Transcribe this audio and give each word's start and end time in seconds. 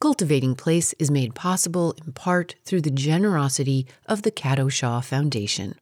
Cultivating 0.00 0.54
Place 0.54 0.94
is 0.98 1.10
made 1.10 1.34
possible 1.34 1.94
in 2.06 2.14
part 2.14 2.54
through 2.64 2.80
the 2.80 2.90
generosity 2.90 3.86
of 4.06 4.22
the 4.22 4.30
Cato 4.30 4.70
Shaw 4.70 5.02
Foundation. 5.02 5.74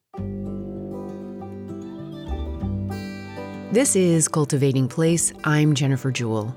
This 3.70 3.94
is 3.94 4.26
Cultivating 4.26 4.88
Place. 4.88 5.32
I'm 5.44 5.72
Jennifer 5.72 6.10
Jewell. 6.10 6.52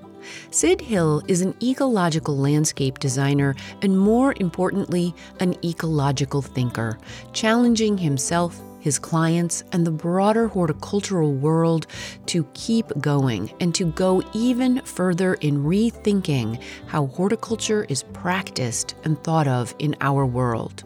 Sid 0.50 0.82
Hill 0.82 1.22
is 1.28 1.42
an 1.42 1.54
ecological 1.62 2.36
landscape 2.36 2.98
designer 2.98 3.54
and, 3.84 4.00
more 4.00 4.34
importantly, 4.38 5.14
an 5.40 5.56
ecological 5.64 6.42
thinker, 6.42 6.98
challenging 7.32 7.96
himself 7.96 8.60
his 8.82 9.00
clients, 9.00 9.64
and 9.72 9.88
the 9.88 9.92
broader 9.92 10.48
horticultural 10.48 11.34
world 11.34 11.88
to 12.26 12.44
keep 12.54 12.88
going 13.00 13.52
and 13.62 13.74
to 13.76 13.86
go 13.86 14.22
even 14.34 14.82
further 14.82 15.36
in 15.36 15.64
rethinking 15.64 16.62
how 16.88 17.06
horticulture 17.08 17.86
is 17.88 18.04
practiced 18.12 18.96
and 19.04 19.24
thought 19.24 19.48
of 19.48 19.74
in 19.80 19.96
our 20.02 20.26
world. 20.26 20.84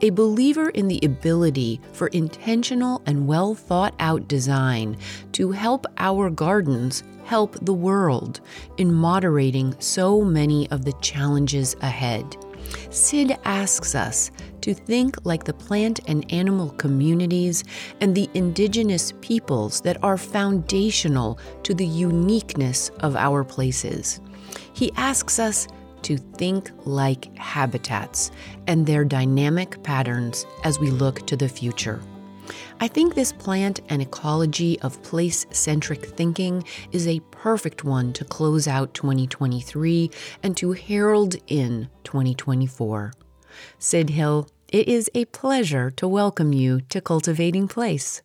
A 0.00 0.10
believer 0.10 0.70
in 0.70 0.88
the 0.88 1.00
ability 1.02 1.80
for 1.92 2.08
intentional 2.08 3.02
and 3.06 3.26
well 3.26 3.54
thought 3.54 3.94
out 4.00 4.28
design 4.28 4.96
to 5.32 5.52
help 5.52 5.86
our 5.98 6.30
gardens 6.30 7.02
help 7.24 7.56
the 7.62 7.74
world 7.74 8.40
in 8.78 8.92
moderating 8.92 9.74
so 9.78 10.22
many 10.22 10.70
of 10.70 10.84
the 10.84 10.94
challenges 11.02 11.76
ahead. 11.82 12.36
Sid 12.90 13.38
asks 13.44 13.94
us 13.94 14.30
to 14.60 14.74
think 14.74 15.16
like 15.24 15.44
the 15.44 15.52
plant 15.54 16.00
and 16.06 16.30
animal 16.32 16.70
communities 16.70 17.64
and 18.00 18.14
the 18.14 18.28
indigenous 18.34 19.12
peoples 19.20 19.80
that 19.82 20.02
are 20.02 20.16
foundational 20.18 21.38
to 21.62 21.74
the 21.74 21.86
uniqueness 21.86 22.90
of 23.00 23.16
our 23.16 23.44
places. 23.44 24.20
He 24.72 24.92
asks 24.96 25.38
us 25.38 25.68
to 26.02 26.16
think 26.16 26.70
like 26.84 27.36
habitats 27.36 28.30
and 28.66 28.86
their 28.86 29.04
dynamic 29.04 29.82
patterns 29.82 30.46
as 30.64 30.78
we 30.78 30.90
look 30.90 31.26
to 31.26 31.36
the 31.36 31.48
future. 31.48 32.00
I 32.80 32.86
think 32.86 33.14
this 33.14 33.32
plant 33.32 33.80
and 33.88 34.00
ecology 34.00 34.78
of 34.82 35.02
place 35.02 35.46
centric 35.50 36.06
thinking 36.06 36.62
is 36.92 37.08
a 37.08 37.18
perfect 37.32 37.82
one 37.82 38.12
to 38.12 38.24
close 38.24 38.68
out 38.68 38.94
2023 38.94 40.08
and 40.44 40.56
to 40.56 40.72
herald 40.72 41.34
in 41.48 41.88
2024. 42.04 43.12
Sid 43.80 44.10
Hill, 44.10 44.48
it 44.68 44.86
is 44.86 45.10
a 45.12 45.24
pleasure 45.24 45.90
to 45.92 46.06
welcome 46.06 46.52
you 46.52 46.80
to 46.82 47.00
Cultivating 47.00 47.66
Place. 47.66 48.22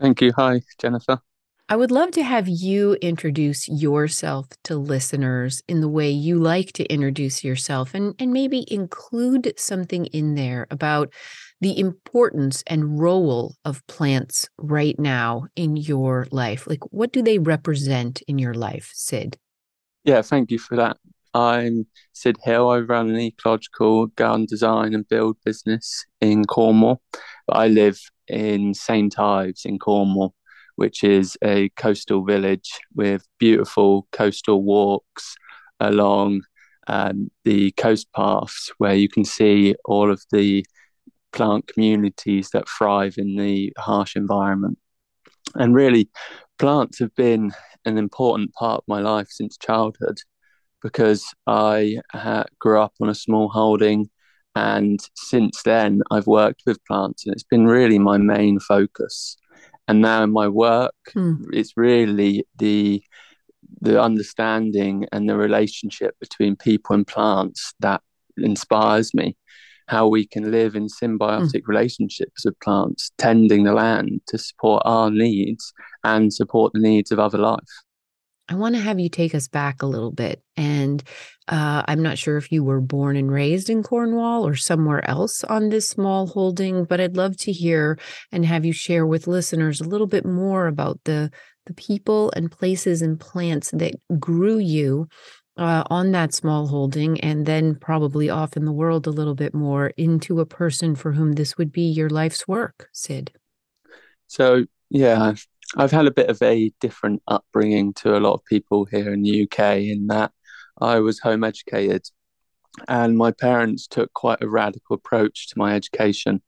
Thank 0.00 0.22
you. 0.22 0.32
Hi, 0.36 0.60
Jennifer. 0.78 1.20
I 1.68 1.76
would 1.76 1.90
love 1.92 2.12
to 2.12 2.24
have 2.24 2.48
you 2.48 2.94
introduce 2.94 3.68
yourself 3.68 4.48
to 4.64 4.76
listeners 4.76 5.62
in 5.68 5.82
the 5.82 5.88
way 5.88 6.10
you 6.10 6.40
like 6.40 6.72
to 6.72 6.84
introduce 6.86 7.44
yourself 7.44 7.94
and, 7.94 8.14
and 8.18 8.32
maybe 8.32 8.64
include 8.72 9.52
something 9.56 10.06
in 10.06 10.34
there 10.34 10.66
about 10.70 11.12
the 11.60 11.78
importance 11.78 12.62
and 12.66 13.00
role 13.00 13.54
of 13.64 13.86
plants 13.86 14.48
right 14.58 14.98
now 14.98 15.46
in 15.56 15.76
your 15.76 16.26
life. 16.30 16.66
Like, 16.66 16.92
what 16.92 17.12
do 17.12 17.22
they 17.22 17.38
represent 17.38 18.22
in 18.28 18.38
your 18.38 18.54
life, 18.54 18.90
Sid? 18.94 19.38
Yeah, 20.04 20.22
thank 20.22 20.50
you 20.50 20.58
for 20.58 20.76
that. 20.76 20.96
I'm 21.34 21.86
Sid 22.12 22.38
Hill. 22.42 22.68
I 22.70 22.78
run 22.78 23.10
an 23.10 23.18
ecological 23.18 24.06
garden 24.06 24.46
design 24.46 24.94
and 24.94 25.08
build 25.08 25.36
business 25.44 26.06
in 26.20 26.44
Cornwall. 26.44 27.02
But 27.46 27.56
I 27.56 27.68
live 27.68 28.00
in 28.28 28.74
St. 28.74 29.18
Ives 29.18 29.64
in 29.64 29.78
Cornwall, 29.78 30.34
which 30.76 31.02
is 31.02 31.36
a 31.42 31.68
coastal 31.70 32.24
village 32.24 32.78
with 32.94 33.26
beautiful 33.38 34.06
coastal 34.12 34.62
walks 34.62 35.36
along 35.80 36.42
um, 36.86 37.30
the 37.44 37.72
coast 37.72 38.08
paths 38.14 38.72
where 38.78 38.94
you 38.94 39.08
can 39.08 39.24
see 39.24 39.74
all 39.84 40.10
of 40.10 40.22
the 40.32 40.64
plant 41.38 41.68
communities 41.68 42.50
that 42.52 42.68
thrive 42.68 43.14
in 43.16 43.36
the 43.36 43.72
harsh 43.78 44.16
environment. 44.16 44.76
And 45.54 45.72
really, 45.72 46.10
plants 46.58 46.98
have 46.98 47.14
been 47.14 47.52
an 47.84 47.96
important 47.96 48.52
part 48.54 48.78
of 48.78 48.88
my 48.88 49.00
life 49.00 49.28
since 49.30 49.56
childhood 49.56 50.18
because 50.82 51.24
I 51.46 51.98
uh, 52.12 52.44
grew 52.58 52.80
up 52.80 52.92
on 53.00 53.08
a 53.08 53.14
small 53.14 53.48
holding. 53.48 54.10
And 54.56 54.98
since 55.14 55.62
then, 55.62 56.02
I've 56.10 56.26
worked 56.26 56.62
with 56.66 56.84
plants, 56.86 57.24
and 57.24 57.32
it's 57.32 57.44
been 57.44 57.66
really 57.66 58.00
my 58.00 58.18
main 58.18 58.58
focus 58.58 59.36
and 59.86 60.02
now 60.02 60.22
in 60.22 60.30
my 60.30 60.46
work 60.46 60.94
mm. 61.14 61.38
it's 61.52 61.76
really 61.76 62.44
the 62.58 63.02
the 63.80 64.00
understanding 64.00 65.06
and 65.12 65.28
the 65.28 65.36
relationship 65.36 66.14
between 66.20 66.56
people 66.56 66.94
and 66.94 67.06
plants 67.06 67.74
that 67.80 68.02
inspires 68.36 69.14
me 69.14 69.36
how 69.88 70.06
we 70.06 70.26
can 70.26 70.50
live 70.50 70.76
in 70.76 70.86
symbiotic 70.86 71.62
mm. 71.62 71.66
relationships 71.66 72.44
with 72.44 72.58
plants 72.60 73.10
tending 73.18 73.64
the 73.64 73.72
land 73.72 74.20
to 74.26 74.38
support 74.38 74.82
our 74.84 75.10
needs 75.10 75.72
and 76.04 76.32
support 76.32 76.72
the 76.72 76.80
needs 76.80 77.10
of 77.10 77.18
other 77.18 77.38
life 77.38 77.82
I 78.50 78.54
want 78.54 78.74
to 78.76 78.80
have 78.80 78.98
you 78.98 79.10
take 79.10 79.34
us 79.34 79.46
back 79.46 79.82
a 79.82 79.86
little 79.86 80.10
bit. 80.10 80.42
And 80.56 81.02
uh, 81.48 81.82
I'm 81.86 82.02
not 82.02 82.16
sure 82.16 82.38
if 82.38 82.50
you 82.50 82.64
were 82.64 82.80
born 82.80 83.16
and 83.16 83.30
raised 83.30 83.68
in 83.68 83.82
Cornwall 83.82 84.46
or 84.46 84.54
somewhere 84.54 85.08
else 85.08 85.44
on 85.44 85.68
this 85.68 85.88
small 85.88 86.26
holding, 86.26 86.84
but 86.84 87.00
I'd 87.00 87.16
love 87.16 87.36
to 87.38 87.52
hear 87.52 87.98
and 88.32 88.46
have 88.46 88.64
you 88.64 88.72
share 88.72 89.06
with 89.06 89.26
listeners 89.26 89.80
a 89.80 89.88
little 89.88 90.06
bit 90.06 90.24
more 90.24 90.66
about 90.66 91.00
the 91.04 91.30
the 91.66 91.74
people 91.74 92.32
and 92.34 92.50
places 92.50 93.02
and 93.02 93.20
plants 93.20 93.70
that 93.72 93.94
grew 94.18 94.58
you 94.58 95.06
uh, 95.58 95.84
on 95.90 96.12
that 96.12 96.32
small 96.32 96.68
holding, 96.68 97.20
and 97.20 97.44
then 97.44 97.74
probably 97.74 98.30
off 98.30 98.56
in 98.56 98.64
the 98.64 98.72
world 98.72 99.06
a 99.06 99.10
little 99.10 99.34
bit 99.34 99.52
more 99.52 99.88
into 99.96 100.40
a 100.40 100.46
person 100.46 100.94
for 100.94 101.12
whom 101.12 101.32
this 101.32 101.58
would 101.58 101.72
be 101.72 101.82
your 101.82 102.08
life's 102.08 102.48
work, 102.48 102.88
Sid. 102.92 103.32
So 104.26 104.64
yeah, 104.88 105.34
I've 105.76 105.90
had 105.90 106.06
a 106.06 106.12
bit 106.12 106.30
of 106.30 106.40
a 106.42 106.72
different 106.80 107.22
upbringing 107.28 107.92
to 107.94 108.16
a 108.16 108.20
lot 108.20 108.34
of 108.34 108.44
people 108.44 108.86
here 108.86 109.12
in 109.12 109.22
the 109.22 109.42
UK 109.42 109.78
in 109.78 110.06
that 110.06 110.32
I 110.80 111.00
was 111.00 111.18
home 111.18 111.44
educated 111.44 112.08
and 112.86 113.16
my 113.16 113.32
parents 113.32 113.86
took 113.86 114.12
quite 114.12 114.42
a 114.42 114.48
radical 114.48 114.94
approach 114.94 115.48
to 115.48 115.58
my 115.58 115.74
education. 115.74 116.42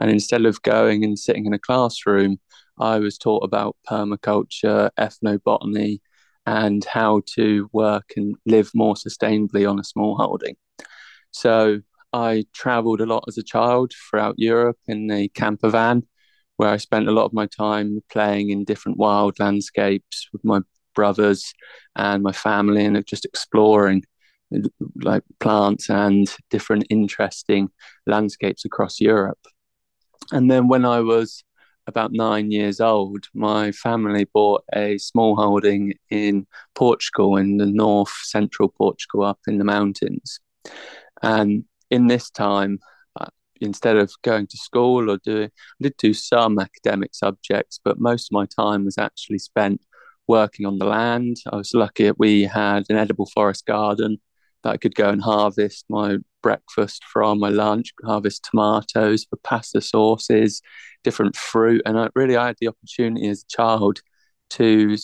And 0.00 0.10
instead 0.10 0.44
of 0.44 0.62
going 0.62 1.04
and 1.04 1.18
sitting 1.18 1.46
in 1.46 1.52
a 1.52 1.58
classroom, 1.58 2.38
I 2.78 2.98
was 2.98 3.18
taught 3.18 3.44
about 3.44 3.76
permaculture, 3.88 4.90
ethnobotany, 4.98 6.00
and 6.46 6.84
how 6.84 7.22
to 7.34 7.68
work 7.72 8.12
and 8.16 8.36
live 8.46 8.70
more 8.74 8.94
sustainably 8.94 9.68
on 9.68 9.80
a 9.80 9.84
small 9.84 10.16
holding. 10.16 10.56
So 11.32 11.80
I 12.12 12.44
traveled 12.54 13.00
a 13.00 13.06
lot 13.06 13.24
as 13.28 13.36
a 13.36 13.42
child 13.42 13.92
throughout 14.08 14.36
Europe 14.38 14.78
in 14.86 15.08
the 15.08 15.28
camper 15.28 15.68
van 15.68 16.04
where 16.56 16.70
I 16.70 16.78
spent 16.78 17.08
a 17.08 17.12
lot 17.12 17.26
of 17.26 17.32
my 17.32 17.46
time 17.46 18.00
playing 18.10 18.50
in 18.50 18.64
different 18.64 18.98
wild 18.98 19.38
landscapes 19.38 20.28
with 20.32 20.44
my 20.44 20.60
brothers 20.94 21.52
and 21.96 22.22
my 22.22 22.32
family 22.32 22.84
and 22.84 23.06
just 23.06 23.26
exploring 23.26 24.04
like 25.02 25.22
plants 25.40 25.90
and 25.90 26.34
different 26.50 26.86
interesting 26.88 27.68
landscapes 28.06 28.64
across 28.64 29.00
Europe. 29.00 29.38
And 30.32 30.50
then 30.50 30.68
when 30.68 30.84
I 30.84 31.00
was 31.00 31.44
about 31.86 32.12
nine 32.12 32.50
years 32.50 32.80
old, 32.80 33.26
my 33.34 33.72
family 33.72 34.24
bought 34.24 34.64
a 34.74 34.98
small 34.98 35.36
holding 35.36 35.94
in 36.10 36.46
Portugal, 36.74 37.36
in 37.36 37.58
the 37.58 37.66
north 37.66 38.12
central 38.24 38.68
Portugal, 38.68 39.22
up 39.22 39.40
in 39.46 39.58
the 39.58 39.64
mountains. 39.64 40.40
And 41.22 41.64
in 41.90 42.08
this 42.08 42.30
time, 42.30 42.80
uh, 43.18 43.26
instead 43.60 43.96
of 43.96 44.12
going 44.22 44.46
to 44.48 44.56
school 44.56 45.10
or 45.10 45.18
doing, 45.24 45.50
I 45.80 45.82
did 45.82 45.96
do 45.96 46.12
some 46.12 46.58
academic 46.58 47.14
subjects, 47.14 47.80
but 47.82 48.00
most 48.00 48.28
of 48.30 48.32
my 48.32 48.46
time 48.46 48.84
was 48.84 48.98
actually 48.98 49.38
spent 49.38 49.80
working 50.28 50.66
on 50.66 50.78
the 50.78 50.86
land. 50.86 51.36
I 51.52 51.56
was 51.56 51.72
lucky 51.72 52.04
that 52.04 52.18
we 52.18 52.42
had 52.42 52.84
an 52.88 52.96
edible 52.96 53.26
forest 53.26 53.64
garden 53.66 54.18
that 54.66 54.72
I 54.72 54.76
could 54.78 54.96
go 54.96 55.08
and 55.08 55.22
harvest 55.22 55.84
my 55.88 56.16
breakfast 56.42 57.04
from, 57.04 57.38
my 57.38 57.50
lunch, 57.50 57.92
harvest 58.04 58.48
tomatoes 58.50 59.24
for 59.24 59.36
pasta 59.44 59.80
sauces, 59.80 60.60
different 61.04 61.36
fruit. 61.36 61.82
And 61.86 61.96
I 61.98 62.08
really 62.16 62.36
I 62.36 62.48
had 62.48 62.56
the 62.60 62.68
opportunity 62.68 63.28
as 63.28 63.44
a 63.44 63.56
child 63.56 64.00
to 64.50 64.96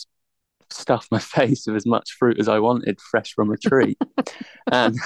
stuff 0.69 1.07
my 1.11 1.19
face 1.37 1.65
with 1.65 1.77
as 1.77 1.85
much 1.85 2.11
fruit 2.19 2.39
as 2.39 2.49
I 2.49 2.59
wanted, 2.59 2.99
fresh 2.99 3.31
from 3.33 3.51
a 3.51 3.57
tree. 3.57 3.95
and 4.71 4.97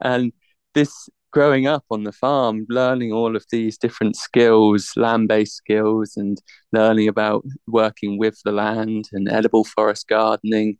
and 0.00 0.32
this 0.72 1.10
growing 1.30 1.66
up 1.66 1.84
on 1.90 2.04
the 2.04 2.12
farm, 2.12 2.64
learning 2.70 3.12
all 3.12 3.36
of 3.36 3.44
these 3.52 3.76
different 3.76 4.16
skills, 4.16 4.92
land 4.96 5.28
based 5.28 5.56
skills, 5.56 6.14
and 6.16 6.40
learning 6.72 7.08
about 7.08 7.44
working 7.66 8.18
with 8.18 8.40
the 8.46 8.52
land 8.52 9.10
and 9.12 9.28
edible 9.30 9.64
forest 9.64 10.08
gardening, 10.08 10.78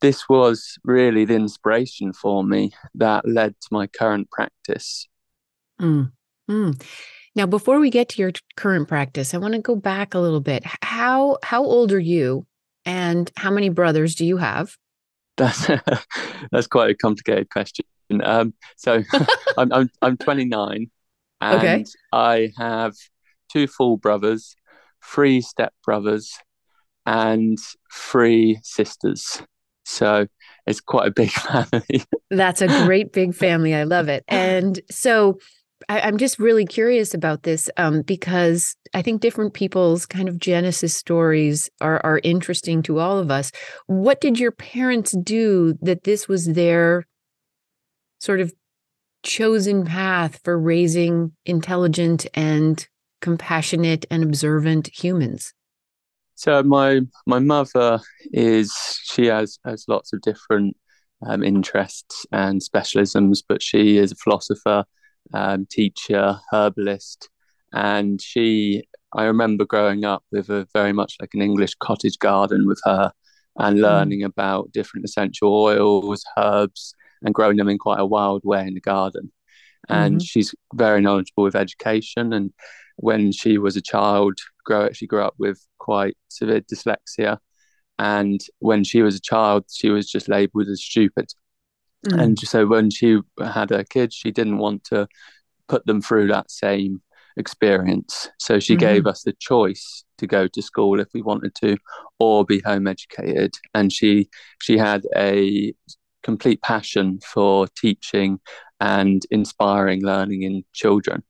this 0.00 0.28
was 0.28 0.78
really 0.84 1.24
the 1.24 1.34
inspiration 1.34 2.12
for 2.12 2.42
me 2.42 2.72
that 2.94 3.28
led 3.28 3.54
to 3.60 3.68
my 3.70 3.86
current 3.86 4.30
practice. 4.30 5.08
Mm. 5.80 6.12
Mm. 6.50 6.82
Now, 7.36 7.46
before 7.46 7.78
we 7.78 7.90
get 7.90 8.08
to 8.10 8.22
your 8.22 8.32
current 8.56 8.88
practice, 8.88 9.34
I 9.34 9.38
want 9.38 9.54
to 9.54 9.60
go 9.60 9.76
back 9.76 10.14
a 10.14 10.18
little 10.18 10.40
bit. 10.40 10.64
How 10.82 11.38
how 11.42 11.64
old 11.64 11.92
are 11.92 12.00
you, 12.00 12.46
and 12.84 13.30
how 13.36 13.50
many 13.50 13.68
brothers 13.68 14.14
do 14.14 14.26
you 14.26 14.36
have? 14.38 14.76
That's 15.36 15.66
that's 16.50 16.66
quite 16.66 16.90
a 16.90 16.94
complicated 16.94 17.50
question. 17.50 17.84
Um, 18.22 18.54
so 18.76 19.04
I'm, 19.56 19.72
I'm 19.72 19.90
I'm 20.02 20.16
29, 20.16 20.90
and 21.40 21.58
okay. 21.58 21.84
I 22.12 22.52
have 22.58 22.94
two 23.50 23.68
full 23.68 23.96
brothers, 23.96 24.56
three 25.04 25.40
step 25.40 25.72
brothers, 25.84 26.36
and 27.06 27.58
three 27.92 28.58
sisters. 28.62 29.42
So 29.90 30.26
it's 30.66 30.80
quite 30.80 31.08
a 31.08 31.10
big 31.10 31.30
family. 31.32 32.04
That's 32.30 32.62
a 32.62 32.68
great 32.84 33.12
big 33.12 33.34
family. 33.34 33.74
I 33.74 33.82
love 33.84 34.08
it. 34.08 34.24
And 34.28 34.80
so 34.90 35.38
I, 35.88 36.06
am 36.08 36.18
just 36.18 36.38
really 36.38 36.64
curious 36.64 37.14
about 37.14 37.42
this 37.42 37.68
um, 37.76 38.02
because 38.02 38.76
I 38.94 39.02
think 39.02 39.20
different 39.20 39.54
people's 39.54 40.06
kind 40.06 40.28
of 40.28 40.38
Genesis 40.38 40.94
stories 40.94 41.68
are, 41.80 42.00
are 42.04 42.20
interesting 42.22 42.82
to 42.84 42.98
all 43.00 43.18
of 43.18 43.30
us. 43.30 43.50
What 43.86 44.20
did 44.20 44.38
your 44.38 44.52
parents 44.52 45.12
do 45.12 45.74
that 45.82 46.04
this 46.04 46.28
was 46.28 46.46
their 46.46 47.06
sort 48.20 48.40
of 48.40 48.52
chosen 49.22 49.84
path 49.84 50.40
for 50.44 50.58
raising 50.58 51.32
intelligent 51.46 52.26
and 52.34 52.86
compassionate 53.20 54.06
and 54.10 54.22
observant 54.22 54.88
humans? 54.88 55.52
So 56.40 56.62
my 56.62 57.02
my 57.26 57.38
mother 57.38 58.00
is 58.32 58.72
she 59.04 59.26
has 59.26 59.58
has 59.66 59.84
lots 59.88 60.14
of 60.14 60.22
different 60.22 60.74
um, 61.26 61.42
interests 61.42 62.24
and 62.32 62.62
specialisms, 62.62 63.42
but 63.46 63.62
she 63.62 63.98
is 63.98 64.12
a 64.12 64.16
philosopher, 64.16 64.86
um, 65.34 65.66
teacher, 65.70 66.38
herbalist, 66.50 67.28
and 67.74 68.22
she. 68.22 68.84
I 69.12 69.24
remember 69.24 69.66
growing 69.66 70.06
up 70.06 70.22
with 70.32 70.48
a 70.48 70.66
very 70.72 70.94
much 70.94 71.16
like 71.20 71.34
an 71.34 71.42
English 71.42 71.74
cottage 71.74 72.18
garden 72.18 72.66
with 72.66 72.80
her, 72.86 73.12
and 73.58 73.76
mm. 73.76 73.82
learning 73.82 74.20
mm. 74.20 74.32
about 74.32 74.72
different 74.72 75.04
essential 75.04 75.54
oils, 75.54 76.24
herbs, 76.38 76.94
and 77.20 77.34
growing 77.34 77.58
them 77.58 77.68
in 77.68 77.76
quite 77.76 78.00
a 78.00 78.06
wild 78.06 78.40
way 78.44 78.66
in 78.66 78.72
the 78.72 78.80
garden. 78.80 79.30
And 79.90 80.14
mm-hmm. 80.14 80.24
she's 80.24 80.54
very 80.72 81.02
knowledgeable 81.02 81.44
with 81.44 81.56
education. 81.56 82.32
And 82.32 82.50
when 82.96 83.30
she 83.30 83.58
was 83.58 83.76
a 83.76 83.82
child, 83.82 84.38
grow 84.64 84.90
she 84.92 85.06
grew 85.06 85.22
up 85.22 85.34
with 85.38 85.64
quite 85.78 86.16
severe 86.28 86.60
dyslexia. 86.60 87.38
And 87.98 88.40
when 88.60 88.82
she 88.84 89.02
was 89.02 89.16
a 89.16 89.20
child, 89.20 89.64
she 89.70 89.90
was 89.90 90.10
just 90.10 90.28
labeled 90.28 90.68
as 90.68 90.82
stupid. 90.82 91.30
Mm. 92.06 92.22
And 92.22 92.38
so 92.38 92.66
when 92.66 92.90
she 92.90 93.18
had 93.38 93.70
her 93.70 93.84
kids, 93.84 94.14
she 94.14 94.30
didn't 94.30 94.58
want 94.58 94.84
to 94.84 95.06
put 95.68 95.84
them 95.84 96.00
through 96.00 96.28
that 96.28 96.50
same 96.50 97.02
experience. 97.36 98.30
So 98.38 98.58
she 98.58 98.74
mm-hmm. 98.74 98.80
gave 98.80 99.06
us 99.06 99.22
the 99.22 99.34
choice 99.38 100.04
to 100.18 100.26
go 100.26 100.48
to 100.48 100.62
school 100.62 101.00
if 101.00 101.08
we 101.12 101.22
wanted 101.22 101.54
to, 101.56 101.76
or 102.18 102.44
be 102.44 102.60
home 102.60 102.86
educated. 102.86 103.54
And 103.74 103.92
she 103.92 104.28
she 104.62 104.78
had 104.78 105.02
a 105.16 105.74
complete 106.22 106.62
passion 106.62 107.18
for 107.20 107.66
teaching 107.76 108.40
and 108.80 109.22
inspiring 109.30 110.02
learning 110.02 110.42
in 110.42 110.64
children 110.72 111.22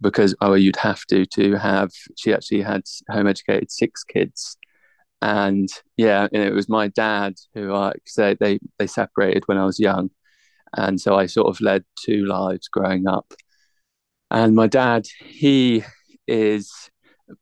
because 0.00 0.34
oh 0.40 0.54
you'd 0.54 0.76
have 0.76 1.04
to 1.06 1.26
to 1.26 1.54
have 1.56 1.90
she 2.16 2.32
actually 2.32 2.62
had 2.62 2.82
home 3.10 3.26
educated 3.26 3.70
six 3.70 4.04
kids. 4.04 4.56
And 5.22 5.68
yeah 5.96 6.28
and 6.32 6.42
it 6.42 6.52
was 6.52 6.68
my 6.68 6.88
dad 6.88 7.34
who 7.54 7.74
I 7.74 7.92
they, 8.16 8.34
they 8.34 8.58
they 8.78 8.86
separated 8.86 9.44
when 9.46 9.58
I 9.58 9.64
was 9.64 9.80
young. 9.80 10.10
And 10.76 11.00
so 11.00 11.16
I 11.16 11.26
sort 11.26 11.48
of 11.48 11.60
led 11.60 11.84
two 12.04 12.26
lives 12.26 12.68
growing 12.68 13.06
up. 13.06 13.32
And 14.30 14.54
my 14.54 14.66
dad 14.66 15.06
he 15.24 15.84
is 16.26 16.70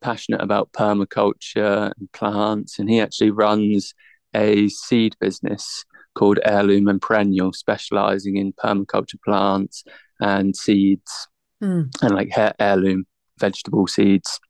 passionate 0.01 0.43
about 0.43 0.73
permaculture 0.73 1.93
and 1.99 2.13
plants 2.13 2.79
and 2.79 2.89
he 2.89 3.01
actually 3.01 3.31
runs 3.31 3.95
a 4.35 4.69
seed 4.69 5.17
business 5.21 5.85
called 6.15 6.39
Heirloom 6.45 6.89
and 6.89 7.01
Perennial, 7.01 7.53
specializing 7.53 8.37
in 8.37 8.53
permaculture 8.53 9.21
plants 9.25 9.85
and 10.21 10.55
seeds 10.57 11.29
mm. 11.65 11.89
and 12.03 12.15
like 12.15 12.31
heirloom 12.59 13.07
vegetable 13.39 13.87
seeds. 13.87 14.41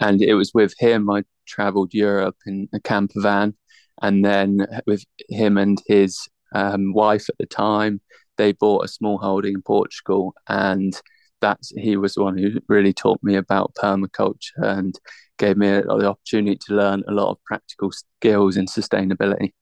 And 0.00 0.22
it 0.22 0.34
was 0.34 0.52
with 0.54 0.74
him 0.78 1.10
I 1.10 1.24
traveled 1.46 1.94
Europe 1.94 2.36
in 2.46 2.68
a 2.72 2.80
camper 2.80 3.20
van. 3.20 3.54
And 4.02 4.24
then 4.24 4.66
with 4.86 5.04
him 5.28 5.58
and 5.58 5.82
his 5.86 6.28
um, 6.54 6.92
wife 6.92 7.28
at 7.28 7.38
the 7.38 7.46
time, 7.46 8.00
they 8.36 8.52
bought 8.52 8.84
a 8.84 8.88
small 8.88 9.18
holding 9.18 9.54
in 9.54 9.62
Portugal. 9.62 10.34
And 10.48 11.00
that's 11.40 11.72
he 11.76 11.96
was 11.96 12.14
the 12.14 12.22
one 12.22 12.36
who 12.36 12.60
really 12.68 12.92
taught 12.92 13.20
me 13.22 13.36
about 13.36 13.74
permaculture 13.74 14.58
and 14.58 14.98
gave 15.38 15.56
me 15.56 15.68
a, 15.68 15.82
the 15.82 16.08
opportunity 16.08 16.58
to 16.66 16.74
learn 16.74 17.02
a 17.08 17.12
lot 17.12 17.30
of 17.30 17.42
practical 17.44 17.92
skills 17.92 18.56
in 18.56 18.66
sustainability. 18.66 19.52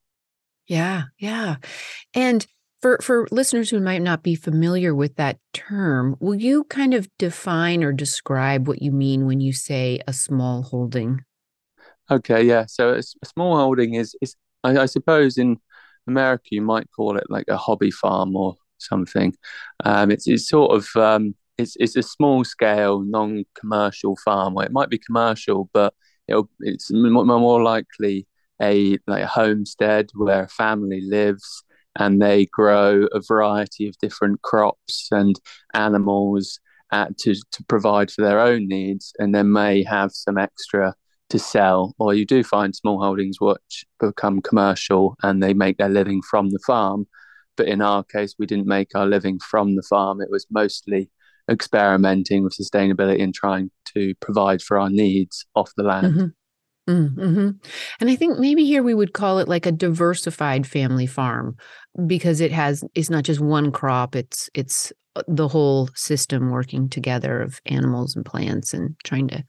Yeah, 0.66 1.04
yeah. 1.19 1.56
And 2.12 2.46
for 2.81 2.99
for 3.02 3.26
listeners 3.31 3.70
who 3.70 3.81
might 3.81 4.02
not 4.02 4.23
be 4.23 4.34
familiar 4.34 4.94
with 4.94 5.17
that 5.17 5.38
term, 5.52 6.17
will 6.20 6.34
you 6.34 6.64
kind 6.64 6.94
of 6.94 7.08
define 7.19 7.82
or 7.82 7.93
describe 7.93 8.69
what 8.69 8.82
you 8.82 8.93
mean 8.93 9.26
when 9.26 9.40
you 9.40 9.52
say 9.52 10.00
a 10.06 10.12
small 10.12 10.62
holding? 10.62 11.25
Okay, 12.11 12.43
yeah. 12.43 12.67
So 12.67 12.94
a, 12.94 13.02
small 13.02 13.56
holding 13.56 13.94
is 13.94 14.14
is 14.20 14.37
I, 14.62 14.78
I, 14.78 14.87
suppose 14.87 15.38
in 15.38 15.58
America 16.06 16.44
you 16.50 16.62
might 16.62 16.88
call 16.94 17.17
it 17.17 17.25
like 17.28 17.46
a 17.49 17.56
hobby 17.56 17.90
farm 17.90 18.37
or 18.37 18.55
something. 18.79 19.34
Um, 19.84 20.11
it's 20.11 20.29
it's 20.29 20.49
sort 20.49 20.72
of 20.76 20.88
um, 20.96 21.34
it's 21.58 21.76
it's 21.81 21.96
a 21.96 22.02
small 22.02 22.44
scale, 22.44 23.00
non 23.00 23.44
commercial 23.58 24.17
farm 24.25 24.55
where 24.55 24.67
it 24.67 24.72
might 24.72 24.90
be 24.90 24.99
commercial, 24.99 25.70
but 25.72 25.94
it's 26.61 26.90
more 26.93 27.62
likely 27.62 28.26
a 28.61 28.99
like 29.06 29.22
a 29.22 29.26
homestead 29.26 30.11
where 30.14 30.44
a 30.44 30.49
family 30.49 31.00
lives 31.00 31.64
and 31.98 32.20
they 32.20 32.46
grow 32.46 33.06
a 33.12 33.20
variety 33.20 33.88
of 33.88 33.98
different 33.98 34.43
crops 34.43 35.08
and 35.10 35.38
animals 35.75 36.60
uh, 36.93 37.08
to, 37.19 37.34
to 37.52 37.64
provide 37.64 38.10
for 38.10 38.22
their 38.22 38.40
own 38.40 38.69
needs 38.69 39.12
and 39.19 39.34
then 39.34 39.52
may 39.52 39.82
have 39.82 40.12
some 40.12 40.38
extra 40.38 40.94
to 41.31 41.38
sell. 41.38 41.94
Or 41.98 42.14
you 42.14 42.25
do 42.25 42.44
find 42.44 42.75
small 42.75 43.02
holdings 43.02 43.40
which 43.40 43.84
become 43.98 44.40
commercial 44.40 45.16
and 45.22 45.43
they 45.43 45.54
make 45.54 45.78
their 45.78 45.88
living 45.88 46.22
from 46.22 46.50
the 46.50 46.60
farm. 46.66 47.06
But 47.56 47.69
in 47.69 47.82
our 47.82 48.04
case 48.04 48.34
we 48.38 48.46
didn't 48.46 48.66
make 48.66 48.90
our 48.94 49.06
living 49.06 49.38
from 49.38 49.76
the 49.76 49.82
farm. 49.82 50.20
It 50.20 50.31
was 50.31 50.46
mostly 50.50 51.10
experimenting 51.50 52.44
with 52.44 52.56
sustainability 52.56 53.22
and 53.22 53.34
trying 53.34 53.70
to 53.94 54.14
provide 54.20 54.62
for 54.62 54.78
our 54.78 54.90
needs 54.90 55.46
off 55.54 55.72
the 55.76 55.84
land. 55.84 56.14
Mm-hmm. 56.14 56.26
Mm-hmm. 56.88 57.50
And 58.00 58.10
I 58.10 58.14
think 58.14 58.38
maybe 58.38 58.64
here 58.64 58.82
we 58.82 58.94
would 58.94 59.12
call 59.12 59.40
it 59.40 59.48
like 59.48 59.66
a 59.66 59.72
diversified 59.72 60.66
family 60.66 61.06
farm 61.06 61.56
because 62.06 62.40
it 62.40 62.52
has 62.52 62.84
it's 62.94 63.10
not 63.10 63.25
just 63.25 63.40
one 63.40 63.72
crop 63.72 64.14
it's 64.14 64.50
it's 64.54 64.93
uh, 65.16 65.22
the 65.28 65.48
whole 65.48 65.88
system 65.94 66.50
working 66.50 66.88
together 66.88 67.41
of 67.41 67.60
animals 67.67 68.15
and 68.15 68.26
plants 68.26 68.74
and 68.74 68.94
trying 69.05 69.29
to 69.29 69.43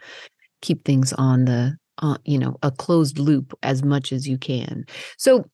keep 0.61 0.85
things 0.85 1.13
on 1.13 1.45
the 1.45 1.75
uh, 1.99 2.17
you 2.25 2.37
know 2.37 2.55
a 2.63 2.71
closed 2.71 3.19
loop 3.19 3.53
as 3.63 3.83
much 3.83 4.11
as 4.11 4.27
you 4.27 4.37
can. 4.37 4.85
So 5.17 5.45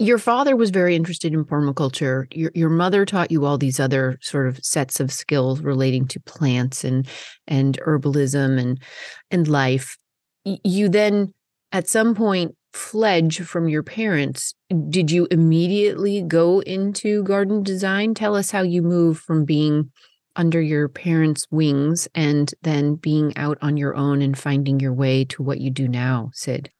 your 0.00 0.18
father 0.18 0.56
was 0.56 0.70
very 0.70 0.96
interested 0.96 1.32
in 1.32 1.44
permaculture. 1.44 2.26
Your 2.34 2.50
your 2.54 2.70
mother 2.70 3.06
taught 3.06 3.30
you 3.30 3.46
all 3.46 3.56
these 3.56 3.80
other 3.80 4.18
sort 4.20 4.48
of 4.48 4.58
sets 4.58 5.00
of 5.00 5.12
skills 5.12 5.60
relating 5.60 6.06
to 6.08 6.20
plants 6.20 6.84
and 6.84 7.08
and 7.46 7.78
herbalism 7.86 8.60
and 8.60 8.82
and 9.30 9.48
life 9.48 9.96
you 10.44 10.88
then 10.88 11.32
at 11.72 11.88
some 11.88 12.14
point 12.14 12.54
fledge 12.74 13.40
from 13.40 13.68
your 13.68 13.84
parents 13.84 14.52
did 14.88 15.10
you 15.10 15.28
immediately 15.30 16.22
go 16.22 16.60
into 16.60 17.22
garden 17.22 17.62
design? 17.62 18.14
Tell 18.14 18.34
us 18.34 18.50
how 18.50 18.62
you 18.62 18.82
move 18.82 19.18
from 19.18 19.44
being 19.44 19.92
under 20.36 20.60
your 20.60 20.88
parents 20.88 21.46
wings 21.50 22.08
and 22.14 22.52
then 22.62 22.96
being 22.96 23.36
out 23.36 23.56
on 23.62 23.76
your 23.76 23.94
own 23.94 24.20
and 24.20 24.36
finding 24.36 24.80
your 24.80 24.92
way 24.92 25.24
to 25.26 25.42
what 25.42 25.60
you 25.60 25.70
do 25.70 25.86
now 25.86 26.30
sid. 26.34 26.70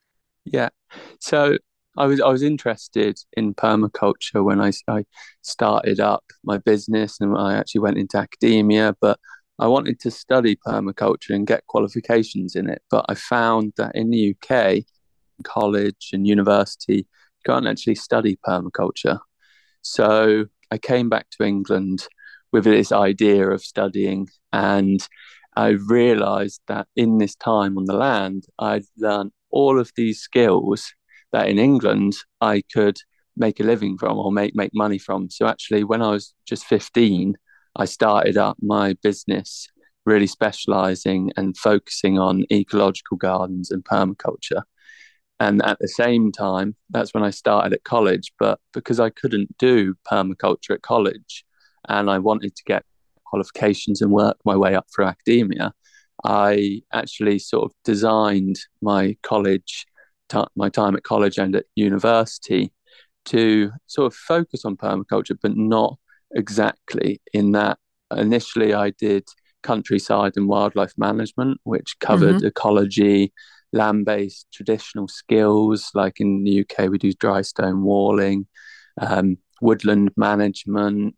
Yeah. 0.45 0.71
So 1.21 1.59
i 1.97 2.07
was 2.07 2.21
i 2.21 2.29
was 2.29 2.43
interested 2.43 3.17
in 3.35 3.55
permaculture 3.55 4.45
when 4.45 4.61
i, 4.61 4.73
I 4.89 5.05
started 5.43 6.01
up 6.01 6.25
my 6.43 6.59
business 6.59 7.21
and 7.21 7.39
i 7.39 7.55
actually 7.55 7.83
went 7.83 7.99
into 7.99 8.17
academia 8.17 8.97
but 9.01 9.17
I 9.59 9.69
wanted 9.69 10.01
to 10.01 10.11
study 10.11 10.57
permaculture 10.67 11.31
and 11.31 11.47
get 11.47 11.67
qualifications 11.67 12.57
in 12.57 12.69
it, 12.69 12.83
but 12.91 13.05
I 13.09 13.15
found 13.15 13.75
that 13.77 13.95
in 13.95 14.11
the 14.11 14.35
UK, 14.35 14.85
college 15.43 16.11
and 16.13 16.27
university, 16.27 16.97
you 16.97 17.45
can't 17.45 17.67
actually 17.67 17.97
study 17.97 18.39
permaculture. 18.47 19.19
So 19.83 20.47
I 20.71 20.79
came 20.79 21.09
back 21.09 21.27
to 21.31 21.45
England 21.45 22.07
with 22.53 22.65
this 22.65 22.93
idea 22.93 23.49
of 23.51 23.63
studying, 23.63 24.29
and 24.53 25.07
I 25.57 25.69
realized 25.71 26.61
that 26.69 26.87
in 26.97 27.19
this 27.19 27.35
time 27.35 27.77
on 27.77 27.85
the 27.85 27.95
land, 27.97 28.47
I'd 28.59 28.85
learned 28.97 29.33
all 29.51 29.79
of 29.79 29.91
these 29.97 30.21
skills 30.21 30.93
that 31.33 31.49
in 31.49 31.59
England 31.59 32.15
I 32.41 32.63
could 32.73 32.97
make 33.37 33.59
a 33.61 33.65
living 33.65 33.99
from 33.99 34.19
or 34.19 34.31
make, 34.31 34.55
make 34.55 34.71
money 34.73 34.99
from. 34.99 35.31
So 35.31 35.47
actually, 35.47 35.85
when 35.85 36.03
I 36.03 36.11
was 36.11 36.33
just 36.47 36.65
15, 36.67 37.37
I 37.77 37.85
started 37.85 38.37
up 38.37 38.57
my 38.63 38.95
business 39.03 39.69
really 40.07 40.27
specializing 40.27 41.33
and 41.37 41.57
focusing 41.57 42.19
on 42.19 42.45
ecological 42.53 43.17
gardens 43.17 43.71
and 43.71 43.85
permaculture. 43.85 44.63
And 45.41 45.65
at 45.65 45.79
the 45.81 45.89
same 45.89 46.31
time, 46.33 46.77
that's 46.91 47.13
when 47.13 47.25
I 47.25 47.31
started 47.31 47.73
at 47.73 47.85
college. 47.85 48.33
But 48.39 48.61
because 48.73 49.01
I 49.01 49.11
couldn't 49.11 49.57
do 49.59 49.95
permaculture 50.11 50.71
at 50.75 50.83
college 50.83 51.45
and 51.89 52.11
I 52.11 52.19
wanted 52.19 52.55
to 52.57 52.63
get 52.65 52.85
qualifications 53.25 54.01
and 54.01 54.13
work 54.13 54.37
my 54.45 54.57
way 54.57 54.75
up 54.75 54.87
through 54.95 55.07
academia, 55.07 55.73
I 56.25 56.83
actually 56.93 57.39
sort 57.41 57.65
of 57.65 57.73
designed 57.85 58.61
my 58.81 59.17
college, 59.23 59.87
t- 60.29 60.45
my 60.57 60.69
time 60.69 60.95
at 60.95 61.03
college 61.03 61.39
and 61.39 61.57
at 61.57 61.67
university 61.75 62.73
to 63.27 63.73
sort 63.87 64.07
of 64.07 64.15
focus 64.15 64.65
on 64.65 64.77
permaculture, 64.77 65.37
but 65.41 65.57
not 65.57 65.99
exactly 66.35 67.21
in 67.33 67.53
that. 67.53 67.79
Initially, 68.17 68.75
I 68.75 68.91
did 68.91 69.25
countryside 69.63 70.33
and 70.37 70.47
wildlife 70.47 70.93
management, 70.97 71.59
which 71.65 71.99
covered 71.99 72.37
mm-hmm. 72.37 72.47
ecology, 72.47 73.33
land 73.75 74.07
based 74.07 74.47
traditional 74.53 75.09
skills. 75.09 75.91
Like 75.95 76.21
in 76.21 76.45
the 76.45 76.61
UK, 76.61 76.89
we 76.89 76.99
do 76.99 77.13
dry 77.13 77.43
stone 77.43 77.83
walling, 77.83 78.47
um, 79.01 79.37
woodland 79.61 80.11
management, 80.17 81.17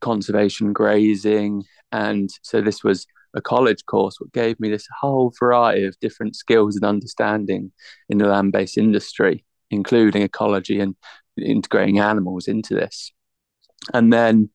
conservation 0.00 0.72
grazing. 0.72 1.64
And 1.92 2.30
so 2.42 2.60
this 2.60 2.82
was 2.82 3.06
a 3.34 3.40
college 3.40 3.84
course, 3.86 4.16
what 4.18 4.32
gave 4.32 4.58
me 4.58 4.70
this 4.70 4.86
whole 5.00 5.32
variety 5.38 5.84
of 5.84 5.98
different 6.00 6.34
skills 6.34 6.76
and 6.76 6.84
understanding 6.84 7.72
in 8.08 8.18
the 8.18 8.26
land 8.26 8.52
based 8.52 8.78
industry, 8.78 9.44
including 9.70 10.22
ecology 10.22 10.80
and 10.80 10.96
integrating 11.38 11.98
animals 11.98 12.48
into 12.48 12.74
this. 12.74 13.12
And 13.92 14.12
then 14.12 14.50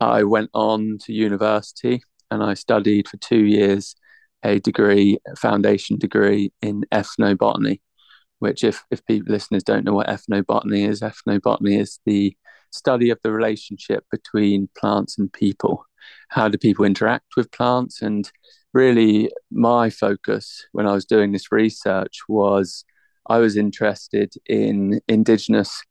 I 0.00 0.22
went 0.22 0.50
on 0.54 0.98
to 1.04 1.12
university 1.12 2.02
and 2.30 2.42
I 2.42 2.54
studied 2.54 3.08
for 3.08 3.16
two 3.16 3.44
years 3.44 3.96
a 4.44 4.60
degree, 4.60 5.18
a 5.26 5.36
foundation 5.36 5.98
degree 5.98 6.52
in 6.62 6.84
ethnobotany, 6.92 7.80
which, 8.38 8.64
if, 8.64 8.84
if 8.90 9.04
people 9.06 9.32
listeners 9.32 9.62
don't 9.62 9.84
know 9.84 9.94
what 9.94 10.08
ethnobotany 10.08 10.88
is, 10.88 11.00
ethnobotany 11.00 11.80
is 11.80 12.00
the 12.06 12.36
study 12.70 13.10
of 13.10 13.18
the 13.22 13.32
relationship 13.32 14.04
between 14.10 14.68
plants 14.78 15.18
and 15.18 15.32
people. 15.32 15.84
How 16.28 16.48
do 16.48 16.58
people 16.58 16.84
interact 16.84 17.36
with 17.36 17.50
plants? 17.50 18.02
And 18.02 18.30
really, 18.72 19.30
my 19.50 19.90
focus 19.90 20.66
when 20.72 20.86
I 20.86 20.92
was 20.92 21.04
doing 21.04 21.32
this 21.32 21.50
research 21.50 22.20
was 22.28 22.84
I 23.28 23.38
was 23.38 23.56
interested 23.56 24.34
in 24.46 25.00
indigenous 25.08 25.82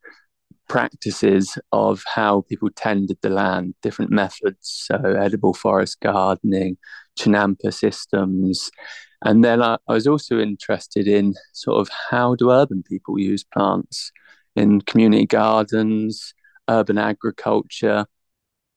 practices 0.68 1.58
of 1.72 2.04
how 2.14 2.42
people 2.42 2.70
tended 2.76 3.18
the 3.22 3.30
land, 3.30 3.76
different 3.82 4.12
methods, 4.12 4.58
so 4.62 4.96
edible 4.96 5.54
forest 5.54 6.00
gardening, 6.02 6.78
Chinampa 7.18 7.74
systems. 7.74 8.70
And 9.24 9.44
then 9.44 9.62
I, 9.62 9.78
I, 9.88 9.94
was 9.94 10.08
also 10.08 10.40
interested 10.40 11.08
in 11.08 11.34
sort 11.54 11.80
of 11.80 11.90
how 12.10 12.36
do 12.36 12.52
urban 12.52 12.84
people 12.84 13.20
use 13.20 13.44
plants 13.44 14.12
in 14.56 14.82
community 14.82 15.26
gardens, 15.26 16.34
urban 16.70 16.98
agriculture. 16.98 18.06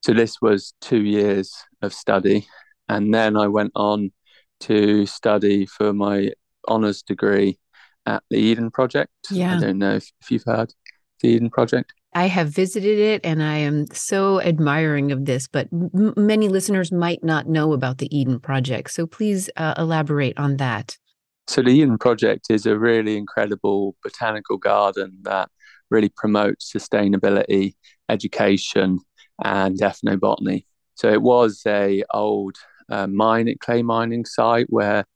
So 0.03 0.15
this 0.15 0.37
was 0.41 0.73
two 0.81 1.03
years 1.03 1.53
of 1.83 1.93
study. 1.93 2.47
And 2.89 3.13
then 3.13 3.37
I 3.37 3.49
went 3.49 3.73
on 3.75 4.13
to 4.61 5.07
study 5.07 5.67
for 5.67 5.93
my 5.93 6.31
honours 6.69 7.03
degree 7.03 7.59
at 8.07 8.23
the 8.31 8.37
Eden 8.37 8.71
Project. 8.71 9.13
Yeah. 9.31 9.57
I 9.57 9.61
don't 9.61 9.79
know 9.79 9.95
if, 9.97 10.11
if 10.23 10.31
you've 10.31 10.45
heard 10.45 10.73
the 11.21 11.29
Eden 11.29 11.51
Project. 11.51 11.93
I 12.15 12.27
have 12.27 12.49
visited 12.49 12.99
it 12.99 13.21
and 13.25 13.43
I 13.43 13.59
am 13.59 13.87
so 13.93 14.41
admiring 14.41 15.13
of 15.13 15.27
this, 15.27 15.47
but 15.47 15.69
m- 15.73 16.13
many 16.17 16.49
listeners 16.49 16.91
might 16.91 17.23
not 17.23 17.49
know 17.49 17.73
about 17.73 17.99
the 17.99 18.15
Eden 18.17 18.41
Project. 18.41 18.91
So 18.91 19.07
please 19.07 19.49
uh, 19.57 19.75
elaborate 19.79 20.37
on 20.39 20.57
that. 20.57 20.99
So, 21.47 21.63
the 21.63 21.71
Eden 21.71 21.99
Project 21.99 22.47
is 22.49 22.65
a 22.65 22.79
really 22.79 23.17
incredible 23.17 23.97
botanical 24.05 24.57
garden 24.57 25.19
that 25.23 25.49
really 25.91 26.09
promotes 26.09 26.73
sustainability, 26.73 27.75
education, 28.09 29.01
and 29.43 29.77
ethnobotany. 29.81 30.65
So, 30.95 31.11
it 31.11 31.23
was 31.23 31.63
a 31.67 32.05
old 32.15 32.55
uh, 32.89 33.09
mine, 33.09 33.53
clay 33.61 33.83
mining 33.83 34.27
site 34.27 34.67
where 34.69 35.07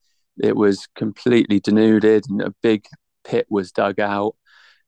it 0.43 0.57
was 0.57 0.89
completely 0.97 1.61
denuded 1.61 2.25
and 2.29 2.43
a 2.43 2.53
big 2.63 2.87
pit 3.23 3.47
was 3.49 3.71
dug 3.71 4.01
out 4.01 4.35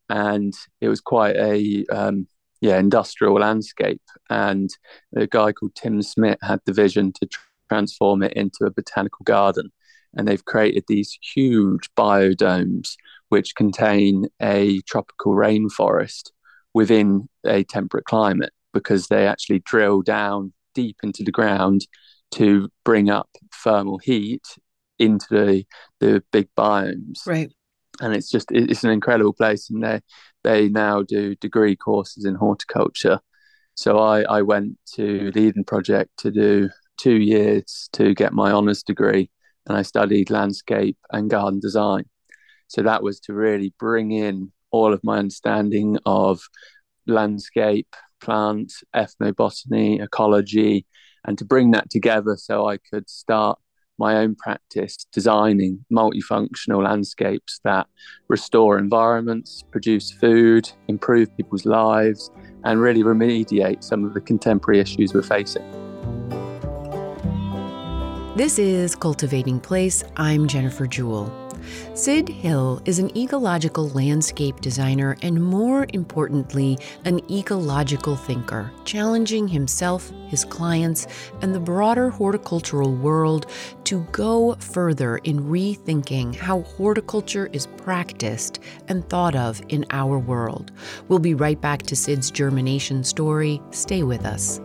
and 0.09 0.55
it 0.81 0.89
was 0.89 1.01
quite 1.01 1.37
a 1.37 1.85
um, 1.93 2.27
yeah 2.61 2.79
industrial 2.79 3.35
landscape. 3.35 4.03
And 4.31 4.71
a 5.17 5.27
guy 5.27 5.53
called 5.53 5.75
Tim 5.75 6.03
Smit 6.03 6.39
had 6.43 6.61
the 6.65 6.73
vision 6.73 7.13
to 7.21 7.27
tr- 7.27 7.41
transform 7.69 8.23
it 8.23 8.33
into 8.35 8.65
a 8.65 8.71
botanical 8.71 9.25
garden, 9.25 9.71
and 10.15 10.27
they've 10.27 10.45
created 10.45 10.85
these 10.89 11.19
huge 11.35 11.91
biodomes 11.97 12.95
which 13.29 13.57
contain 13.57 14.27
a 14.41 14.81
tropical 14.83 15.35
rainforest 15.35 16.31
within 16.75 17.29
a 17.45 17.65
temperate 17.65 18.05
climate 18.05 18.53
because 18.73 19.09
they 19.09 19.27
actually 19.27 19.59
drill 19.61 20.03
down 20.03 20.53
deep 20.75 20.97
into 21.03 21.25
the 21.25 21.33
ground 21.33 21.87
to 22.31 22.69
bring 22.85 23.11
up 23.11 23.31
thermal 23.65 23.99
heat 23.99 24.45
into 24.99 25.27
the, 25.31 25.65
the 26.01 26.23
big 26.31 26.49
biomes. 26.57 27.27
Right 27.27 27.51
and 28.01 28.15
it's 28.15 28.31
just 28.31 28.51
it's 28.53 28.85
an 28.85 28.91
incredible 28.91 29.33
place. 29.33 29.71
And 29.71 29.83
they 29.83 30.01
they 30.45 30.69
now 30.69 31.03
do 31.03 31.35
degree 31.37 31.77
courses 31.77 32.25
in 32.25 32.35
horticulture. 32.35 33.21
So 33.75 33.99
i 33.99 34.23
i 34.23 34.43
went 34.43 34.79
to 34.95 35.31
the 35.33 35.41
eden 35.41 35.65
project 35.65 36.11
to 36.19 36.31
do 36.31 36.71
two 36.99 37.17
years 37.17 37.89
to 37.93 38.15
get 38.15 38.33
my 38.33 38.51
honors 38.53 38.83
degree. 38.83 39.31
And 39.67 39.77
i 39.77 39.83
studied 39.83 40.31
landscape 40.31 40.99
and 41.11 41.31
garden 41.31 41.61
design. 41.61 42.05
So 42.69 42.83
that 42.83 43.03
was 43.03 43.21
to 43.21 43.33
really 43.33 43.75
bring 43.79 44.11
in 44.13 44.53
all 44.71 44.93
of 44.93 45.05
my 45.05 45.19
understanding 45.19 45.99
of 46.05 46.41
landscape 47.07 47.95
plant 48.21 48.73
ethnobotany 48.95 50.03
ecology 50.03 50.87
and 51.25 51.39
to 51.39 51.45
bring 51.45 51.71
that 51.71 51.91
together 51.91 52.37
so 52.37 52.67
i 52.67 52.77
could 52.79 53.09
start 53.09 53.59
my 53.99 54.17
own 54.17 54.35
practice 54.35 54.97
designing 55.13 55.85
multifunctional 55.93 56.85
landscapes 56.85 57.61
that 57.65 57.87
restore 58.29 58.79
environments, 58.79 59.63
produce 59.71 60.13
food, 60.13 60.71
improve 60.89 61.35
people's 61.37 61.65
lives, 61.65 62.31
and 62.65 62.81
really 62.81 63.03
remediate 63.03 63.83
some 63.83 64.05
of 64.05 64.15
the 64.15 64.21
contemporary 64.21 64.81
issues 64.81 65.15
we're 65.15 65.23
facing. 65.23 65.65
This 68.37 68.59
is 68.59 68.95
Cultivating 68.95 69.61
Place. 69.61 70.05
I'm 70.17 70.47
Jennifer 70.47 70.87
Jewell. 70.87 71.46
Sid 71.95 72.29
Hill 72.29 72.81
is 72.85 72.99
an 72.99 73.17
ecological 73.17 73.89
landscape 73.91 74.61
designer 74.61 75.17
and, 75.23 75.43
more 75.43 75.87
importantly, 75.93 76.79
an 77.05 77.21
ecological 77.31 78.17
thinker, 78.17 78.71
challenging 78.85 79.49
himself, 79.49 80.13
his 80.29 80.45
clients, 80.45 81.07
and 81.43 81.55
the 81.55 81.61
broader 81.61 82.11
horticultural 82.11 82.95
world 82.95 83.47
to 83.85 84.07
go 84.13 84.55
further 84.57 85.19
in 85.19 85.41
rethinking 85.41 86.35
how 86.35 86.63
horticulture 86.63 87.49
is 87.53 87.67
practiced 87.79 88.61
and 88.89 89.09
thought 89.09 89.35
of 89.35 89.63
in 89.69 89.85
our 89.91 90.19
world. 90.19 90.73
We'll 91.09 91.19
be 91.19 91.35
right 91.35 91.61
back 91.61 91.83
to 91.85 91.97
Sid's 91.97 92.31
germination 92.31 93.05
story. 93.05 93.61
Stay 93.71 94.03
with 94.03 94.25
us. 94.25 94.61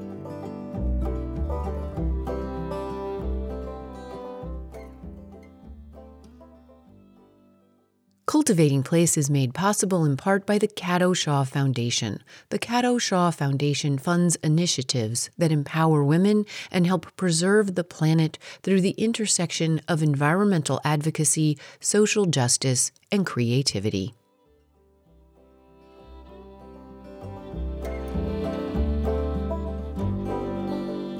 Cultivating 8.32 8.82
Place 8.82 9.18
is 9.18 9.30
made 9.30 9.54
possible 9.54 10.06
in 10.06 10.16
part 10.16 10.46
by 10.46 10.58
the 10.58 10.70
Cato 10.70 11.12
Shaw 11.12 11.44
Foundation. 11.44 12.24
The 12.48 12.60
Cato 12.60 12.98
Shaw 12.98 13.30
Foundation 13.30 13.98
funds 13.98 14.38
initiatives 14.38 15.30
that 15.38 15.52
empower 15.52 16.02
women 16.02 16.46
and 16.72 16.88
help 16.88 17.14
preserve 17.18 17.76
the 17.76 17.84
planet 17.84 18.38
through 18.64 18.80
the 18.80 18.92
intersection 18.92 19.82
of 19.90 20.02
environmental 20.02 20.80
advocacy, 20.86 21.58
social 21.82 22.26
justice, 22.26 22.94
and 23.12 23.26
creativity. 23.26 24.14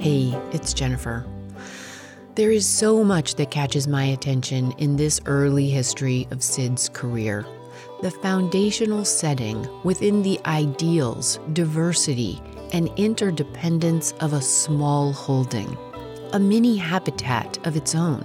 Hey, 0.00 0.34
it's 0.54 0.72
Jennifer. 0.72 1.26
There 2.34 2.50
is 2.50 2.66
so 2.66 3.04
much 3.04 3.34
that 3.34 3.50
catches 3.50 3.86
my 3.86 4.04
attention 4.04 4.72
in 4.78 4.96
this 4.96 5.20
early 5.26 5.68
history 5.68 6.26
of 6.30 6.42
Sid's 6.42 6.88
career. 6.88 7.44
The 8.00 8.10
foundational 8.10 9.04
setting 9.04 9.68
within 9.84 10.22
the 10.22 10.40
ideals, 10.46 11.38
diversity, 11.52 12.40
and 12.72 12.90
interdependence 12.96 14.12
of 14.20 14.32
a 14.32 14.40
small 14.40 15.12
holding, 15.12 15.76
a 16.32 16.38
mini 16.38 16.78
habitat 16.78 17.58
of 17.66 17.76
its 17.76 17.94
own, 17.94 18.22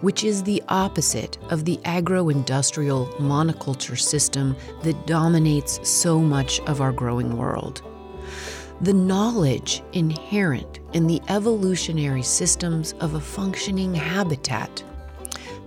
which 0.00 0.24
is 0.24 0.42
the 0.42 0.62
opposite 0.70 1.36
of 1.50 1.66
the 1.66 1.78
agro 1.84 2.30
industrial 2.30 3.04
monoculture 3.18 4.00
system 4.00 4.56
that 4.82 5.06
dominates 5.06 5.78
so 5.86 6.18
much 6.20 6.58
of 6.60 6.80
our 6.80 6.92
growing 6.92 7.36
world 7.36 7.82
the 8.82 8.92
knowledge 8.92 9.82
inherent 9.92 10.80
in 10.92 11.06
the 11.06 11.22
evolutionary 11.28 12.22
systems 12.22 12.94
of 13.00 13.14
a 13.14 13.20
functioning 13.20 13.94
habitat. 13.94 14.82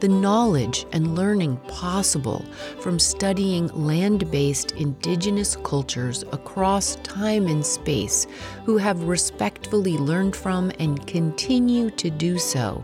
the 0.02 0.08
knowledge 0.10 0.86
and 0.92 1.16
learning 1.16 1.56
possible 1.68 2.44
from 2.80 3.00
studying 3.00 3.68
land 3.70 4.30
based 4.30 4.74
indigenous 4.74 5.56
cultures 5.64 6.24
across 6.34 6.98
time 6.98 7.48
and 7.48 7.66
space 7.66 8.28
who 8.66 8.78
have 8.78 9.02
respectfully 9.04 9.98
learned 9.98 10.36
from 10.36 10.72
and 10.80 11.08
continue 11.08 11.90
to 11.92 12.10
do 12.10 12.38
so, 12.38 12.84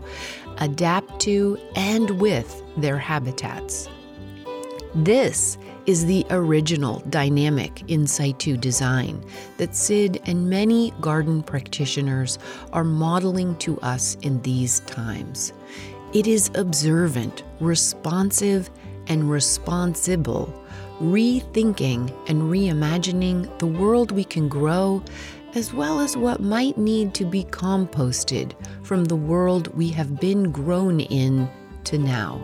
adapt 0.58 1.20
to 1.20 1.58
and 1.76 2.10
with 2.18 2.62
their 2.78 2.98
habitats. 2.98 3.88
This 4.94 5.58
is 5.86 6.06
the 6.06 6.24
original 6.30 7.00
dynamic 7.10 7.82
in 7.90 8.06
situ 8.06 8.56
design 8.56 9.24
that 9.56 9.74
Sid 9.74 10.20
and 10.26 10.48
many 10.48 10.92
garden 11.00 11.42
practitioners 11.42 12.38
are 12.72 12.84
modeling 12.84 13.56
to 13.56 13.80
us 13.80 14.16
in 14.22 14.40
these 14.42 14.80
times. 14.80 15.52
It 16.12 16.26
is 16.26 16.50
observant, 16.54 17.42
responsive, 17.60 18.70
and 19.08 19.30
responsible, 19.30 20.52
rethinking 21.00 22.14
and 22.28 22.42
reimagining 22.42 23.58
the 23.58 23.66
world 23.66 24.12
we 24.12 24.24
can 24.24 24.48
grow, 24.48 25.02
as 25.54 25.72
well 25.72 26.00
as 26.00 26.16
what 26.16 26.40
might 26.40 26.78
need 26.78 27.14
to 27.14 27.24
be 27.24 27.44
composted 27.44 28.52
from 28.82 29.04
the 29.04 29.16
world 29.16 29.74
we 29.74 29.88
have 29.88 30.20
been 30.20 30.52
grown 30.52 31.00
in 31.00 31.50
to 31.84 31.98
now. 31.98 32.40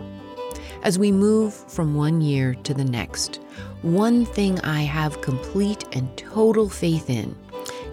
As 0.81 0.97
we 0.97 1.11
move 1.11 1.53
from 1.53 1.93
one 1.93 2.21
year 2.21 2.55
to 2.63 2.73
the 2.73 2.85
next, 2.85 3.41
one 3.81 4.25
thing 4.25 4.59
I 4.61 4.83
have 4.83 5.21
complete 5.21 5.83
and 5.91 6.15
total 6.17 6.69
faith 6.69 7.09
in 7.09 7.35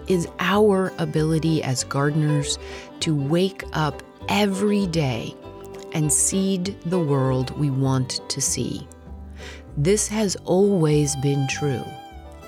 is 0.07 0.27
our 0.39 0.93
ability 0.97 1.61
as 1.63 1.83
gardeners 1.83 2.57
to 3.01 3.13
wake 3.13 3.63
up 3.73 4.01
every 4.29 4.87
day 4.87 5.35
and 5.91 6.11
seed 6.11 6.77
the 6.85 6.99
world 6.99 7.51
we 7.59 7.69
want 7.69 8.21
to 8.29 8.39
see. 8.39 8.87
This 9.75 10.07
has 10.07 10.37
always 10.45 11.15
been 11.17 11.45
true, 11.49 11.83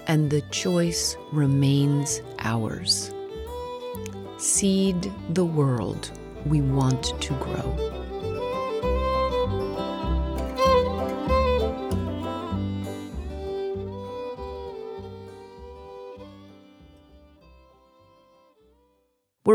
and 0.08 0.29
the 0.29 0.41
choice 0.51 1.17
remains 1.34 2.22
ours. 2.39 3.13
Seed 4.38 5.12
the 5.34 5.46
world 5.46 6.17
we 6.46 6.62
want 6.62 7.13
to 7.22 7.34
grow. 7.34 7.99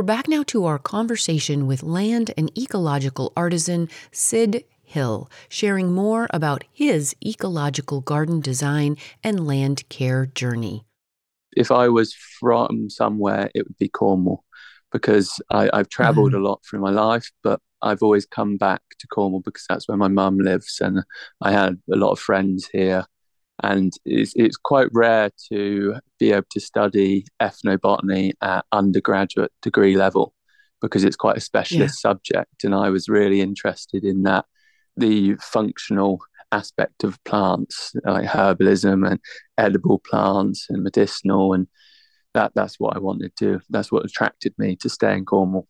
Back 0.04 0.28
now 0.28 0.42
to 0.44 0.66
our 0.66 0.78
conversation 0.78 1.66
with 1.66 1.82
land 1.82 2.32
and 2.37 2.56
ecological 2.56 3.32
artisan 3.37 3.88
Sid 4.12 4.64
Hill, 4.82 5.30
sharing 5.49 5.92
more 5.92 6.28
about 6.30 6.64
his 6.73 7.16
ecological 7.25 8.00
garden 8.00 8.40
design 8.40 8.96
and 9.23 9.46
land 9.46 9.88
care 9.88 10.26
journey. 10.26 10.84
If 11.56 11.70
I 11.70 11.88
was 11.88 12.14
from 12.14 12.90
somewhere, 12.90 13.50
it 13.54 13.66
would 13.66 13.78
be 13.78 13.88
Cornwall 13.88 14.44
because 14.92 15.40
I, 15.50 15.70
have 15.73 15.88
traveled 15.88 16.32
mm. 16.32 16.37
a 16.37 16.40
lot 16.40 16.61
through 16.64 16.80
my 16.80 16.90
life, 16.90 17.30
but 17.42 17.61
I've 17.82 18.02
always 18.02 18.26
come 18.26 18.56
back 18.56 18.82
to 18.99 19.06
Cornwall 19.08 19.40
because 19.40 19.64
that's 19.68 19.88
where 19.88 19.96
my 19.96 20.08
mum 20.08 20.38
lives, 20.38 20.80
and 20.80 21.02
I 21.40 21.52
had 21.52 21.80
a 21.92 21.96
lot 21.96 22.12
of 22.12 22.20
friends 22.20 22.68
here 22.73 23.04
and 23.62 23.92
it's, 24.04 24.32
it's 24.34 24.56
quite 24.56 24.88
rare 24.92 25.30
to 25.52 25.96
be 26.18 26.32
able 26.32 26.46
to 26.50 26.61
study 26.61 27.25
ethnobotany 27.40 28.32
at 28.40 28.64
undergraduate 28.73 29.52
degree 29.62 29.96
level 29.96 30.34
because 30.80 31.04
it's 31.04 31.16
quite 31.16 31.37
a 31.37 31.40
specialist 31.40 32.00
yeah. 32.04 32.11
subject. 32.11 32.64
And 32.64 32.75
i 32.75 32.90
was 32.90 33.08
really 33.08 33.40
interested 33.40 34.04
in 34.04 34.25
that 34.25 34.44
the 34.96 35.37
functional 35.37 36.18
aspect 36.52 37.04
of 37.04 37.23
plants 37.25 37.92
like 38.04 38.28
herbalism 38.28 39.08
and 39.08 39.18
edible 39.58 39.99
plants 39.99 40.66
and 40.68 40.82
medicinal. 40.82 41.52
And 41.52 41.66
that 42.34 42.52
that's 42.54 42.78
what 42.78 42.96
i 42.96 42.99
wanted 42.99 43.34
to 43.37 43.61
that's 43.70 43.90
what 43.90 44.04
attracted 44.04 44.52
me 44.58 44.76
to 44.76 44.88
stay 44.88 45.14
in 45.14 45.25
cornwall 45.25 45.68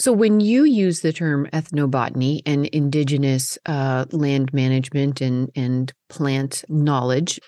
so, 0.00 0.12
when 0.12 0.38
you 0.38 0.62
use 0.62 1.00
the 1.00 1.12
term 1.12 1.48
ethnobotany 1.52 2.40
and 2.46 2.66
indigenous 2.66 3.58
uh, 3.66 4.04
land 4.12 4.52
management 4.52 5.20
and, 5.20 5.50
and 5.56 5.92
plant 6.08 6.64
knowledge, 6.68 7.40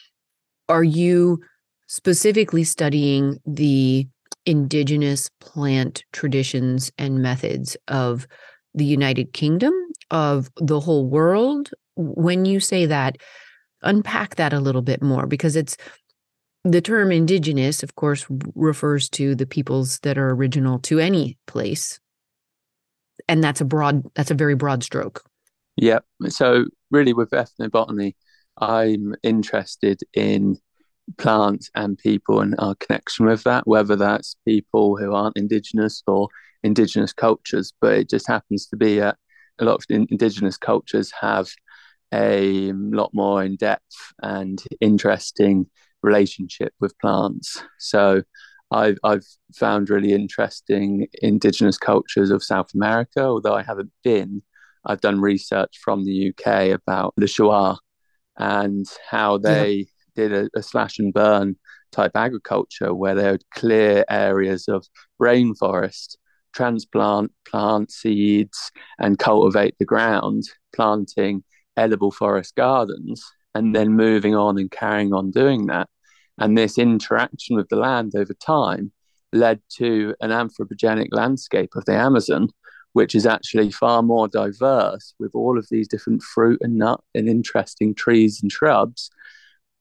are 0.69 0.83
you 0.83 1.41
specifically 1.87 2.65
studying 2.65 3.39
the 3.47 4.09
indigenous 4.47 5.31
plant 5.41 6.03
traditions 6.13 6.91
and 6.99 7.23
methods 7.23 7.77
of 7.87 8.27
the 8.75 8.85
United 8.85 9.33
Kingdom, 9.33 9.73
of 10.11 10.51
the 10.57 10.81
whole 10.81 11.07
world? 11.07 11.71
When 11.95 12.47
you 12.47 12.59
say 12.59 12.85
that, 12.87 13.17
unpack 13.83 14.35
that 14.37 14.53
a 14.53 14.61
little 14.61 14.83
bit 14.83 15.03
more 15.03 15.27
because 15.27 15.55
it's 15.55 15.77
the 16.65 16.81
term 16.81 17.13
indigenous, 17.13 17.85
of 17.85 17.95
course, 17.95 18.27
refers 18.57 19.09
to 19.11 19.37
the 19.37 19.47
peoples 19.47 20.01
that 20.01 20.19
are 20.19 20.31
original 20.31 20.81
to 20.81 20.99
any 20.99 21.39
place 21.47 22.01
and 23.29 23.43
that's 23.43 23.61
a 23.61 23.65
broad 23.65 24.03
that's 24.15 24.31
a 24.31 24.35
very 24.35 24.55
broad 24.55 24.83
stroke. 24.83 25.23
Yeah 25.77 26.01
so 26.29 26.67
really 26.91 27.13
with 27.13 27.31
ethnobotany 27.31 28.15
i'm 28.59 29.15
interested 29.23 30.01
in 30.15 30.59
plants 31.17 31.71
and 31.75 31.97
people 31.99 32.41
and 32.41 32.55
our 32.59 32.75
connection 32.77 33.27
with 33.27 33.43
that 33.45 33.67
whether 33.67 33.97
that's 33.97 34.37
people 34.47 34.97
who 34.97 35.15
aren't 35.15 35.37
indigenous 35.37 36.03
or 36.07 36.29
indigenous 36.63 37.13
cultures 37.13 37.73
but 37.81 37.95
it 37.95 38.11
just 38.11 38.27
happens 38.29 38.67
to 38.67 38.77
be 38.77 38.99
that 38.99 39.17
a 39.59 39.65
lot 39.65 39.77
of 39.77 39.85
indigenous 39.89 40.57
cultures 40.57 41.13
have 41.19 41.49
a 42.13 42.73
lot 42.73 43.11
more 43.13 43.43
in-depth 43.43 44.13
and 44.23 44.63
interesting 44.81 45.67
relationship 46.03 46.73
with 46.81 46.99
plants. 46.99 47.63
So 47.79 48.23
I've, 48.71 48.99
I've 49.03 49.27
found 49.55 49.91
really 49.91 50.13
interesting 50.13 51.09
indigenous 51.23 51.77
cultures 51.77 52.31
of 52.31 52.43
South 52.43 52.69
America, 52.75 53.25
although 53.25 53.55
I 53.55 53.63
haven't 53.63 53.93
been. 54.05 54.43
I've 54.85 55.01
done 55.01 55.21
research 55.21 55.79
from 55.83 56.05
the 56.05 56.31
UK 56.31 56.71
about 56.71 57.15
the 57.17 57.27
Shuar 57.27 57.79
and 58.39 58.87
how 59.11 59.39
they 59.39 59.73
yeah. 59.73 59.85
did 60.17 60.33
a, 60.33 60.49
a 60.59 60.63
slash 60.63 60.99
and 60.99 61.13
burn 61.13 61.57
type 61.93 62.13
agriculture 62.15 62.95
where 62.95 63.15
they 63.15 63.31
would 63.31 63.45
clear 63.51 64.05
areas 64.09 64.69
of 64.69 64.87
rainforest, 65.21 66.17
transplant 66.55 67.33
plant 67.47 67.91
seeds, 67.91 68.71
and 68.99 69.19
cultivate 69.19 69.75
the 69.79 69.85
ground, 69.85 70.45
planting 70.75 71.43
edible 71.77 72.11
forest 72.11 72.55
gardens, 72.55 73.23
and 73.55 73.75
then 73.75 73.95
moving 73.95 74.35
on 74.35 74.59
and 74.59 74.71
carrying 74.71 75.13
on 75.13 75.31
doing 75.31 75.67
that 75.67 75.89
and 76.41 76.57
this 76.57 76.79
interaction 76.79 77.55
with 77.55 77.69
the 77.69 77.77
land 77.77 78.13
over 78.17 78.35
time 78.35 78.93
led 79.33 79.61
to 79.77 80.15
an 80.21 80.31
anthropogenic 80.31 81.09
landscape 81.13 81.71
of 81.77 81.85
the 81.85 81.95
Amazon, 81.95 82.49
which 82.95 83.15
is 83.15 83.27
actually 83.27 83.71
far 83.71 84.03
more 84.03 84.27
diverse 84.27 85.15
with 85.21 85.31
all 85.35 85.59
of 85.59 85.69
these 85.71 85.87
different 85.87 86.23
fruit 86.23 86.59
and 86.63 86.77
nut 86.77 87.01
and 87.15 87.29
interesting 87.29 87.95
trees 87.95 88.41
and 88.43 88.51
shrubs. 88.51 89.11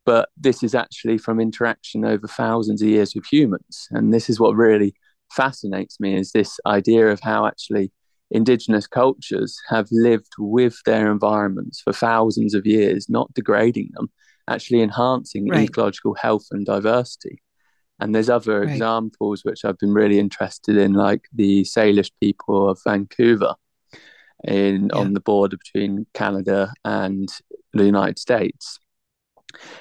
But 0.06 0.30
this 0.38 0.62
is 0.62 0.76
actually 0.76 1.18
from 1.18 1.40
interaction 1.40 2.06
over 2.06 2.28
thousands 2.28 2.82
of 2.82 2.88
years 2.88 3.16
with 3.16 3.26
humans. 3.26 3.88
And 3.92 4.14
this 4.14 4.30
is 4.30 4.40
what 4.40 4.56
really 4.56 4.94
fascinates 5.32 6.00
me 6.00 6.16
is 6.16 6.32
this 6.32 6.60
idea 6.66 7.08
of 7.08 7.20
how 7.22 7.46
actually 7.46 7.92
indigenous 8.32 8.86
cultures 8.86 9.60
have 9.70 9.88
lived 9.92 10.34
with 10.38 10.78
their 10.86 11.12
environments 11.12 11.82
for 11.82 11.94
thousands 11.94 12.54
of 12.54 12.66
years, 12.66 13.08
not 13.10 13.34
degrading 13.34 13.90
them, 13.94 14.10
actually 14.50 14.82
enhancing 14.82 15.48
right. 15.50 15.70
ecological 15.70 16.16
health 16.16 16.48
and 16.52 16.66
diversity. 16.66 17.42
And 18.00 18.16
there's 18.16 18.30
other 18.30 18.62
right. 18.62 18.70
examples 18.70 19.44
which 19.44 19.66
I've 19.66 19.78
been 19.78 19.94
really 19.94 20.20
interested 20.20 20.78
in, 20.78 20.94
like 20.94 21.26
the 21.34 21.64
Salish 21.64 22.12
people 22.22 22.70
of 22.70 22.80
Vancouver, 22.86 23.56
in 24.46 24.90
yeah. 24.94 25.00
on 25.00 25.14
the 25.14 25.20
border 25.20 25.58
between 25.58 26.06
Canada 26.14 26.72
and 26.86 27.28
the 27.74 27.86
United 27.86 28.18
States. 28.18 28.80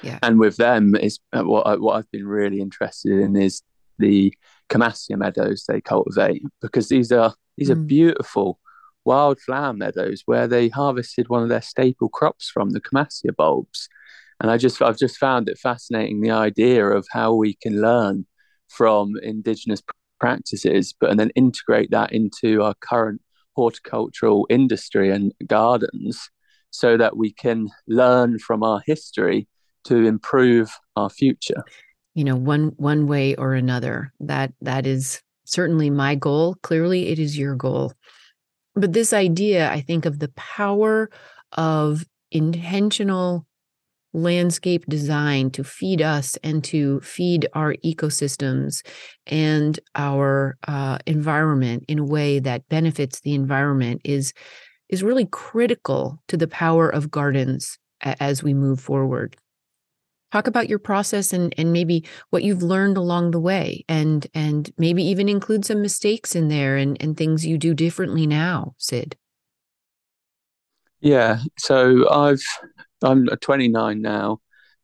Yeah. 0.01 0.19
And 0.21 0.39
with 0.39 0.57
them, 0.57 0.95
is 0.95 1.19
uh, 1.31 1.43
what 1.43 1.65
I, 1.65 1.75
what 1.75 1.93
I've 1.93 2.11
been 2.11 2.27
really 2.27 2.59
interested 2.59 3.19
in 3.19 3.35
is 3.35 3.61
the 3.99 4.33
Camassia 4.69 5.17
meadows 5.17 5.65
they 5.67 5.81
cultivate 5.81 6.43
because 6.61 6.89
these 6.89 7.11
are 7.11 7.33
these 7.57 7.69
mm. 7.69 7.73
are 7.73 7.75
beautiful 7.75 8.59
wildflower 9.05 9.73
meadows 9.73 10.23
where 10.25 10.47
they 10.47 10.69
harvested 10.69 11.29
one 11.29 11.43
of 11.43 11.49
their 11.49 11.61
staple 11.61 12.09
crops 12.09 12.49
from 12.49 12.71
the 12.71 12.81
Camassia 12.81 13.35
bulbs 13.35 13.89
and 14.39 14.51
I 14.51 14.57
just 14.57 14.81
I've 14.81 14.97
just 14.97 15.17
found 15.17 15.49
it 15.49 15.57
fascinating 15.57 16.21
the 16.21 16.31
idea 16.31 16.85
of 16.85 17.07
how 17.11 17.33
we 17.33 17.55
can 17.55 17.81
learn 17.81 18.25
from 18.67 19.13
indigenous 19.21 19.81
practices, 20.19 20.93
but 20.99 21.09
and 21.09 21.19
then 21.19 21.31
integrate 21.35 21.91
that 21.91 22.11
into 22.11 22.61
our 22.61 22.75
current 22.81 23.21
horticultural 23.55 24.45
industry 24.49 25.09
and 25.09 25.33
gardens, 25.47 26.29
so 26.71 26.97
that 26.97 27.17
we 27.17 27.31
can 27.31 27.69
learn 27.87 28.39
from 28.39 28.63
our 28.63 28.81
history 28.85 29.47
to 29.85 30.05
improve 30.05 30.71
our 30.95 31.09
future. 31.09 31.63
You 32.15 32.23
know, 32.23 32.35
one 32.35 32.73
one 32.77 33.07
way 33.07 33.35
or 33.35 33.53
another. 33.53 34.13
That 34.19 34.53
that 34.61 34.85
is 34.85 35.21
certainly 35.45 35.89
my 35.89 36.15
goal. 36.15 36.55
Clearly, 36.61 37.09
it 37.09 37.19
is 37.19 37.37
your 37.37 37.55
goal. 37.55 37.93
But 38.75 38.93
this 38.93 39.13
idea, 39.13 39.69
I 39.71 39.81
think, 39.81 40.05
of 40.05 40.19
the 40.19 40.29
power 40.29 41.09
of 41.53 42.05
intentional 42.31 43.45
landscape 44.13 44.85
design 44.87 45.51
to 45.51 45.63
feed 45.63 46.01
us 46.01 46.37
and 46.43 46.63
to 46.63 46.99
feed 47.01 47.47
our 47.53 47.75
ecosystems 47.85 48.85
and 49.27 49.79
our 49.95 50.57
uh, 50.67 50.97
environment 51.05 51.85
in 51.87 51.99
a 51.99 52.05
way 52.05 52.39
that 52.39 52.67
benefits 52.69 53.21
the 53.21 53.33
environment 53.33 54.01
is 54.03 54.33
is 54.89 55.03
really 55.03 55.27
critical 55.27 56.19
to 56.27 56.35
the 56.35 56.47
power 56.47 56.89
of 56.89 57.11
gardens 57.11 57.77
as 58.01 58.41
we 58.41 58.53
move 58.53 58.79
forward. 58.79 59.37
Talk 60.31 60.47
about 60.47 60.69
your 60.69 60.79
process 60.79 61.33
and 61.33 61.53
and 61.57 61.73
maybe 61.73 62.05
what 62.29 62.43
you've 62.43 62.63
learned 62.63 62.97
along 62.97 63.31
the 63.31 63.39
way 63.39 63.83
and 63.87 64.25
and 64.33 64.71
maybe 64.77 65.03
even 65.03 65.29
include 65.29 65.65
some 65.65 65.81
mistakes 65.81 66.35
in 66.35 66.49
there 66.49 66.77
and 66.77 67.01
and 67.01 67.17
things 67.17 67.45
you 67.45 67.57
do 67.57 67.73
differently 67.73 68.27
now 68.27 68.73
sid. 68.77 69.15
Yeah 71.01 71.39
so 71.57 72.09
i've 72.09 72.43
i'm 73.03 73.25
29 73.27 74.01
now 74.01 74.39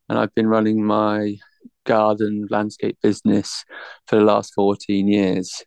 and 0.10 0.17
i've 0.17 0.34
been 0.36 0.47
running 0.47 0.84
my 0.84 1.36
garden 1.86 2.47
landscape 2.49 2.97
business 3.01 3.63
for 4.08 4.17
the 4.17 4.25
last 4.25 4.54
14 4.56 5.08
years 5.08 5.63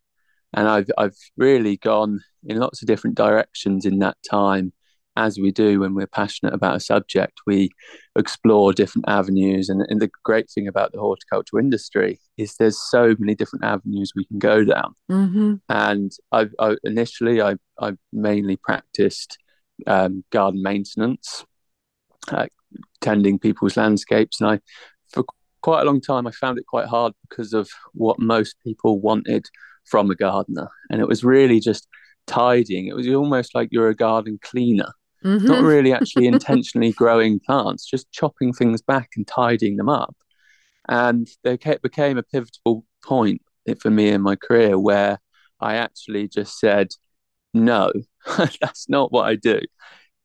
and 0.54 0.68
i've 0.68 0.90
i've 0.98 1.16
really 1.36 1.76
gone 1.76 2.20
in 2.44 2.58
lots 2.58 2.82
of 2.82 2.88
different 2.88 3.16
directions 3.16 3.84
in 3.84 3.98
that 3.98 4.16
time 4.28 4.72
as 5.18 5.36
we 5.36 5.50
do 5.50 5.80
when 5.80 5.94
we're 5.94 6.06
passionate 6.06 6.54
about 6.54 6.76
a 6.76 6.80
subject, 6.80 7.40
we 7.44 7.70
explore 8.16 8.72
different 8.72 9.04
avenues. 9.08 9.68
And, 9.68 9.84
and, 9.88 10.00
the 10.00 10.10
great 10.24 10.48
thing 10.48 10.68
about 10.68 10.92
the 10.92 11.00
horticulture 11.00 11.58
industry 11.58 12.20
is 12.36 12.54
there's 12.54 12.80
so 12.80 13.16
many 13.18 13.34
different 13.34 13.64
avenues 13.64 14.12
we 14.14 14.24
can 14.26 14.38
go 14.38 14.64
down. 14.64 14.94
Mm-hmm. 15.10 15.54
And 15.68 16.12
I, 16.30 16.46
I, 16.60 16.76
initially, 16.84 17.42
I, 17.42 17.56
I 17.80 17.94
mainly 18.12 18.56
practiced 18.56 19.38
um, 19.88 20.22
garden 20.30 20.62
maintenance, 20.62 21.44
uh, 22.30 22.46
tending 23.00 23.38
people's 23.38 23.76
landscapes, 23.76 24.40
and 24.40 24.50
I, 24.50 24.60
for 25.08 25.24
quite 25.62 25.82
a 25.82 25.84
long 25.84 26.00
time, 26.00 26.26
I 26.26 26.30
found 26.30 26.58
it 26.58 26.66
quite 26.66 26.86
hard 26.86 27.12
because 27.28 27.52
of 27.52 27.68
what 27.94 28.18
most 28.18 28.56
people 28.64 29.00
wanted 29.00 29.46
from 29.84 30.10
a 30.10 30.14
gardener, 30.14 30.68
and 30.90 31.00
it 31.00 31.08
was 31.08 31.24
really 31.24 31.60
just 31.60 31.86
tidying. 32.26 32.86
It 32.86 32.96
was 32.96 33.08
almost 33.08 33.54
like 33.54 33.68
you're 33.70 33.88
a 33.88 33.94
garden 33.94 34.38
cleaner 34.42 34.92
Mm-hmm. 35.24 35.46
Not 35.46 35.62
really 35.62 35.92
actually 35.92 36.26
intentionally 36.34 36.92
growing 36.92 37.40
plants, 37.40 37.88
just 37.88 38.10
chopping 38.12 38.52
things 38.52 38.82
back 38.82 39.10
and 39.16 39.26
tidying 39.26 39.76
them 39.76 39.88
up. 39.88 40.16
And 40.88 41.28
there 41.44 41.58
became 41.82 42.18
a 42.18 42.22
pivotal 42.22 42.84
point 43.04 43.42
for 43.80 43.90
me 43.90 44.08
in 44.08 44.22
my 44.22 44.36
career 44.36 44.78
where 44.78 45.18
I 45.60 45.76
actually 45.76 46.28
just 46.28 46.58
said, 46.58 46.88
no, 47.52 47.92
that's 48.60 48.88
not 48.88 49.12
what 49.12 49.26
I 49.26 49.34
do. 49.34 49.60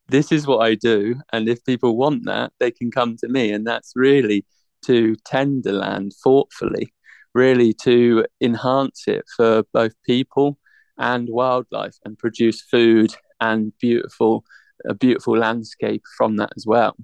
This 0.08 0.32
is 0.32 0.46
what 0.46 0.60
I 0.60 0.76
do. 0.76 1.16
And 1.32 1.48
if 1.48 1.64
people 1.64 1.98
want 1.98 2.26
that, 2.26 2.52
they 2.60 2.72
can 2.72 2.92
come 2.92 3.16
to 3.18 3.28
me. 3.28 3.52
And 3.52 3.66
that's 3.66 3.94
really 3.96 4.46
to 4.86 5.16
tend 5.26 5.64
the 5.64 5.74
land 5.74 6.14
thoughtfully, 6.24 6.94
really 7.34 7.74
to 7.84 8.26
enhance 8.42 9.08
it 9.08 9.26
for 9.36 9.64
both 9.74 9.94
people 10.06 10.58
and 10.98 11.28
wildlife 11.30 11.96
and 12.06 12.18
produce 12.18 12.62
food 12.62 13.16
and 13.40 13.74
beautiful 13.80 14.44
a 14.86 14.94
beautiful 14.94 15.38
landscape 15.38 16.04
from 16.18 16.36
that 16.38 16.52
as 16.58 16.66
well. 16.66 16.96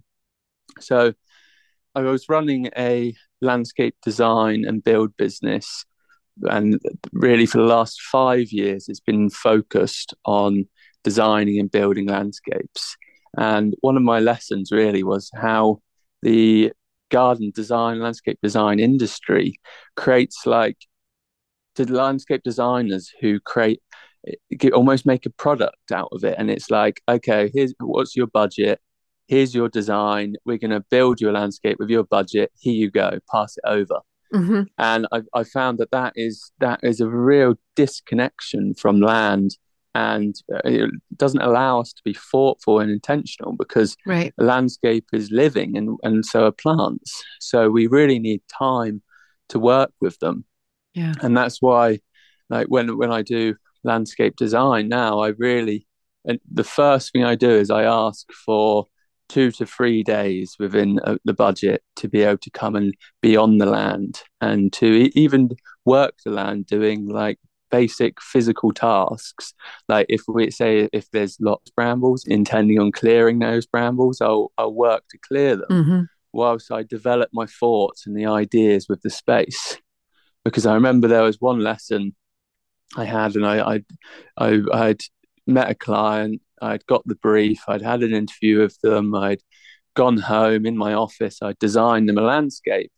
So 0.79 1.13
I 1.95 2.01
was 2.01 2.29
running 2.29 2.69
a 2.77 3.15
landscape 3.41 3.95
design 4.03 4.65
and 4.67 4.83
build 4.83 5.15
business. 5.17 5.85
And 6.43 6.79
really, 7.11 7.45
for 7.45 7.57
the 7.57 7.65
last 7.65 8.01
five 8.01 8.51
years, 8.51 8.87
it's 8.87 8.99
been 8.99 9.29
focused 9.29 10.13
on 10.25 10.65
designing 11.03 11.59
and 11.59 11.71
building 11.71 12.07
landscapes. 12.07 12.97
And 13.37 13.75
one 13.81 13.97
of 13.97 14.03
my 14.03 14.19
lessons 14.19 14.71
really 14.71 15.03
was 15.03 15.29
how 15.33 15.81
the 16.21 16.71
garden 17.09 17.51
design, 17.53 17.99
landscape 17.99 18.39
design 18.41 18.79
industry 18.79 19.55
creates 19.95 20.45
like 20.45 20.77
the 21.75 21.85
landscape 21.85 22.43
designers 22.43 23.11
who 23.21 23.39
create 23.39 23.81
almost 24.73 25.05
make 25.05 25.25
a 25.25 25.29
product 25.29 25.91
out 25.91 26.09
of 26.11 26.23
it. 26.23 26.35
And 26.37 26.51
it's 26.51 26.69
like 26.69 27.01
okay 27.07 27.49
here's 27.53 27.73
what's 27.79 28.15
your 28.15 28.27
budget? 28.27 28.79
Here's 29.27 29.55
your 29.55 29.69
design. 29.69 30.35
We're 30.43 30.57
going 30.57 30.71
to 30.71 30.83
build 30.89 31.21
your 31.21 31.31
landscape 31.31 31.77
with 31.79 31.89
your 31.89 32.03
budget. 32.03 32.51
Here 32.59 32.73
you 32.73 32.89
go. 32.89 33.19
Pass 33.31 33.57
it 33.57 33.63
over. 33.67 33.99
Mm-hmm. 34.33 34.61
and 34.77 35.07
I, 35.11 35.21
I 35.33 35.43
found 35.43 35.79
that 35.79 35.89
that 35.89 36.13
is 36.15 36.51
that 36.59 36.81
is 36.83 37.01
a 37.01 37.09
real 37.09 37.55
disconnection 37.75 38.75
from 38.75 39.01
land 39.01 39.57
and 39.95 40.35
uh, 40.53 40.61
it 40.65 40.91
doesn't 41.15 41.41
allow 41.41 41.79
us 41.81 41.93
to 41.93 42.01
be 42.03 42.13
thoughtful 42.13 42.79
and 42.79 42.91
intentional 42.91 43.53
because 43.53 43.95
right. 44.05 44.33
the 44.37 44.45
landscape 44.45 45.05
is 45.13 45.31
living 45.31 45.75
and, 45.75 45.97
and 46.03 46.25
so 46.25 46.45
are 46.45 46.51
plants. 46.51 47.23
So 47.39 47.69
we 47.69 47.87
really 47.87 48.19
need 48.19 48.41
time 48.57 49.01
to 49.49 49.59
work 49.59 49.91
with 49.99 50.19
them. 50.19 50.45
Yeah. 50.93 51.13
And 51.21 51.35
that's 51.35 51.61
why 51.61 51.99
like 52.49 52.67
when 52.67 52.97
when 52.97 53.11
i 53.11 53.21
do 53.21 53.55
landscape 53.83 54.35
design 54.35 54.87
now, 54.87 55.19
I 55.19 55.29
really, 55.29 55.87
and 56.25 56.39
the 56.51 56.63
first 56.63 57.11
thing 57.11 57.23
I 57.23 57.35
do 57.35 57.49
is 57.49 57.69
I 57.69 57.83
ask 57.83 58.31
for 58.45 58.85
two 59.27 59.51
to 59.51 59.65
three 59.65 60.03
days 60.03 60.55
within 60.59 60.99
uh, 61.03 61.17
the 61.23 61.33
budget 61.33 61.83
to 61.97 62.07
be 62.07 62.23
able 62.23 62.39
to 62.39 62.49
come 62.49 62.75
and 62.75 62.93
be 63.21 63.37
on 63.37 63.59
the 63.59 63.65
land 63.65 64.21
and 64.41 64.73
to 64.73 64.85
e- 64.85 65.11
even 65.13 65.51
work 65.85 66.15
the 66.25 66.31
land 66.31 66.65
doing 66.65 67.07
like 67.07 67.37
basic 67.71 68.21
physical 68.21 68.71
tasks 68.71 69.53
like 69.87 70.05
if 70.09 70.21
we 70.27 70.49
say 70.51 70.89
if 70.91 71.09
there's 71.11 71.37
lots 71.39 71.69
of 71.69 71.75
brambles 71.75 72.25
intending 72.25 72.79
on 72.79 72.91
clearing 72.91 73.39
those 73.39 73.65
brambles 73.65 74.21
i'll, 74.21 74.51
I'll 74.57 74.73
work 74.73 75.03
to 75.09 75.17
clear 75.17 75.55
them 75.55 75.67
mm-hmm. 75.69 76.01
whilst 76.33 76.71
i 76.71 76.83
develop 76.83 77.29
my 77.33 77.45
thoughts 77.45 78.07
and 78.07 78.17
the 78.17 78.25
ideas 78.25 78.87
with 78.89 79.01
the 79.01 79.09
space 79.09 79.77
because 80.43 80.65
i 80.65 80.73
remember 80.73 81.07
there 81.07 81.23
was 81.23 81.39
one 81.39 81.59
lesson 81.59 82.15
I 82.97 83.05
had, 83.05 83.35
and 83.35 83.45
I, 83.45 83.75
I, 83.75 83.81
I, 84.37 84.61
I'd 84.73 85.01
met 85.45 85.69
a 85.69 85.75
client. 85.75 86.41
I'd 86.61 86.85
got 86.87 87.03
the 87.05 87.15
brief. 87.15 87.63
I'd 87.67 87.81
had 87.81 88.03
an 88.03 88.13
interview 88.13 88.61
with 88.61 88.79
them. 88.81 89.13
I'd 89.15 89.41
gone 89.95 90.17
home 90.17 90.65
in 90.65 90.77
my 90.77 90.93
office. 90.93 91.39
I'd 91.41 91.59
designed 91.59 92.09
them 92.09 92.17
a 92.17 92.21
landscape, 92.21 92.91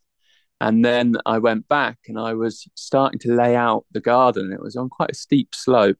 and 0.62 0.86
then 0.86 1.16
I 1.26 1.40
went 1.40 1.68
back 1.68 1.98
and 2.08 2.20
I 2.20 2.36
was 2.36 2.68
starting 2.76 3.20
to 3.22 3.34
lay 3.34 3.56
out 3.56 3.86
the 3.92 4.00
garden. 4.00 4.54
It 4.54 4.62
was 4.62 4.76
on 4.76 4.90
quite 4.90 5.12
a 5.12 5.16
steep 5.16 5.56
slope, 5.56 5.98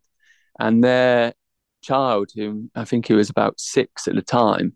and 0.60 0.84
their 0.84 1.34
child, 1.82 2.30
whom 2.36 2.70
I 2.76 2.86
think 2.86 3.08
he 3.08 3.14
was 3.14 3.30
about 3.30 3.60
six 3.60 4.08
at 4.08 4.14
the 4.16 4.22
time, 4.22 4.74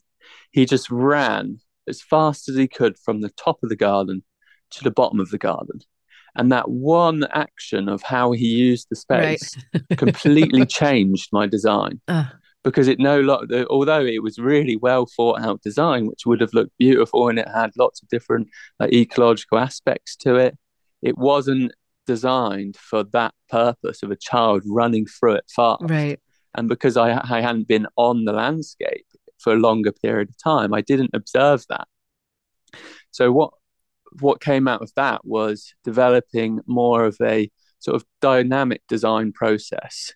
he 0.52 0.65
just 0.65 0.89
ran 0.89 1.60
as 1.88 2.02
fast 2.02 2.50
as 2.50 2.56
he 2.56 2.67
could 2.67 2.98
from 2.98 3.21
the 3.21 3.30
top 3.30 3.60
of 3.62 3.69
the 3.69 3.76
garden 3.76 4.24
to 4.71 4.84
the 4.84 4.91
bottom 4.91 5.19
of 5.19 5.30
the 5.30 5.38
garden 5.38 5.80
and 6.36 6.52
that 6.52 6.69
one 6.69 7.24
action 7.32 7.88
of 7.88 8.02
how 8.02 8.32
he 8.32 8.48
used 8.48 8.88
the 8.89 8.95
space 8.95 9.56
right. 9.74 9.98
completely 9.98 10.65
changed 10.82 11.30
my 11.32 11.45
design 11.45 12.02
uh. 12.08 12.26
Because 12.65 12.89
it 12.89 12.99
no 12.99 13.21
longer 13.21 13.65
although 13.69 14.04
it 14.04 14.21
was 14.21 14.38
really 14.38 14.75
well 14.75 15.06
thought 15.06 15.39
out 15.39 15.62
design 15.62 16.08
which 16.08 16.25
would 16.25 16.41
have 16.41 16.54
looked 16.54 16.78
beautiful 16.78 17.30
and 17.30 17.39
it 17.39 17.47
had 17.47 17.71
lots 17.78 18.01
of 18.01 18.10
different 18.10 18.49
ecological 18.82 19.58
aspects 19.58 20.17
to 20.17 20.36
it 20.36 20.58
it 21.01 21.17
wasn't 21.17 21.71
designed 22.06 22.75
for 22.78 23.04
that 23.04 23.34
purpose 23.49 24.04
of 24.04 24.12
a 24.12 24.15
child 24.15 24.63
running 24.65 25.06
through 25.06 25.34
it 25.34 25.45
fast. 25.56 25.82
Right. 25.84 26.19
And 26.56 26.69
because 26.69 26.97
I, 26.97 27.21
I 27.30 27.41
hadn't 27.41 27.67
been 27.67 27.88
on 27.95 28.25
the 28.25 28.34
landscape 28.34 29.06
for 29.39 29.54
a 29.54 29.58
longer 29.58 29.91
period 29.91 30.30
of 30.30 30.38
time 30.41 30.73
i 30.73 30.82
didn't 30.82 31.12
observe 31.13 31.65
that. 31.69 31.88
So 33.12 33.32
what 33.32 33.51
what 34.19 34.41
came 34.41 34.67
out 34.67 34.82
of 34.82 34.91
that 34.95 35.25
was 35.25 35.73
developing 35.84 36.62
more 36.65 37.04
of 37.04 37.17
a 37.21 37.51
sort 37.80 37.95
of 37.95 38.06
dynamic 38.21 38.82
design 38.88 39.34
process 39.34 40.13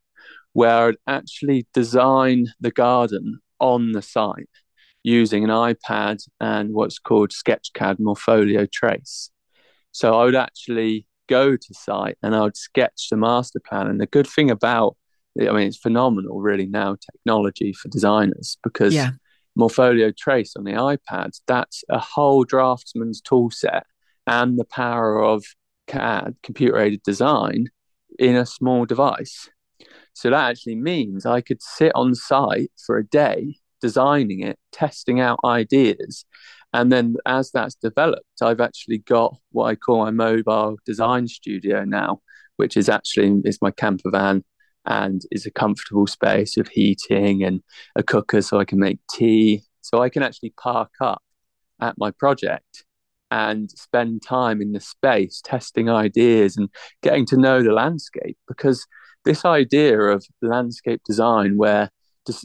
where 0.53 0.89
I'd 0.89 0.95
actually 1.07 1.67
design 1.73 2.47
the 2.59 2.71
garden 2.71 3.39
on 3.59 3.91
the 3.91 4.01
site 4.01 4.49
using 5.03 5.43
an 5.43 5.49
iPad 5.49 6.23
and 6.39 6.73
what's 6.73 6.99
called 6.99 7.31
Sketchcad 7.31 7.97
Morpholio 7.97 8.69
Trace. 8.71 9.31
So 9.91 10.19
I 10.19 10.25
would 10.25 10.35
actually 10.35 11.05
go 11.27 11.55
to 11.55 11.73
site 11.73 12.17
and 12.21 12.35
I 12.35 12.41
would 12.41 12.57
sketch 12.57 13.07
the 13.09 13.17
master 13.17 13.59
plan. 13.59 13.87
And 13.87 14.01
the 14.01 14.07
good 14.07 14.27
thing 14.27 14.49
about 14.49 14.97
I 15.39 15.51
mean, 15.51 15.67
it's 15.67 15.77
phenomenal, 15.77 16.41
really, 16.41 16.65
now 16.65 16.95
technology 16.95 17.71
for 17.71 17.87
designers 17.87 18.57
because 18.63 18.93
yeah. 18.93 19.11
Morpholio 19.57 20.15
Trace 20.15 20.55
on 20.55 20.63
the 20.63 20.71
iPad, 20.71 21.39
that's 21.47 21.83
a 21.89 21.99
whole 21.99 22.43
draftsman's 22.43 23.21
tool 23.21 23.51
set 23.51 23.85
and 24.27 24.59
the 24.59 24.65
power 24.65 25.21
of 25.21 25.45
CAD, 25.87 26.35
computer 26.43 26.77
aided 26.77 27.03
design, 27.03 27.67
in 28.17 28.35
a 28.35 28.45
small 28.45 28.85
device. 28.85 29.49
So 30.19 30.29
that 30.31 30.49
actually 30.51 30.75
means 30.75 31.25
I 31.25 31.39
could 31.39 31.61
sit 31.61 31.93
on 31.95 32.13
site 32.13 32.73
for 32.85 32.97
a 32.97 33.05
day 33.05 33.55
designing 33.79 34.43
it, 34.43 34.59
testing 34.73 35.21
out 35.21 35.39
ideas. 35.45 36.25
And 36.73 36.91
then 36.91 37.15
as 37.25 37.51
that's 37.51 37.75
developed, 37.75 38.41
I've 38.41 38.59
actually 38.59 38.97
got 38.97 39.37
what 39.53 39.67
I 39.67 39.75
call 39.75 40.03
my 40.03 40.11
mobile 40.11 40.75
design 40.85 41.29
studio 41.29 41.85
now, 41.85 42.19
which 42.57 42.75
is 42.75 42.89
actually 42.89 43.41
is 43.45 43.59
my 43.61 43.71
camper 43.71 44.11
van 44.11 44.43
and 44.85 45.21
is 45.31 45.45
a 45.45 45.51
comfortable 45.51 46.05
space 46.05 46.57
with 46.57 46.67
heating 46.67 47.45
and 47.45 47.61
a 47.95 48.03
cooker 48.03 48.41
so 48.41 48.59
I 48.59 48.65
can 48.65 48.79
make 48.79 48.99
tea. 49.09 49.63
So 49.79 50.01
I 50.01 50.09
can 50.09 50.21
actually 50.21 50.53
park 50.61 50.91
up 50.99 51.23
at 51.79 51.97
my 51.97 52.11
project 52.11 52.83
and 53.31 53.71
spend 53.71 54.21
time 54.21 54.61
in 54.61 54.73
the 54.73 54.81
space 54.81 55.39
testing 55.45 55.89
ideas 55.89 56.57
and 56.57 56.67
getting 57.01 57.25
to 57.27 57.37
know 57.37 57.63
the 57.63 57.71
landscape 57.71 58.37
because 58.49 58.85
this 59.25 59.45
idea 59.45 59.99
of 59.99 60.25
landscape 60.41 61.01
design 61.05 61.57
where 61.57 61.89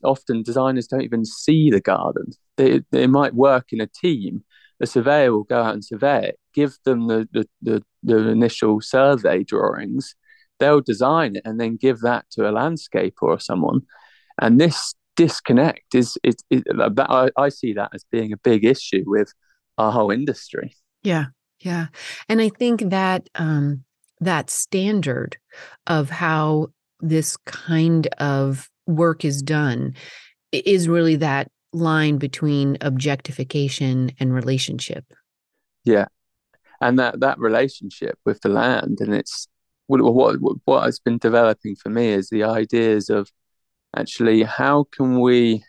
often 0.03 0.43
designers 0.43 0.87
don't 0.87 1.03
even 1.03 1.27
see 1.27 1.71
the 1.71 1.81
garden. 1.81 2.33
They, 2.57 2.83
they 2.91 3.07
might 3.07 3.35
work 3.35 3.67
in 3.71 3.81
a 3.81 3.87
team 3.87 4.45
a 4.83 4.87
surveyor 4.87 5.33
will 5.33 5.45
go 5.45 5.63
out 5.63 5.73
and 5.73 5.85
survey 5.85 6.31
it 6.31 6.39
give 6.53 6.77
them 6.85 7.07
the, 7.07 7.29
the, 7.33 7.49
the, 7.63 7.83
the 8.03 8.29
initial 8.29 8.81
survey 8.81 9.45
drawings 9.45 10.17
they'll 10.59 10.81
design 10.81 11.37
it 11.37 11.43
and 11.45 11.61
then 11.61 11.77
give 11.77 12.01
that 12.01 12.25
to 12.31 12.49
a 12.49 12.53
landscaper 12.53 13.23
or 13.23 13.41
someone. 13.41 13.83
And 14.41 14.61
this 14.61 14.95
disconnect 15.17 15.95
is 15.95 16.19
it, 16.23 16.43
it, 16.51 16.65
I, 16.99 17.31
I 17.37 17.49
see 17.49 17.73
that 17.75 17.91
as 17.95 18.05
being 18.11 18.33
a 18.33 18.37
big 18.39 18.65
issue 18.65 19.05
with 19.07 19.33
our 19.79 19.93
whole 19.93 20.11
industry. 20.11 20.75
Yeah, 21.03 21.27
yeah, 21.61 21.87
and 22.29 22.41
I 22.41 22.49
think 22.49 22.91
that 22.91 23.29
um, 23.35 23.85
that 24.25 24.51
standard 24.51 25.37
of 25.87 26.11
how 26.11 26.69
this 27.01 27.37
kind 27.39 28.07
of 28.19 28.71
work 28.87 29.25
is 29.25 29.43
done 29.43 29.95
is 30.53 30.89
really 30.89 31.17
that 31.17 31.51
line 31.73 32.19
between 32.19 32.79
objectification 32.81 34.13
and 34.19 34.33
relationship. 34.33 35.05
Yeah, 35.85 36.07
and 36.81 36.99
that 36.99 37.21
that 37.21 37.39
relationship 37.39 38.19
with 38.25 38.41
the 38.41 38.49
land 38.49 38.99
and 39.01 39.15
it's 39.15 39.49
what 39.87 40.03
what 40.03 40.37
what 40.65 40.85
has 40.85 40.99
been 40.99 41.19
developing 41.19 41.77
for 41.77 41.91
me 41.91 42.09
is 42.09 42.29
the 42.29 42.45
ideas 42.45 43.11
of 43.11 43.31
actually 43.97 44.43
how 44.43 44.85
can 44.93 45.21
we 45.21 45.63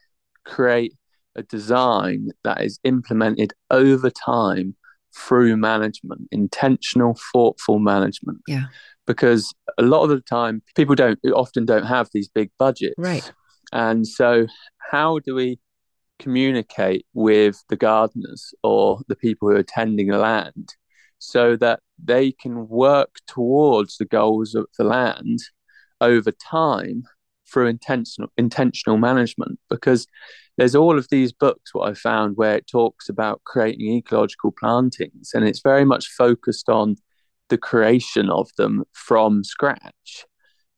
create 0.46 0.94
a 1.36 1.44
design 1.44 2.30
that 2.44 2.62
is 2.62 2.80
implemented 2.84 3.54
over 3.70 4.10
time 4.10 4.76
through 5.16 5.58
management, 5.58 6.28
intentional, 6.32 7.18
thoughtful 7.34 7.80
management. 7.80 8.40
Yeah. 8.48 8.66
Because 9.08 9.54
a 9.78 9.84
lot 9.84 10.04
of 10.04 10.10
the 10.10 10.22
time, 10.22 10.62
people 10.76 10.96
don't 10.96 11.20
often 11.34 11.66
don't 11.66 11.86
have 11.86 12.10
these 12.14 12.28
big 12.28 12.50
budgets. 12.58 12.96
Right. 12.98 13.32
And 13.72 14.08
so, 14.08 14.48
how 14.92 15.20
do 15.20 15.36
we 15.36 15.60
communicate 16.20 17.06
with 17.14 17.64
the 17.70 17.76
gardeners 17.76 18.54
or 18.64 19.02
the 19.08 19.16
people 19.16 19.50
who 19.50 19.56
are 19.56 19.64
tending 19.64 20.08
the 20.08 20.18
land 20.18 20.74
so 21.20 21.56
that 21.58 21.80
they 22.04 22.32
can 22.32 22.68
work 22.68 23.16
towards 23.28 23.98
the 23.98 24.06
goals 24.06 24.56
of 24.56 24.66
the 24.78 24.84
land 24.84 25.40
over 26.02 26.32
time 26.32 27.04
through 27.56 27.68
intentional 27.68 28.30
intentional 28.38 28.98
management 28.98 29.58
because 29.70 30.06
there's 30.58 30.76
all 30.76 30.98
of 30.98 31.08
these 31.10 31.32
books 31.32 31.74
what 31.74 31.90
i 31.90 31.94
found 31.94 32.36
where 32.36 32.58
it 32.58 32.68
talks 32.68 33.08
about 33.08 33.42
creating 33.46 33.96
ecological 33.96 34.52
plantings 34.52 35.32
and 35.34 35.46
it's 35.46 35.62
very 35.62 35.86
much 35.86 36.08
focused 36.10 36.70
on 36.70 36.98
the 37.50 37.58
creation 37.58 38.30
of 38.30 38.50
them 38.58 38.84
from 38.94 39.44
scratch. 39.44 40.26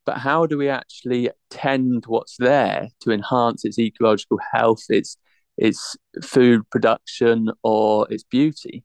But 0.05 0.17
how 0.17 0.45
do 0.45 0.57
we 0.57 0.69
actually 0.69 1.29
tend 1.49 2.05
what's 2.07 2.37
there 2.37 2.89
to 3.01 3.11
enhance 3.11 3.65
its 3.65 3.79
ecological 3.79 4.39
health 4.53 4.83
its 4.89 5.17
its 5.57 5.97
food 6.23 6.61
production 6.69 7.49
or 7.63 8.07
its 8.11 8.23
beauty? 8.23 8.83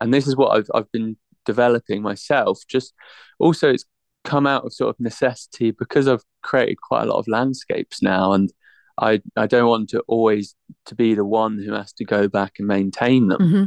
And 0.00 0.12
this 0.12 0.26
is 0.26 0.36
what 0.36 0.56
i've, 0.56 0.68
I've 0.74 0.90
been 0.92 1.16
developing 1.44 2.02
myself. 2.02 2.60
Just 2.68 2.94
also 3.38 3.70
it's 3.72 3.84
come 4.26 4.46
out 4.46 4.64
of 4.64 4.74
sort 4.74 4.94
of 4.94 5.00
necessity 5.00 5.70
because 5.70 6.06
I've 6.08 6.24
created 6.42 6.80
quite 6.80 7.04
a 7.04 7.06
lot 7.06 7.18
of 7.18 7.28
landscapes 7.28 8.02
now 8.02 8.32
and 8.32 8.52
I, 8.98 9.20
I 9.36 9.46
don't 9.46 9.68
want 9.68 9.90
to 9.90 10.00
always 10.08 10.54
to 10.86 10.94
be 10.94 11.14
the 11.14 11.24
one 11.24 11.58
who 11.58 11.72
has 11.74 11.92
to 11.94 12.04
go 12.04 12.28
back 12.28 12.54
and 12.58 12.66
maintain 12.66 13.28
them. 13.28 13.40
Mm-hmm. 13.40 13.64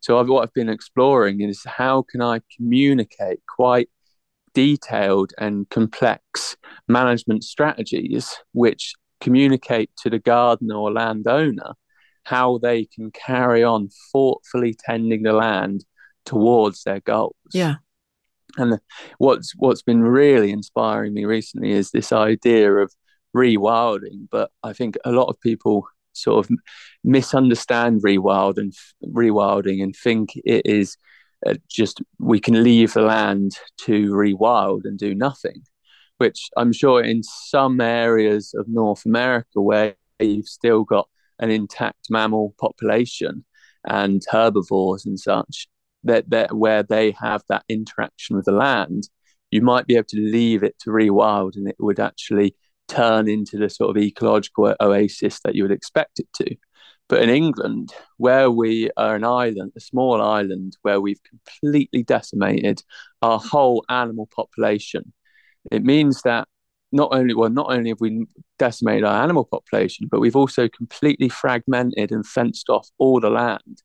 So 0.00 0.18
I've, 0.18 0.28
what 0.28 0.42
I've 0.42 0.54
been 0.54 0.70
exploring 0.70 1.40
is 1.42 1.62
how 1.64 2.02
can 2.02 2.22
I 2.22 2.40
communicate 2.56 3.40
quite 3.46 3.88
detailed 4.54 5.32
and 5.38 5.68
complex 5.70 6.56
management 6.88 7.44
strategies 7.44 8.34
which 8.52 8.94
communicate 9.20 9.90
to 9.98 10.10
the 10.10 10.18
gardener 10.18 10.76
or 10.76 10.92
landowner 10.92 11.74
how 12.24 12.58
they 12.58 12.86
can 12.86 13.10
carry 13.10 13.62
on 13.62 13.88
thoughtfully 14.12 14.74
tending 14.74 15.22
the 15.22 15.32
land 15.32 15.84
towards 16.24 16.84
their 16.84 17.00
goals. 17.00 17.34
Yeah. 17.52 17.76
And 18.56 18.80
what's 19.18 19.52
what's 19.56 19.82
been 19.82 20.02
really 20.02 20.50
inspiring 20.50 21.14
me 21.14 21.24
recently 21.24 21.72
is 21.72 21.90
this 21.90 22.12
idea 22.12 22.72
of 22.72 22.92
rewilding. 23.34 24.28
But 24.30 24.50
I 24.62 24.72
think 24.72 24.96
a 25.04 25.12
lot 25.12 25.28
of 25.28 25.40
people 25.40 25.86
sort 26.12 26.44
of 26.44 26.56
misunderstand 27.04 28.02
rewild 28.02 28.58
and 28.58 28.72
rewilding 29.04 29.82
and 29.82 29.94
think 29.94 30.30
it 30.44 30.62
is 30.66 30.96
uh, 31.46 31.54
just 31.68 32.02
we 32.18 32.40
can 32.40 32.62
leave 32.62 32.92
the 32.92 33.02
land 33.02 33.52
to 33.78 34.10
rewild 34.12 34.84
and 34.84 34.98
do 34.98 35.14
nothing. 35.14 35.62
Which 36.18 36.50
I'm 36.56 36.72
sure 36.72 37.02
in 37.02 37.22
some 37.22 37.80
areas 37.80 38.52
of 38.54 38.68
North 38.68 39.06
America 39.06 39.60
where 39.62 39.94
you've 40.18 40.48
still 40.48 40.84
got 40.84 41.08
an 41.38 41.50
intact 41.50 42.10
mammal 42.10 42.54
population 42.60 43.44
and 43.86 44.22
herbivores 44.30 45.06
and 45.06 45.18
such, 45.18 45.66
that, 46.04 46.28
that 46.30 46.54
where 46.54 46.82
they 46.82 47.12
have 47.20 47.42
that 47.48 47.64
interaction 47.68 48.36
with 48.36 48.46
the 48.46 48.52
land, 48.52 49.08
you 49.50 49.62
might 49.62 49.86
be 49.86 49.96
able 49.96 50.06
to 50.08 50.20
leave 50.20 50.62
it 50.62 50.78
to 50.80 50.90
rewild 50.90 51.56
and 51.56 51.68
it 51.68 51.76
would 51.78 52.00
actually 52.00 52.54
turn 52.88 53.28
into 53.28 53.56
the 53.56 53.70
sort 53.70 53.96
of 53.96 54.02
ecological 54.02 54.74
oasis 54.80 55.40
that 55.40 55.54
you 55.54 55.62
would 55.62 55.72
expect 55.72 56.18
it 56.18 56.28
to. 56.34 56.56
But 57.08 57.22
in 57.22 57.28
England, 57.28 57.92
where 58.18 58.50
we 58.50 58.90
are 58.96 59.16
an 59.16 59.24
island, 59.24 59.72
a 59.76 59.80
small 59.80 60.22
island, 60.22 60.76
where 60.82 61.00
we've 61.00 61.22
completely 61.24 62.04
decimated 62.04 62.82
our 63.20 63.40
whole 63.40 63.84
animal 63.88 64.28
population, 64.34 65.12
it 65.72 65.82
means 65.82 66.22
that 66.22 66.46
not 66.92 67.08
only 67.12 67.34
well, 67.34 67.50
not 67.50 67.72
only 67.72 67.90
have 67.90 68.00
we 68.00 68.26
decimated 68.58 69.04
our 69.04 69.22
animal 69.22 69.44
population, 69.44 70.08
but 70.10 70.20
we've 70.20 70.36
also 70.36 70.68
completely 70.68 71.28
fragmented 71.28 72.12
and 72.12 72.26
fenced 72.26 72.68
off 72.68 72.88
all 72.98 73.20
the 73.20 73.30
land. 73.30 73.82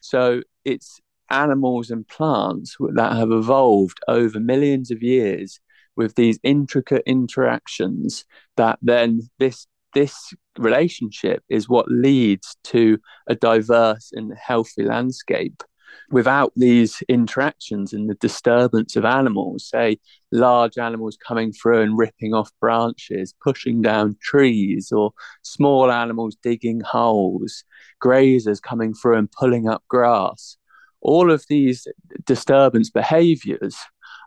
So 0.00 0.42
it's 0.64 1.00
animals 1.30 1.90
and 1.90 2.06
plants 2.06 2.76
that 2.94 3.12
have 3.12 3.30
evolved 3.30 3.98
over 4.08 4.40
millions 4.40 4.90
of 4.90 5.02
years 5.02 5.60
with 5.96 6.14
these 6.14 6.38
intricate 6.42 7.02
interactions 7.06 8.24
that 8.56 8.78
then 8.82 9.20
this 9.38 9.66
this 9.94 10.34
relationship 10.58 11.42
is 11.48 11.68
what 11.68 11.86
leads 11.88 12.56
to 12.64 12.98
a 13.28 13.34
diverse 13.34 14.10
and 14.12 14.32
healthy 14.36 14.82
landscape. 14.82 15.62
Without 16.10 16.52
these 16.56 17.02
interactions 17.08 17.92
and 17.92 18.10
the 18.10 18.16
disturbance 18.16 18.96
of 18.96 19.04
animals 19.04 19.68
say 19.68 19.98
large 20.32 20.76
animals 20.76 21.16
coming 21.16 21.52
through 21.52 21.82
and 21.82 21.96
ripping 21.96 22.34
off 22.34 22.50
branches 22.60 23.32
pushing 23.40 23.80
down 23.80 24.16
trees 24.20 24.90
or 24.90 25.12
small 25.42 25.92
animals 25.92 26.36
digging 26.42 26.80
holes 26.80 27.62
grazers 28.02 28.60
coming 28.60 28.92
through 28.92 29.16
and 29.16 29.30
pulling 29.30 29.68
up 29.68 29.84
grass 29.88 30.56
all 31.04 31.30
of 31.30 31.44
these 31.48 31.86
disturbance 32.24 32.90
behaviors 32.90 33.76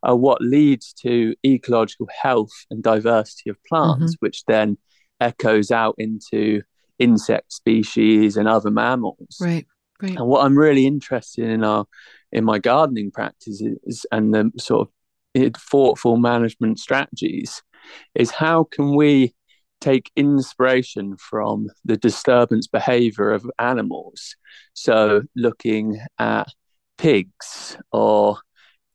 are 0.03 0.15
what 0.15 0.41
leads 0.41 0.93
to 0.93 1.35
ecological 1.45 2.07
health 2.21 2.53
and 2.69 2.83
diversity 2.83 3.49
of 3.49 3.57
plants, 3.63 4.13
mm-hmm. 4.13 4.25
which 4.25 4.45
then 4.45 4.77
echoes 5.19 5.71
out 5.71 5.95
into 5.97 6.61
insect 6.99 7.51
species 7.51 8.37
and 8.37 8.47
other 8.47 8.71
mammals. 8.71 9.37
Right. 9.41 9.65
Right. 10.01 10.15
And 10.15 10.27
what 10.27 10.45
I'm 10.45 10.57
really 10.57 10.85
interested 10.85 11.49
in 11.49 11.63
our 11.63 11.85
in 12.31 12.43
my 12.45 12.59
gardening 12.59 13.09
practices 13.09 14.05
and 14.11 14.33
the 14.33 14.51
sort 14.59 14.89
of 15.35 15.53
thoughtful 15.55 16.17
management 16.17 16.77
strategies 16.79 17.63
is 18.13 18.31
how 18.31 18.65
can 18.65 18.95
we 18.95 19.33
take 19.79 20.11
inspiration 20.15 21.15
from 21.17 21.67
the 21.85 21.97
disturbance 21.97 22.67
behavior 22.67 23.31
of 23.31 23.49
animals 23.59 24.35
so 24.73 25.21
looking 25.35 25.99
at 26.19 26.47
pigs 26.97 27.77
or 27.91 28.39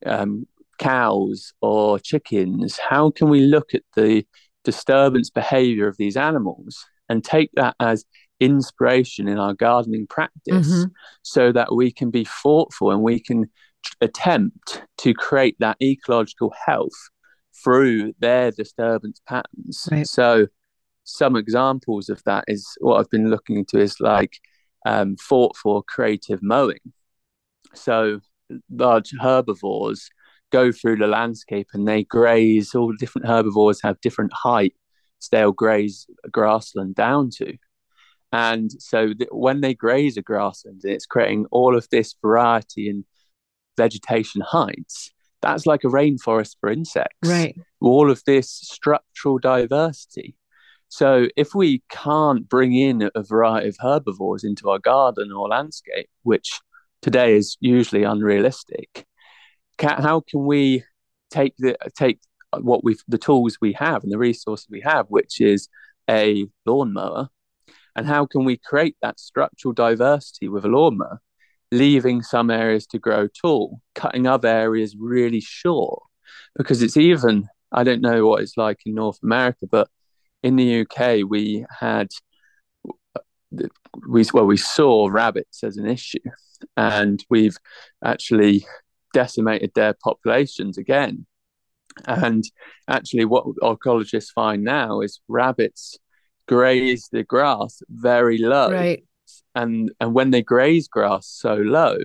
um, 0.05 0.47
cows 0.79 1.53
or 1.61 1.99
chickens? 1.99 2.79
How 2.79 3.11
can 3.11 3.29
we 3.29 3.41
look 3.41 3.75
at 3.75 3.83
the 3.95 4.27
disturbance 4.65 5.31
behavior 5.31 5.89
of 5.89 5.97
these 5.97 6.17
animals 6.17 6.85
and 7.09 7.25
take 7.25 7.51
that 7.55 7.75
as 7.81 8.05
inspiration 8.41 9.29
in 9.29 9.39
our 9.39 9.55
gardening 9.55 10.07
practice 10.07 10.69
mm-hmm. 10.69 10.91
so 11.23 11.53
that 11.53 11.75
we 11.75 11.93
can 11.93 12.11
be 12.11 12.25
thoughtful 12.25 12.91
and 12.91 13.03
we 13.03 13.21
can 13.21 13.49
attempt 14.01 14.83
to 14.99 15.15
create 15.15 15.57
that 15.61 15.77
ecological 15.83 16.53
health 16.67 17.11
through 17.63 18.13
their 18.19 18.51
disturbance 18.51 19.21
patterns. 19.27 19.89
Right. 19.91 20.07
So, 20.07 20.47
some 21.05 21.37
examples 21.37 22.09
of 22.09 22.23
that 22.25 22.45
is 22.47 22.67
what 22.81 22.99
I've 22.99 23.11
been 23.11 23.29
looking 23.29 23.57
into 23.57 23.81
is 23.81 23.99
like 23.99 24.39
um, 24.87 25.17
thoughtful 25.17 25.83
creative 25.83 26.41
mowing. 26.43 26.79
So 27.75 28.21
large 28.71 29.13
herbivores 29.21 30.09
go 30.51 30.73
through 30.73 30.97
the 30.97 31.07
landscape 31.07 31.69
and 31.73 31.89
they 31.89 32.05
graze. 32.05 32.75
All 32.75 32.93
different 32.99 33.27
herbivores 33.27 33.81
have 33.83 34.01
different 34.01 34.33
height 34.35 34.75
they'll 35.31 35.53
graze 35.53 36.07
grassland 36.31 36.95
down 36.95 37.31
to. 37.31 37.57
And 38.33 38.71
so 38.79 39.13
th- 39.13 39.29
when 39.31 39.61
they 39.61 39.75
graze 39.75 40.17
a 40.17 40.23
grassland, 40.23 40.81
it's 40.85 41.07
creating 41.07 41.47
all 41.51 41.77
of 41.77 41.89
this 41.91 42.15
variety 42.23 42.89
in 42.89 43.05
vegetation 43.77 44.41
heights. 44.41 45.13
That's 45.43 45.67
like 45.67 45.85
a 45.85 45.89
rainforest 45.89 46.57
for 46.61 46.71
insects. 46.71 47.29
Right. 47.29 47.59
All 47.81 48.11
of 48.11 48.23
this 48.25 48.49
structural 48.51 49.39
diversity. 49.39 50.37
So 50.89 51.29
if 51.37 51.55
we 51.55 51.83
can't 51.91 52.49
bring 52.49 52.75
in 52.75 53.11
a 53.15 53.23
variety 53.23 53.69
of 53.69 53.77
herbivores 53.81 54.45
into 54.45 54.71
our 54.71 54.79
garden 54.79 55.33
or 55.33 55.49
landscape, 55.49 56.09
which 56.23 56.61
today 57.03 57.35
is 57.35 57.57
usually 57.61 58.05
unrealistic, 58.05 59.05
how 59.79 60.21
can 60.21 60.47
we 60.47 60.85
take 61.31 61.55
the 61.59 61.77
take 61.97 62.21
what 62.61 62.85
we 62.85 62.97
the 63.09 63.19
tools 63.19 63.59
we 63.61 63.73
have 63.73 64.03
and 64.05 64.13
the 64.13 64.19
resources 64.19 64.67
we 64.71 64.81
have, 64.81 65.07
which 65.09 65.41
is 65.41 65.69
a 66.09 66.47
lawnmower, 66.65 67.29
and 67.97 68.07
how 68.07 68.27
can 68.27 68.45
we 68.45 68.57
create 68.57 68.97
that 69.03 69.19
structural 69.19 69.75
diversity 69.75 70.49
with 70.49 70.65
a 70.65 70.69
lawnmower, 70.69 71.21
leaving 71.71 72.23
some 72.23 72.51
areas 72.51 72.87
to 72.87 72.99
grow 72.99 73.27
tall, 73.29 73.81
cutting 73.95 74.27
other 74.27 74.49
areas 74.49 74.97
really 74.99 75.41
short, 75.41 76.03
because 76.57 76.83
it's 76.83 76.97
even 76.97 77.49
I 77.73 77.85
don't 77.85 78.03
know 78.03 78.27
what 78.27 78.43
it's 78.43 78.57
like 78.57 78.81
in 78.87 78.95
North 78.95 79.19
America, 79.23 79.67
but 79.71 79.89
in 80.43 80.57
the 80.57 80.81
UK 80.83 81.29
we 81.29 81.65
had 81.81 82.09
we 84.07 84.25
well 84.33 84.47
we 84.47 84.57
saw 84.57 85.09
rabbits 85.09 85.65
as 85.65 85.77
an 85.77 85.87
issue, 85.87 86.19
and 86.77 87.25
we've 87.31 87.57
actually 88.05 88.67
decimated 89.13 89.73
their 89.75 89.95
populations 90.03 90.79
again 90.79 91.27
and 92.07 92.45
actually, 92.89 93.25
what 93.25 93.47
archaeologists 93.63 94.31
find 94.31 94.65
now 94.65 95.01
is 95.01 95.21
rabbits 95.29 95.99
graze 96.49 97.09
the 97.13 97.23
grass 97.23 97.83
very 97.89 98.39
low. 98.39 98.71
Right. 98.71 99.05
And 99.55 99.93
and 100.01 100.15
when 100.15 100.31
they 100.31 100.43
graze 100.43 100.89
grass 100.89 101.27
so 101.27 101.55
low, 101.55 101.99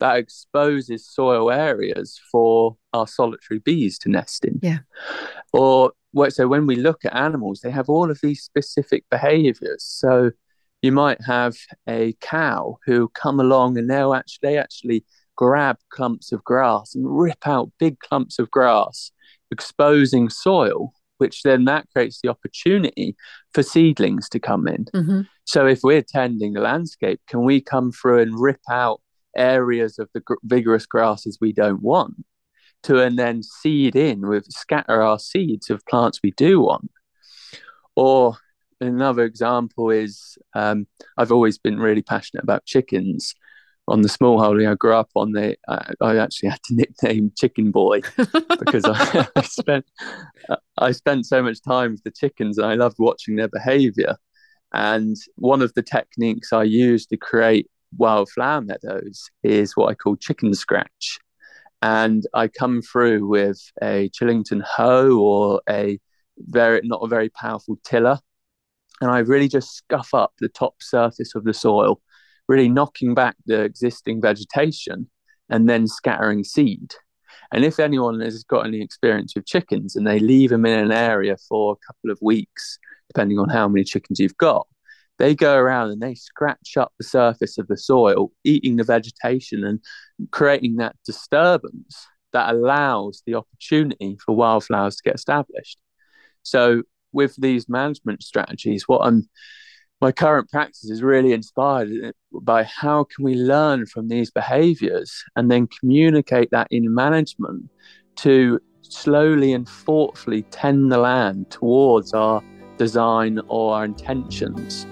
that 0.00 0.16
exposes 0.16 1.06
soil 1.06 1.50
areas 1.50 2.20
for 2.30 2.76
our 2.92 3.06
solitary 3.06 3.60
bees 3.60 3.98
to 4.00 4.08
nest 4.08 4.44
in. 4.44 4.58
Yeah. 4.62 4.78
Or 5.52 5.92
so 6.28 6.48
when 6.48 6.66
we 6.66 6.76
look 6.76 7.04
at 7.04 7.14
animals, 7.14 7.60
they 7.60 7.70
have 7.70 7.88
all 7.88 8.10
of 8.10 8.18
these 8.22 8.42
specific 8.42 9.04
behaviors. 9.10 9.84
So 9.84 10.30
you 10.86 10.92
might 10.92 11.20
have 11.26 11.56
a 11.88 12.14
cow 12.20 12.78
who 12.86 13.08
come 13.08 13.40
along 13.40 13.76
and 13.76 13.90
they'll 13.90 14.14
actually 14.14 14.38
they 14.48 14.56
actually 14.56 15.04
grab 15.36 15.76
clumps 15.90 16.32
of 16.32 16.42
grass 16.44 16.94
and 16.94 17.04
rip 17.06 17.46
out 17.46 17.70
big 17.78 17.98
clumps 17.98 18.38
of 18.38 18.50
grass 18.50 19.10
exposing 19.50 20.28
soil, 20.30 20.92
which 21.18 21.42
then 21.42 21.64
that 21.64 21.86
creates 21.92 22.20
the 22.22 22.28
opportunity 22.28 23.16
for 23.52 23.62
seedlings 23.62 24.28
to 24.30 24.38
come 24.38 24.66
in. 24.66 24.86
Mm-hmm. 24.94 25.20
So 25.44 25.66
if 25.66 25.80
we're 25.82 26.02
tending 26.02 26.52
the 26.52 26.60
landscape, 26.60 27.20
can 27.28 27.44
we 27.44 27.60
come 27.60 27.92
through 27.92 28.20
and 28.20 28.40
rip 28.40 28.60
out 28.70 29.00
areas 29.36 29.98
of 29.98 30.08
the 30.14 30.20
gr- 30.20 30.34
vigorous 30.44 30.86
grasses 30.86 31.38
we 31.40 31.52
don't 31.52 31.82
want 31.82 32.14
to 32.84 33.00
and 33.00 33.18
then 33.18 33.42
seed 33.42 33.96
in 33.96 34.26
with 34.26 34.46
scatter 34.50 35.02
our 35.02 35.18
seeds 35.18 35.68
of 35.68 35.84
plants 35.86 36.20
we 36.22 36.30
do 36.32 36.60
want? 36.60 36.90
Or 37.94 38.38
another 38.80 39.24
example 39.24 39.90
is 39.90 40.38
um, 40.54 40.86
I've 41.16 41.32
always 41.32 41.58
been 41.58 41.78
really 41.78 42.02
passionate 42.02 42.44
about 42.44 42.66
chickens 42.66 43.34
on 43.88 44.02
the 44.02 44.08
small 44.08 44.40
holding 44.40 44.66
I 44.66 44.74
grew 44.74 44.94
up 44.94 45.10
on, 45.14 45.32
the 45.32 45.56
I, 45.68 45.92
I 46.00 46.16
actually 46.16 46.48
had 46.48 46.62
to 46.64 46.74
nickname 46.74 47.32
Chicken 47.36 47.70
Boy 47.70 48.00
because 48.58 48.84
I, 48.84 49.28
I, 49.36 49.42
spent 49.42 49.86
I 50.78 50.92
spent 50.92 51.26
so 51.26 51.42
much 51.42 51.62
time 51.62 51.92
with 51.92 52.02
the 52.02 52.10
chickens 52.10 52.58
and 52.58 52.66
I 52.66 52.74
loved 52.74 52.96
watching 52.98 53.36
their 53.36 53.48
behaviour. 53.48 54.16
And 54.72 55.16
one 55.36 55.62
of 55.62 55.72
the 55.74 55.82
techniques 55.82 56.52
I 56.52 56.64
use 56.64 57.06
to 57.06 57.16
create 57.16 57.70
wildflower 57.96 58.62
meadows 58.62 59.30
is 59.42 59.76
what 59.76 59.90
I 59.90 59.94
call 59.94 60.16
chicken 60.16 60.52
scratch. 60.54 61.18
And 61.80 62.24
I 62.34 62.48
come 62.48 62.82
through 62.82 63.26
with 63.28 63.60
a 63.80 64.10
Chillington 64.10 64.62
hoe 64.62 65.16
or 65.16 65.62
a 65.68 66.00
very 66.38 66.80
not 66.82 67.00
a 67.02 67.08
very 67.08 67.28
powerful 67.28 67.78
tiller, 67.84 68.18
and 69.00 69.10
I 69.10 69.18
really 69.18 69.48
just 69.48 69.74
scuff 69.74 70.14
up 70.14 70.32
the 70.38 70.48
top 70.48 70.82
surface 70.82 71.34
of 71.34 71.44
the 71.44 71.54
soil 71.54 72.00
really 72.48 72.68
knocking 72.68 73.14
back 73.14 73.36
the 73.46 73.62
existing 73.62 74.20
vegetation 74.20 75.08
and 75.48 75.68
then 75.68 75.86
scattering 75.86 76.44
seed. 76.44 76.94
And 77.52 77.64
if 77.64 77.78
anyone 77.78 78.20
has 78.20 78.42
got 78.44 78.66
any 78.66 78.80
experience 78.80 79.34
with 79.34 79.46
chickens 79.46 79.96
and 79.96 80.06
they 80.06 80.18
leave 80.18 80.50
them 80.50 80.66
in 80.66 80.78
an 80.78 80.92
area 80.92 81.36
for 81.48 81.72
a 81.72 81.86
couple 81.86 82.10
of 82.10 82.18
weeks, 82.20 82.78
depending 83.08 83.38
on 83.38 83.48
how 83.48 83.68
many 83.68 83.84
chickens 83.84 84.18
you've 84.18 84.36
got, 84.36 84.66
they 85.18 85.34
go 85.34 85.56
around 85.56 85.90
and 85.90 86.00
they 86.00 86.14
scratch 86.14 86.76
up 86.76 86.92
the 86.98 87.04
surface 87.04 87.56
of 87.56 87.68
the 87.68 87.76
soil, 87.76 88.32
eating 88.44 88.76
the 88.76 88.84
vegetation 88.84 89.64
and 89.64 89.80
creating 90.30 90.76
that 90.76 90.96
disturbance 91.06 92.06
that 92.32 92.52
allows 92.52 93.22
the 93.26 93.34
opportunity 93.34 94.18
for 94.24 94.34
wildflowers 94.34 94.96
to 94.96 95.02
get 95.04 95.14
established. 95.14 95.78
So, 96.42 96.82
with 97.16 97.34
these 97.36 97.68
management 97.68 98.22
strategies, 98.22 98.86
what 98.86 99.00
I'm 99.06 99.28
my 100.00 100.12
current 100.12 100.50
practice 100.50 100.90
is 100.90 101.02
really 101.02 101.32
inspired 101.32 101.88
uh, 102.04 102.12
by 102.42 102.64
how 102.64 103.04
can 103.04 103.24
we 103.24 103.34
learn 103.34 103.86
from 103.86 104.08
these 104.08 104.30
behaviors 104.30 105.24
and 105.36 105.50
then 105.50 105.66
communicate 105.80 106.50
that 106.50 106.68
in 106.70 106.94
management 106.94 107.70
to 108.16 108.60
slowly 108.82 109.54
and 109.54 109.66
thoughtfully 109.66 110.42
tend 110.50 110.92
the 110.92 110.98
land 110.98 111.50
towards 111.50 112.12
our 112.12 112.42
design 112.76 113.40
or 113.48 113.74
our 113.74 113.84
intentions. 113.86 114.86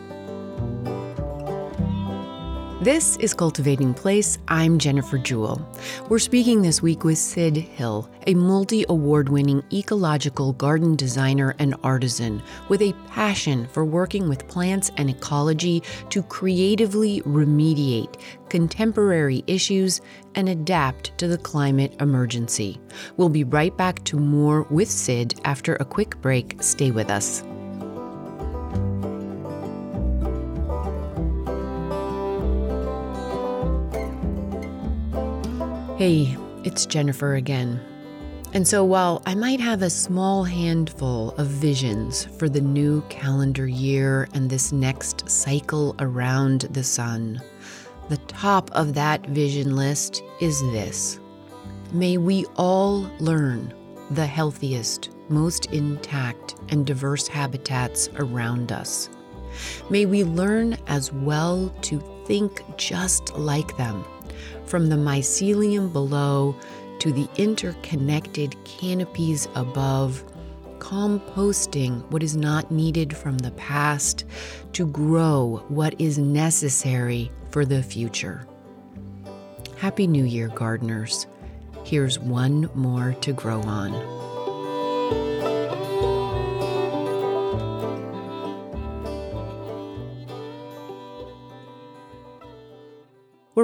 This 2.85 3.16
is 3.16 3.33
Cultivating 3.33 3.94
Place. 3.94 4.37
I'm 4.47 4.79
Jennifer 4.79 5.16
Jewell. 5.16 5.66
We're 6.11 6.18
speaking 6.18 6.61
this 6.61 6.83
week 6.83 7.03
with 7.03 7.16
Sid 7.16 7.57
Hill, 7.57 8.11
a 8.27 8.35
multi 8.35 8.85
award 8.90 9.31
winning 9.31 9.62
ecological 9.73 10.53
garden 10.53 10.94
designer 10.94 11.55
and 11.59 11.75
artisan 11.83 12.42
with 12.68 12.83
a 12.83 12.92
passion 13.09 13.66
for 13.68 13.87
working 13.87 14.29
with 14.29 14.47
plants 14.49 14.90
and 14.99 15.09
ecology 15.09 15.83
to 16.11 16.23
creatively 16.25 17.23
remediate 17.23 18.20
contemporary 18.51 19.42
issues 19.47 20.03
and 20.35 20.51
adapt 20.51 21.16
to 21.16 21.27
the 21.27 21.38
climate 21.38 21.97
emergency. 22.01 22.79
We'll 23.16 23.31
be 23.31 23.44
right 23.44 23.75
back 23.75 24.05
to 24.05 24.18
more 24.18 24.64
with 24.64 24.90
Sid 24.90 25.40
after 25.47 25.77
a 25.77 25.87
quick 25.87 26.20
break. 26.20 26.62
Stay 26.62 26.90
with 26.90 27.09
us. 27.09 27.42
Hey, 36.05 36.37
it's 36.64 36.85
Jennifer 36.85 37.37
again. 37.37 37.81
And 38.53 38.69
so, 38.69 38.85
while 38.85 39.23
I 39.25 39.35
might 39.35 39.59
have 39.61 39.81
a 39.81 39.88
small 39.88 40.45
handful 40.45 41.31
of 41.38 41.47
visions 41.47 42.27
for 42.27 42.47
the 42.47 42.61
new 42.61 43.01
calendar 43.09 43.67
year 43.67 44.29
and 44.35 44.51
this 44.51 44.71
next 44.71 45.31
cycle 45.31 45.97
around 46.01 46.69
the 46.73 46.85
sun, 46.85 47.40
the 48.11 48.19
top 48.29 48.71
of 48.73 48.93
that 48.93 49.25
vision 49.29 49.77
list 49.77 50.23
is 50.43 50.61
this 50.73 51.21
May 51.90 52.19
we 52.19 52.45
all 52.57 53.11
learn 53.19 53.73
the 54.11 54.27
healthiest, 54.27 55.09
most 55.31 55.73
intact, 55.73 56.57
and 56.69 56.85
diverse 56.85 57.27
habitats 57.27 58.11
around 58.17 58.73
us. 58.73 59.09
May 59.88 60.05
we 60.05 60.23
learn 60.23 60.77
as 60.87 61.14
well 61.14 61.75
to 61.81 61.99
think 62.27 62.62
just 62.77 63.35
like 63.38 63.75
them 63.79 64.05
from 64.66 64.88
the 64.88 64.96
mycelium 64.96 65.92
below 65.92 66.57
to 67.00 67.12
the 67.12 67.28
interconnected 67.37 68.57
canopies 68.64 69.48
above, 69.54 70.24
composting 70.78 72.02
what 72.11 72.22
is 72.22 72.37
not 72.37 72.70
needed 72.70 73.16
from 73.16 73.38
the 73.38 73.50
past 73.52 74.24
to 74.72 74.87
grow 74.87 75.64
what 75.68 75.98
is 76.00 76.18
necessary 76.18 77.30
for 77.50 77.64
the 77.64 77.83
future. 77.83 78.46
Happy 79.76 80.07
New 80.07 80.24
Year, 80.24 80.49
gardeners. 80.49 81.26
Here's 81.84 82.18
one 82.18 82.70
more 82.74 83.12
to 83.20 83.32
grow 83.32 83.61
on. 83.62 83.92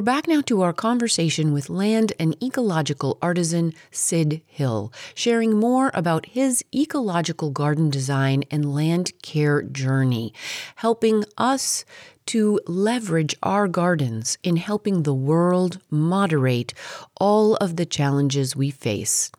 We're 0.00 0.04
back 0.16 0.28
now 0.28 0.40
to 0.46 0.62
our 0.62 0.72
conversation 0.72 1.52
with 1.52 1.68
land 1.68 2.14
and 2.18 2.34
ecological 2.42 3.18
artisan 3.20 3.74
Sid 3.90 4.40
Hill, 4.46 4.90
sharing 5.14 5.58
more 5.58 5.90
about 5.92 6.24
his 6.24 6.64
ecological 6.74 7.50
garden 7.50 7.90
design 7.90 8.44
and 8.50 8.74
land 8.74 9.12
care 9.20 9.60
journey, 9.60 10.32
helping 10.76 11.26
us 11.36 11.84
to 12.28 12.60
leverage 12.66 13.36
our 13.42 13.68
gardens 13.68 14.38
in 14.42 14.56
helping 14.56 15.02
the 15.02 15.12
world 15.12 15.78
moderate 15.90 16.72
all 17.20 17.56
of 17.56 17.76
the 17.76 17.84
challenges 17.84 18.56
we 18.56 18.70
face. 18.70 19.30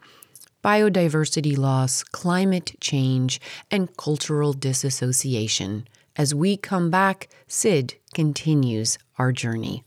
biodiversity 0.64 1.58
loss, 1.58 2.04
climate 2.04 2.76
change, 2.80 3.42
and 3.72 3.98
cultural 3.98 4.54
disassociation. 4.54 5.88
As 6.16 6.36
we 6.36 6.56
come 6.56 6.92
back, 6.92 7.30
Sid 7.48 7.96
continues 8.14 9.00
our 9.18 9.32
journey. 9.32 9.84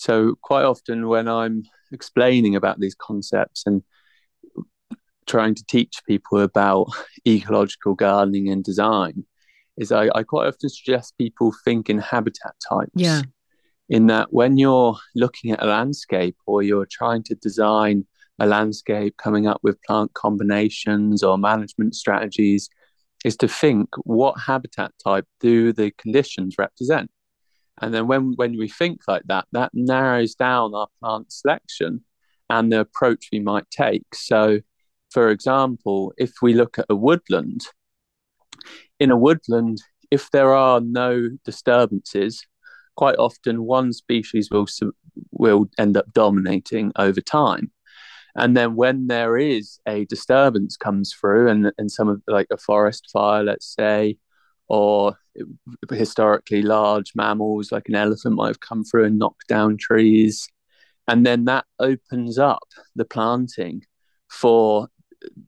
So, 0.00 0.34
quite 0.40 0.64
often 0.64 1.08
when 1.08 1.28
I'm 1.28 1.64
explaining 1.92 2.56
about 2.56 2.80
these 2.80 2.94
concepts 2.94 3.64
and 3.66 3.82
trying 5.26 5.54
to 5.56 5.64
teach 5.66 6.00
people 6.08 6.40
about 6.40 6.86
ecological 7.28 7.94
gardening 7.94 8.48
and 8.48 8.64
design, 8.64 9.24
is 9.76 9.92
I, 9.92 10.08
I 10.14 10.22
quite 10.22 10.46
often 10.46 10.70
suggest 10.70 11.18
people 11.18 11.52
think 11.66 11.90
in 11.90 11.98
habitat 11.98 12.54
types. 12.66 12.92
Yeah. 12.94 13.20
In 13.90 14.06
that, 14.06 14.32
when 14.32 14.56
you're 14.56 14.96
looking 15.14 15.50
at 15.50 15.62
a 15.62 15.66
landscape 15.66 16.36
or 16.46 16.62
you're 16.62 16.88
trying 16.90 17.22
to 17.24 17.34
design 17.34 18.06
a 18.38 18.46
landscape, 18.46 19.18
coming 19.18 19.46
up 19.46 19.60
with 19.62 19.82
plant 19.82 20.14
combinations 20.14 21.22
or 21.22 21.36
management 21.36 21.94
strategies, 21.94 22.70
is 23.22 23.36
to 23.36 23.48
think 23.48 23.90
what 24.04 24.40
habitat 24.40 24.92
type 25.04 25.26
do 25.40 25.74
the 25.74 25.90
conditions 25.98 26.54
represent? 26.56 27.10
And 27.80 27.94
then 27.94 28.06
when, 28.06 28.32
when 28.36 28.58
we 28.58 28.68
think 28.68 29.00
like 29.08 29.22
that, 29.26 29.46
that 29.52 29.70
narrows 29.72 30.34
down 30.34 30.74
our 30.74 30.88
plant 31.00 31.32
selection 31.32 32.04
and 32.48 32.72
the 32.72 32.80
approach 32.80 33.28
we 33.32 33.40
might 33.40 33.70
take. 33.70 34.14
So, 34.14 34.60
for 35.10 35.30
example, 35.30 36.12
if 36.18 36.32
we 36.42 36.54
look 36.54 36.78
at 36.78 36.86
a 36.90 36.96
woodland, 36.96 37.62
in 38.98 39.10
a 39.10 39.16
woodland, 39.16 39.78
if 40.10 40.30
there 40.30 40.54
are 40.54 40.80
no 40.80 41.30
disturbances, 41.44 42.44
quite 42.96 43.16
often 43.16 43.64
one 43.64 43.92
species 43.92 44.50
will 44.50 44.66
will 45.30 45.70
end 45.78 45.96
up 45.96 46.12
dominating 46.12 46.92
over 46.96 47.20
time. 47.20 47.70
And 48.36 48.56
then 48.56 48.76
when 48.76 49.06
there 49.06 49.36
is 49.36 49.80
a 49.86 50.04
disturbance 50.04 50.76
comes 50.76 51.12
through, 51.12 51.48
and, 51.48 51.72
and 51.78 51.90
some 51.90 52.08
of 52.08 52.22
like 52.28 52.46
a 52.50 52.56
forest 52.56 53.08
fire, 53.12 53.42
let's 53.42 53.74
say, 53.74 54.18
or 54.70 55.18
historically 55.90 56.62
large 56.62 57.12
mammals 57.16 57.72
like 57.72 57.88
an 57.88 57.96
elephant 57.96 58.36
might 58.36 58.46
have 58.46 58.60
come 58.60 58.84
through 58.84 59.04
and 59.04 59.18
knocked 59.18 59.48
down 59.48 59.76
trees. 59.76 60.46
And 61.08 61.26
then 61.26 61.44
that 61.46 61.64
opens 61.80 62.38
up 62.38 62.68
the 62.94 63.04
planting 63.04 63.82
for 64.28 64.86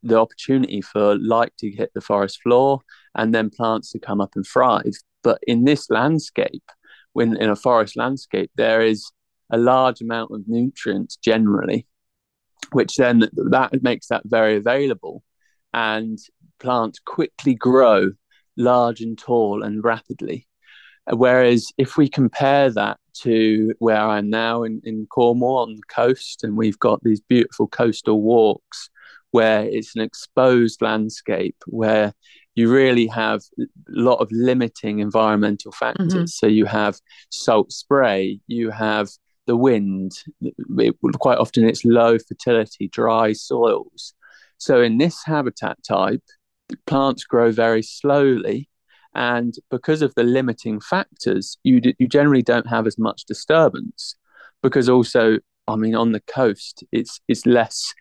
the 0.02 0.18
opportunity 0.18 0.80
for 0.80 1.16
light 1.18 1.52
to 1.60 1.70
hit 1.70 1.92
the 1.94 2.00
forest 2.00 2.42
floor 2.42 2.80
and 3.14 3.32
then 3.32 3.48
plants 3.48 3.92
to 3.92 4.00
come 4.00 4.20
up 4.20 4.32
and 4.34 4.44
thrive. 4.44 4.96
But 5.22 5.38
in 5.46 5.62
this 5.64 5.88
landscape, 5.88 6.64
when 7.12 7.36
in 7.36 7.48
a 7.48 7.54
forest 7.54 7.96
landscape, 7.96 8.50
there 8.56 8.82
is 8.82 9.08
a 9.50 9.56
large 9.56 10.00
amount 10.00 10.32
of 10.32 10.48
nutrients 10.48 11.14
generally, 11.14 11.86
which 12.72 12.96
then 12.96 13.20
that 13.20 13.82
makes 13.82 14.08
that 14.08 14.22
very 14.24 14.56
available. 14.56 15.22
And 15.72 16.18
plants 16.58 16.98
quickly 16.98 17.54
grow 17.54 18.10
large 18.56 19.00
and 19.00 19.18
tall 19.18 19.62
and 19.62 19.84
rapidly. 19.84 20.46
Whereas 21.10 21.72
if 21.78 21.96
we 21.96 22.08
compare 22.08 22.70
that 22.70 22.98
to 23.22 23.74
where 23.78 24.00
I'm 24.00 24.30
now 24.30 24.62
in, 24.62 24.80
in 24.84 25.06
Cornwall 25.06 25.58
on 25.58 25.74
the 25.74 25.82
coast, 25.88 26.44
and 26.44 26.56
we've 26.56 26.78
got 26.78 27.02
these 27.02 27.20
beautiful 27.20 27.66
coastal 27.66 28.22
walks 28.22 28.88
where 29.32 29.64
it's 29.64 29.96
an 29.96 30.02
exposed 30.02 30.80
landscape 30.80 31.56
where 31.66 32.12
you 32.54 32.70
really 32.70 33.06
have 33.06 33.40
a 33.58 33.64
lot 33.88 34.16
of 34.16 34.28
limiting 34.30 35.00
environmental 35.00 35.72
factors. 35.72 36.14
Mm-hmm. 36.14 36.26
So 36.26 36.46
you 36.46 36.66
have 36.66 37.00
salt 37.30 37.72
spray, 37.72 38.40
you 38.46 38.70
have 38.70 39.08
the 39.46 39.56
wind, 39.56 40.12
it, 40.40 40.94
quite 41.18 41.38
often 41.38 41.64
it's 41.64 41.84
low 41.84 42.18
fertility, 42.18 42.88
dry 42.88 43.32
soils. 43.32 44.14
So 44.58 44.82
in 44.82 44.98
this 44.98 45.24
habitat 45.24 45.78
type, 45.82 46.22
plants 46.86 47.24
grow 47.24 47.50
very 47.50 47.82
slowly. 47.82 48.68
And 49.14 49.54
because 49.70 50.02
of 50.02 50.14
the 50.14 50.22
limiting 50.22 50.80
factors, 50.80 51.58
you, 51.62 51.80
d- 51.80 51.96
you 51.98 52.08
generally 52.08 52.42
don't 52.42 52.68
have 52.68 52.86
as 52.86 52.98
much 52.98 53.24
disturbance. 53.26 54.16
Because 54.62 54.88
also, 54.88 55.38
I 55.68 55.76
mean, 55.76 55.94
on 55.94 56.12
the 56.12 56.20
coast, 56.20 56.84
it's, 56.92 57.20
it's 57.28 57.44
less 57.46 57.92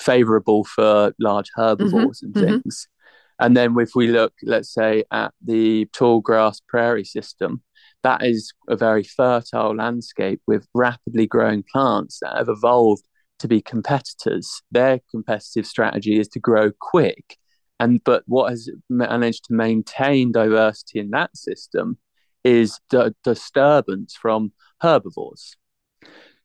favorable 0.00 0.64
for 0.64 1.12
large 1.20 1.50
herbivores 1.54 2.22
mm-hmm, 2.22 2.26
and 2.26 2.34
mm-hmm. 2.34 2.60
things. 2.62 2.86
Mm-hmm. 2.86 3.46
And 3.46 3.56
then 3.56 3.74
if 3.78 3.90
we 3.94 4.08
look, 4.08 4.32
let's 4.42 4.72
say, 4.72 5.04
at 5.10 5.32
the 5.44 5.86
tall 5.92 6.20
grass 6.20 6.60
prairie 6.60 7.04
system, 7.04 7.62
that 8.02 8.24
is 8.24 8.52
a 8.68 8.76
very 8.76 9.02
fertile 9.02 9.74
landscape 9.74 10.40
with 10.46 10.66
rapidly 10.74 11.26
growing 11.26 11.64
plants 11.72 12.18
that 12.22 12.36
have 12.36 12.48
evolved 12.48 13.04
to 13.40 13.48
be 13.48 13.60
competitors. 13.60 14.62
Their 14.70 15.00
competitive 15.10 15.66
strategy 15.66 16.20
is 16.20 16.28
to 16.28 16.38
grow 16.38 16.70
quick. 16.78 17.36
And 17.80 18.02
but 18.04 18.22
what 18.26 18.50
has 18.50 18.70
managed 18.88 19.44
to 19.46 19.54
maintain 19.54 20.32
diversity 20.32 21.00
in 21.00 21.10
that 21.10 21.36
system 21.36 21.98
is 22.44 22.78
the 22.90 23.14
disturbance 23.24 24.14
from 24.14 24.52
herbivores. 24.80 25.56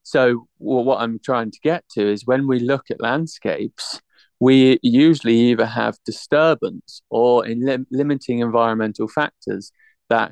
So, 0.03 0.47
well, 0.57 0.83
what 0.83 1.01
I'm 1.01 1.19
trying 1.19 1.51
to 1.51 1.59
get 1.61 1.83
to 1.91 2.11
is 2.11 2.25
when 2.25 2.47
we 2.47 2.59
look 2.59 2.89
at 2.89 3.01
landscapes, 3.01 4.01
we 4.39 4.79
usually 4.81 5.35
either 5.35 5.65
have 5.65 5.97
disturbance 6.05 7.01
or 7.09 7.45
in 7.45 7.65
lim- 7.65 7.87
limiting 7.91 8.39
environmental 8.39 9.07
factors 9.07 9.71
that 10.09 10.31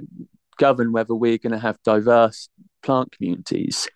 govern 0.57 0.93
whether 0.93 1.13
we're 1.13 1.37
going 1.37 1.51
to 1.51 1.59
have 1.59 1.77
diverse 1.83 2.49
plant 2.81 3.11
communities. 3.11 3.87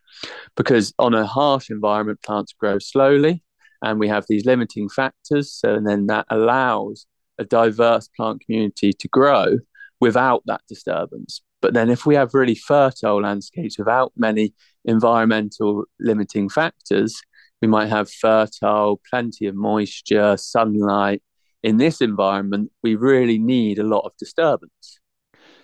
Because 0.56 0.94
on 1.00 1.14
a 1.14 1.26
harsh 1.26 1.70
environment, 1.70 2.22
plants 2.22 2.54
grow 2.54 2.78
slowly, 2.78 3.44
and 3.82 4.00
we 4.00 4.08
have 4.08 4.26
these 4.28 4.46
limiting 4.46 4.90
factors. 4.90 5.52
So, 5.52 5.76
and 5.76 5.88
then 5.88 6.08
that 6.08 6.26
allows 6.30 7.06
a 7.38 7.46
diverse 7.46 8.10
plant 8.16 8.42
community 8.46 8.94
to 8.94 9.08
grow 9.08 9.58
without 10.00 10.44
that 10.46 10.62
disturbance. 10.68 11.42
But 11.62 11.74
then, 11.74 11.90
if 11.90 12.06
we 12.06 12.16
have 12.16 12.34
really 12.34 12.56
fertile 12.56 13.22
landscapes 13.22 13.78
without 13.78 14.12
many 14.16 14.54
environmental 14.86 15.86
limiting 16.00 16.50
factors, 16.50 17.22
we 17.62 17.68
might 17.68 17.90
have 17.90 18.10
fertile, 18.10 19.00
plenty 19.10 19.46
of 19.48 19.56
moisture, 19.56 20.38
sunlight. 20.38 21.22
In 21.64 21.78
this 21.78 22.02
environment, 22.02 22.72
we 22.82 22.96
really 22.96 23.38
need 23.38 23.78
a 23.78 23.84
lot 23.84 24.06
of 24.06 24.14
disturbance. 24.18 25.00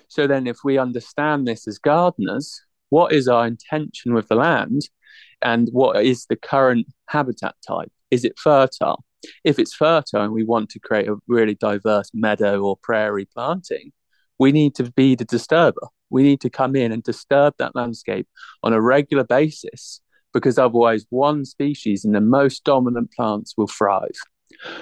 So, 0.08 0.28
then 0.28 0.46
if 0.46 0.58
we 0.64 0.78
understand 0.78 1.48
this 1.48 1.68
as 1.68 1.80
gardeners, 1.80 2.62
what 2.90 3.12
is 3.12 3.28
our 3.28 3.46
intention 3.46 4.14
with 4.14 4.28
the 4.28 4.36
land 4.36 4.82
and 5.42 5.68
what 5.72 6.04
is 6.06 6.26
the 6.28 6.36
current 6.36 6.88
habitat 7.08 7.56
type? 7.68 7.92
Is 8.12 8.24
it 8.24 8.38
fertile? 8.38 9.04
If 9.44 9.60
it's 9.60 9.74
fertile 9.74 10.22
and 10.22 10.34
we 10.34 10.44
want 10.44 10.70
to 10.70 10.80
create 10.80 11.08
a 11.08 11.18
really 11.28 11.56
diverse 11.56 12.12
meadow 12.14 12.62
or 12.62 12.78
prairie 12.78 13.26
planting, 13.26 13.92
we 14.40 14.52
need 14.52 14.76
to 14.76 14.92
be 14.92 15.16
the 15.16 15.26
disturber. 15.26 15.88
We 16.10 16.24
need 16.24 16.42
to 16.42 16.50
come 16.50 16.76
in 16.76 16.92
and 16.92 17.04
disturb 17.04 17.56
that 17.58 17.76
landscape 17.76 18.28
on 18.64 18.74
a 18.74 18.82
regular 18.82 19.24
basis 19.24 20.02
because 20.34 20.58
otherwise 20.58 21.06
one 21.10 21.46
species 21.46 22.06
and 22.06 22.14
the 22.14 22.22
most 22.22 22.64
dominant 22.64 23.12
plants 23.12 23.56
will 23.58 23.68
thrive. 23.68 24.16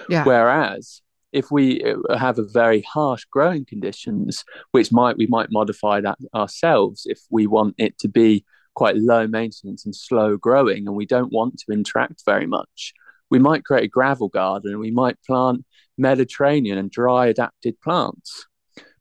Yeah. 0.10 0.24
Whereas 0.24 1.02
if 1.32 1.52
we 1.52 1.84
uh, 1.84 2.18
have 2.18 2.40
a 2.40 2.46
very 2.46 2.82
harsh 2.82 3.26
growing 3.26 3.66
conditions, 3.66 4.44
which 4.72 4.92
might 4.92 5.18
we 5.18 5.28
might 5.28 5.52
modify 5.52 6.02
that 6.02 6.18
ourselves 6.34 7.04
if 7.06 7.20
we 7.30 7.48
want 7.48 7.76
it 7.78 7.98
to 8.00 8.08
be 8.08 8.46
quite 8.74 8.96
low 8.96 9.28
maintenance 9.28 9.86
and 9.86 9.96
slow 9.96 10.38
growing, 10.38 10.88
and 10.88 10.96
we 10.96 11.06
don't 11.06 11.32
want 11.32 11.58
to 11.58 11.74
interact 11.74 12.24
very 12.26 12.46
much, 12.46 12.94
we 13.30 13.40
might 13.40 13.66
create 13.66 13.84
a 13.84 13.90
gravel 13.90 14.30
garden 14.30 14.72
and 14.72 14.80
we 14.80 14.92
might 14.92 15.22
plant 15.26 15.66
Mediterranean 15.98 16.78
and 16.78 16.92
dry 16.92 17.28
adapted 17.28 17.80
plants 17.82 18.46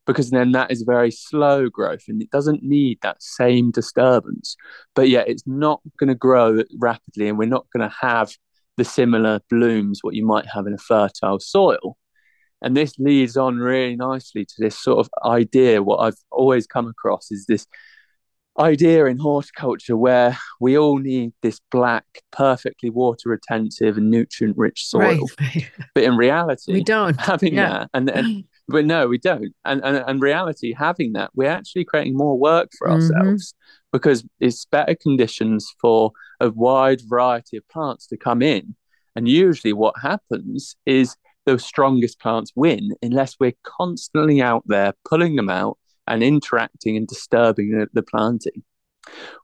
because 0.05 0.29
then 0.29 0.51
that 0.51 0.71
is 0.71 0.83
very 0.83 1.11
slow 1.11 1.69
growth 1.69 2.03
and 2.07 2.21
it 2.21 2.29
doesn't 2.29 2.63
need 2.63 2.99
that 3.01 3.21
same 3.21 3.71
disturbance. 3.71 4.55
But 4.93 5.09
yet 5.09 5.27
it's 5.27 5.47
not 5.47 5.81
going 5.97 6.09
to 6.09 6.15
grow 6.15 6.63
rapidly 6.77 7.27
and 7.27 7.37
we're 7.37 7.45
not 7.45 7.67
going 7.75 7.87
to 7.87 7.95
have 8.01 8.31
the 8.77 8.85
similar 8.85 9.39
blooms 9.49 9.99
what 10.01 10.15
you 10.15 10.25
might 10.25 10.45
have 10.53 10.67
in 10.67 10.73
a 10.73 10.77
fertile 10.77 11.39
soil. 11.39 11.97
And 12.61 12.75
this 12.75 12.97
leads 12.97 13.37
on 13.37 13.57
really 13.57 13.95
nicely 13.95 14.45
to 14.45 14.55
this 14.57 14.79
sort 14.79 14.99
of 14.99 15.09
idea. 15.25 15.83
What 15.83 15.97
I've 15.97 16.17
always 16.31 16.67
come 16.67 16.87
across 16.87 17.31
is 17.31 17.45
this 17.45 17.67
idea 18.59 19.05
in 19.05 19.17
horticulture 19.17 19.97
where 19.97 20.37
we 20.59 20.77
all 20.77 20.97
need 20.97 21.33
this 21.41 21.59
black, 21.71 22.05
perfectly 22.31 22.89
water 22.89 23.29
retentive 23.29 23.97
and 23.97 24.09
nutrient 24.09 24.57
rich 24.57 24.85
soil. 24.85 25.27
Right. 25.39 25.69
but 25.93 26.03
in 26.03 26.15
reality, 26.17 26.73
we 26.73 26.83
don't 26.83 27.19
having 27.19 27.55
yeah. 27.55 27.69
that 27.69 27.89
and, 27.93 28.09
and 28.09 28.43
but 28.67 28.85
no, 28.85 29.07
we 29.07 29.17
don't. 29.17 29.53
And, 29.65 29.83
and 29.83 30.03
and 30.07 30.21
reality, 30.21 30.73
having 30.73 31.13
that, 31.13 31.31
we're 31.35 31.49
actually 31.49 31.85
creating 31.85 32.17
more 32.17 32.37
work 32.37 32.69
for 32.77 32.87
mm-hmm. 32.87 33.13
ourselves 33.13 33.53
because 33.91 34.25
it's 34.39 34.65
better 34.65 34.95
conditions 34.95 35.67
for 35.79 36.11
a 36.39 36.49
wide 36.49 37.01
variety 37.07 37.57
of 37.57 37.67
plants 37.69 38.07
to 38.07 38.17
come 38.17 38.41
in. 38.41 38.75
And 39.15 39.27
usually, 39.27 39.73
what 39.73 39.95
happens 40.01 40.75
is 40.85 41.15
the 41.45 41.59
strongest 41.59 42.19
plants 42.19 42.51
win 42.55 42.91
unless 43.01 43.35
we're 43.39 43.53
constantly 43.63 44.41
out 44.41 44.63
there 44.65 44.93
pulling 45.07 45.35
them 45.35 45.49
out 45.49 45.77
and 46.07 46.23
interacting 46.23 46.97
and 46.97 47.07
disturbing 47.07 47.71
the, 47.71 47.87
the 47.93 48.03
planting. 48.03 48.63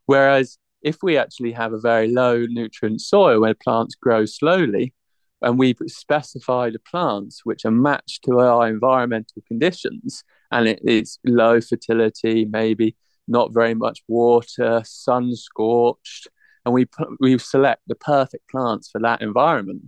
Whereas 0.05 0.57
if 0.81 0.97
we 1.03 1.17
actually 1.17 1.51
have 1.51 1.73
a 1.73 1.79
very 1.79 2.07
low 2.07 2.45
nutrient 2.47 3.01
soil 3.01 3.41
where 3.41 3.53
plants 3.53 3.95
grow 3.95 4.25
slowly, 4.25 4.93
and 5.41 5.57
we 5.57 5.75
specify 5.87 6.69
the 6.69 6.79
plants 6.79 7.41
which 7.43 7.65
are 7.65 7.71
matched 7.71 8.23
to 8.23 8.39
our 8.39 8.67
environmental 8.67 9.41
conditions 9.47 10.23
and 10.51 10.67
it 10.67 10.79
is 10.83 11.19
low 11.25 11.59
fertility 11.59 12.45
maybe 12.45 12.95
not 13.27 13.53
very 13.53 13.73
much 13.73 14.01
water 14.07 14.81
sun 14.85 15.35
scorched 15.35 16.27
and 16.65 16.73
we 16.73 16.87
we 17.19 17.37
select 17.37 17.81
the 17.87 17.95
perfect 17.95 18.47
plants 18.49 18.89
for 18.91 18.99
that 19.01 19.21
environment 19.21 19.81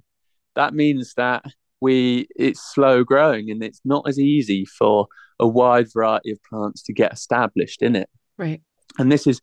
that 0.55 0.73
means 0.73 1.13
that 1.15 1.43
we 1.83 2.27
it's 2.35 2.73
slow 2.73 3.03
growing 3.03 3.51
and 3.51 3.61
it's 3.61 3.81
not 3.83 4.07
as 4.07 4.17
easy 4.17 4.65
for 4.65 5.07
a 5.39 5.47
wide 5.47 5.87
variety 5.93 6.31
of 6.31 6.39
plants 6.49 6.81
to 6.81 6.93
get 6.93 7.11
established 7.11 7.81
in 7.81 7.95
it 7.95 8.09
right. 8.37 8.61
And 8.97 9.11
this 9.11 9.27
is 9.27 9.41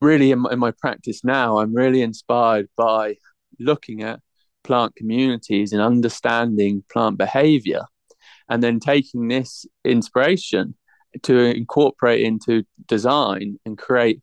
really 0.00 0.30
in 0.30 0.40
my, 0.40 0.52
in 0.52 0.58
my 0.58 0.72
practice 0.72 1.22
now 1.22 1.58
i'm 1.58 1.74
really 1.74 2.00
inspired 2.00 2.68
by 2.76 3.14
looking 3.58 4.02
at 4.02 4.20
plant 4.64 4.96
communities 4.96 5.72
and 5.72 5.82
understanding 5.82 6.82
plant 6.90 7.18
behavior 7.18 7.82
and 8.48 8.62
then 8.62 8.80
taking 8.80 9.28
this 9.28 9.66
inspiration 9.84 10.74
to 11.22 11.36
incorporate 11.54 12.22
into 12.22 12.64
design 12.86 13.58
and 13.66 13.76
create 13.76 14.22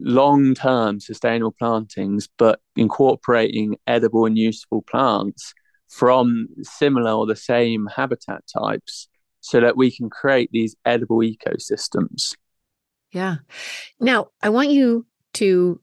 long-term 0.00 1.00
sustainable 1.00 1.54
plantings 1.58 2.28
but 2.36 2.60
incorporating 2.76 3.76
edible 3.86 4.26
and 4.26 4.38
useful 4.38 4.82
plants 4.82 5.54
from 5.94 6.48
similar 6.62 7.12
or 7.12 7.26
the 7.26 7.36
same 7.36 7.86
habitat 7.86 8.42
types 8.52 9.08
so 9.40 9.60
that 9.60 9.76
we 9.76 9.94
can 9.94 10.10
create 10.10 10.50
these 10.52 10.74
edible 10.84 11.18
ecosystems. 11.18 12.34
Yeah. 13.12 13.36
Now 14.00 14.28
i 14.42 14.48
want 14.48 14.70
you 14.70 15.06
to 15.34 15.80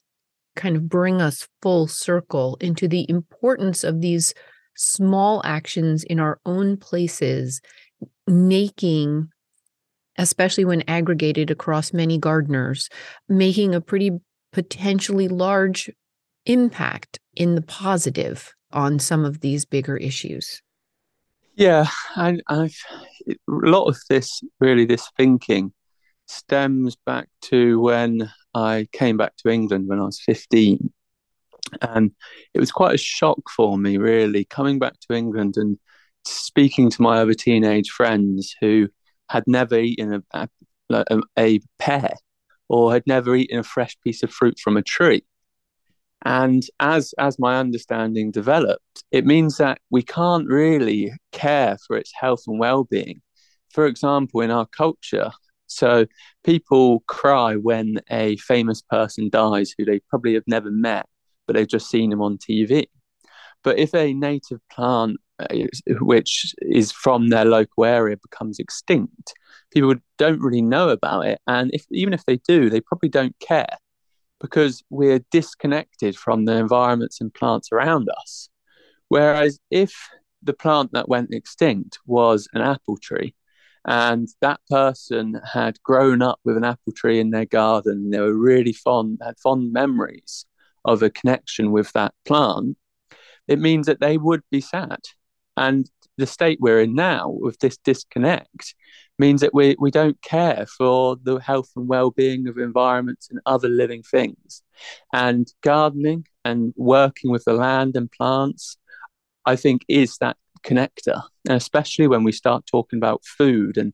kind 0.57 0.76
of 0.76 0.89
bring 0.89 1.22
us 1.22 1.47
full 1.62 1.88
circle 1.88 2.57
into 2.59 2.88
the 2.88 3.05
importance 3.09 3.86
of 3.86 4.01
these 4.01 4.34
small 4.76 5.41
actions 5.45 6.03
in 6.03 6.20
our 6.20 6.39
own 6.45 6.76
places, 6.76 7.62
making, 8.28 9.30
especially 10.18 10.66
when 10.66 10.84
aggregated 10.89 11.51
across 11.51 11.93
many 11.93 12.18
gardeners, 12.18 12.89
making 13.30 13.74
a 13.74 13.82
pretty 13.82 14.12
potentially 14.51 15.30
large 15.30 15.89
impact 16.45 17.20
in 17.36 17.55
the 17.55 17.62
positive 17.62 18.53
on 18.74 18.99
some 18.99 19.26
of 19.26 19.41
these 19.41 19.65
bigger 19.65 19.97
issues. 19.97 20.61
Yeah, 21.55 21.88
a 22.15 22.69
lot 23.47 23.86
of 23.86 23.97
this 24.09 24.41
really 24.59 24.86
this 24.86 25.09
thinking 25.17 25.74
stems 26.28 26.95
back 27.05 27.28
to 27.43 27.80
when 27.80 28.32
I 28.53 28.88
came 28.91 29.17
back 29.17 29.36
to 29.38 29.49
England 29.49 29.88
when 29.88 29.99
I 29.99 30.05
was 30.05 30.22
15. 30.22 30.91
And 31.82 32.11
it 32.53 32.59
was 32.59 32.72
quite 32.72 32.95
a 32.95 32.97
shock 32.97 33.49
for 33.49 33.78
me, 33.78 33.97
really, 33.97 34.45
coming 34.45 34.80
back 34.80 34.99
to 35.01 35.15
England 35.15 35.57
and 35.57 35.78
speaking 36.26 36.89
to 36.89 37.01
my 37.01 37.19
other 37.19 37.34
teenage 37.34 37.89
friends 37.89 38.55
who 38.59 38.89
had 39.30 39.43
never 39.47 39.78
eaten 39.78 40.24
a, 40.34 40.49
a, 40.89 41.22
a 41.38 41.59
pear 41.80 42.13
or 42.67 42.91
had 42.91 43.03
never 43.07 43.36
eaten 43.36 43.59
a 43.59 43.63
fresh 43.63 43.97
piece 44.03 44.24
of 44.24 44.32
fruit 44.32 44.59
from 44.59 44.78
a 44.78 44.82
tree. 44.82 45.24
And 46.24 46.63
as 46.80 47.13
as 47.17 47.39
my 47.39 47.57
understanding 47.57 48.32
developed, 48.32 49.03
it 49.11 49.26
means 49.26 49.57
that 49.57 49.80
we 49.89 50.03
can't 50.03 50.47
really 50.47 51.11
care 51.32 51.78
for 51.88 51.97
its 51.97 52.11
health 52.13 52.43
and 52.47 52.59
well-being. 52.59 53.22
For 53.74 53.88
example, 53.88 54.41
in 54.41 54.51
our 54.51 54.67
culture, 54.67 55.32
so 55.67 56.05
people 56.43 57.01
cry 57.07 57.55
when 57.55 58.01
a 58.11 58.38
famous 58.38 58.82
person 58.82 59.30
dies 59.30 59.74
who 59.78 59.86
they 59.86 59.99
probably 60.09 60.34
have 60.36 60.43
never 60.47 60.69
met, 60.69 61.07
but 61.47 61.55
they've 61.55 61.67
just 61.67 61.89
seen 61.89 62.11
him 62.11 62.22
on 62.22 62.38
TV. 62.38 62.86
But 63.63 63.80
if 63.80 63.93
a 63.95 64.13
native 64.13 64.59
plant, 64.72 65.17
uh, 65.39 65.47
which 66.01 66.53
is 66.61 66.91
from 66.91 67.30
their 67.30 67.45
local 67.45 67.86
area, 67.86 68.17
becomes 68.17 68.59
extinct, 68.59 69.34
people 69.72 69.95
don't 70.17 70.41
really 70.41 70.61
know 70.61 70.89
about 70.89 71.26
it. 71.26 71.39
And 71.47 71.72
if 71.74 71.86
even 71.91 72.13
if 72.13 72.26
they 72.26 72.38
do, 72.47 72.69
they 72.69 72.82
probably 72.82 73.09
don't 73.09 73.36
care 73.39 73.78
because 74.42 74.84
we're 74.89 75.24
disconnected 75.32 76.18
from 76.18 76.46
the 76.46 76.56
environments 76.56 77.22
and 77.22 77.34
plants 77.34 77.70
around 77.72 78.10
us. 78.20 78.50
Whereas 79.08 79.60
if 79.70 80.10
the 80.42 80.54
plant 80.54 80.92
that 80.94 81.08
went 81.08 81.34
extinct 81.34 82.00
was 82.06 82.48
an 82.54 82.62
apple 82.62 82.98
tree, 82.98 83.36
and 83.86 84.28
that 84.42 84.60
person 84.70 85.39
had 85.54 85.82
grown 85.84 86.22
up 86.22 86.39
with 86.44 86.58
an 86.58 86.64
apple 86.64 86.94
tree 86.94 87.20
in 87.20 87.32
their 87.32 87.46
garden. 87.46 87.94
and 87.94 88.14
They 88.14 88.20
were 88.20 88.38
really 88.38 88.74
fond, 88.74 89.20
had 89.24 89.39
fond 89.39 89.74
memories 89.74 90.46
of 90.86 91.02
a 91.02 91.10
connection 91.10 91.72
with 91.72 91.92
that 91.94 92.14
plant. 92.26 92.78
It 93.48 93.60
means 93.60 93.88
that 93.88 94.00
they 94.00 94.18
would 94.18 94.42
be 94.52 94.62
sad. 94.62 95.00
And 95.58 95.89
the 96.18 96.28
state 96.28 96.59
we're 96.62 96.82
in 96.82 96.93
now 96.95 97.30
with 97.30 97.59
this 97.59 97.78
disconnect 97.78 98.76
means 99.18 99.41
that 99.41 99.53
we, 99.53 99.76
we 99.80 99.91
don't 99.91 100.22
care 100.22 100.66
for 100.78 101.16
the 101.22 101.38
health 101.38 101.70
and 101.76 101.88
well-being 101.88 102.47
of 102.47 102.57
environments 102.57 103.30
and 103.30 103.39
other 103.45 103.70
living 103.70 104.03
things. 104.03 104.64
And 105.14 105.47
gardening 105.62 106.26
and 106.43 106.74
working 106.76 107.32
with 107.32 107.43
the 107.45 107.53
land 107.53 107.95
and 107.95 108.12
plants, 108.12 108.78
I 109.45 109.55
think, 109.55 109.84
is 109.88 110.18
that 110.18 110.38
connector, 110.64 111.22
and 111.47 111.57
especially 111.57 112.07
when 112.07 112.24
we 112.24 112.32
start 112.32 112.66
talking 112.66 112.97
about 112.97 113.26
food 113.26 113.78
and 113.78 113.93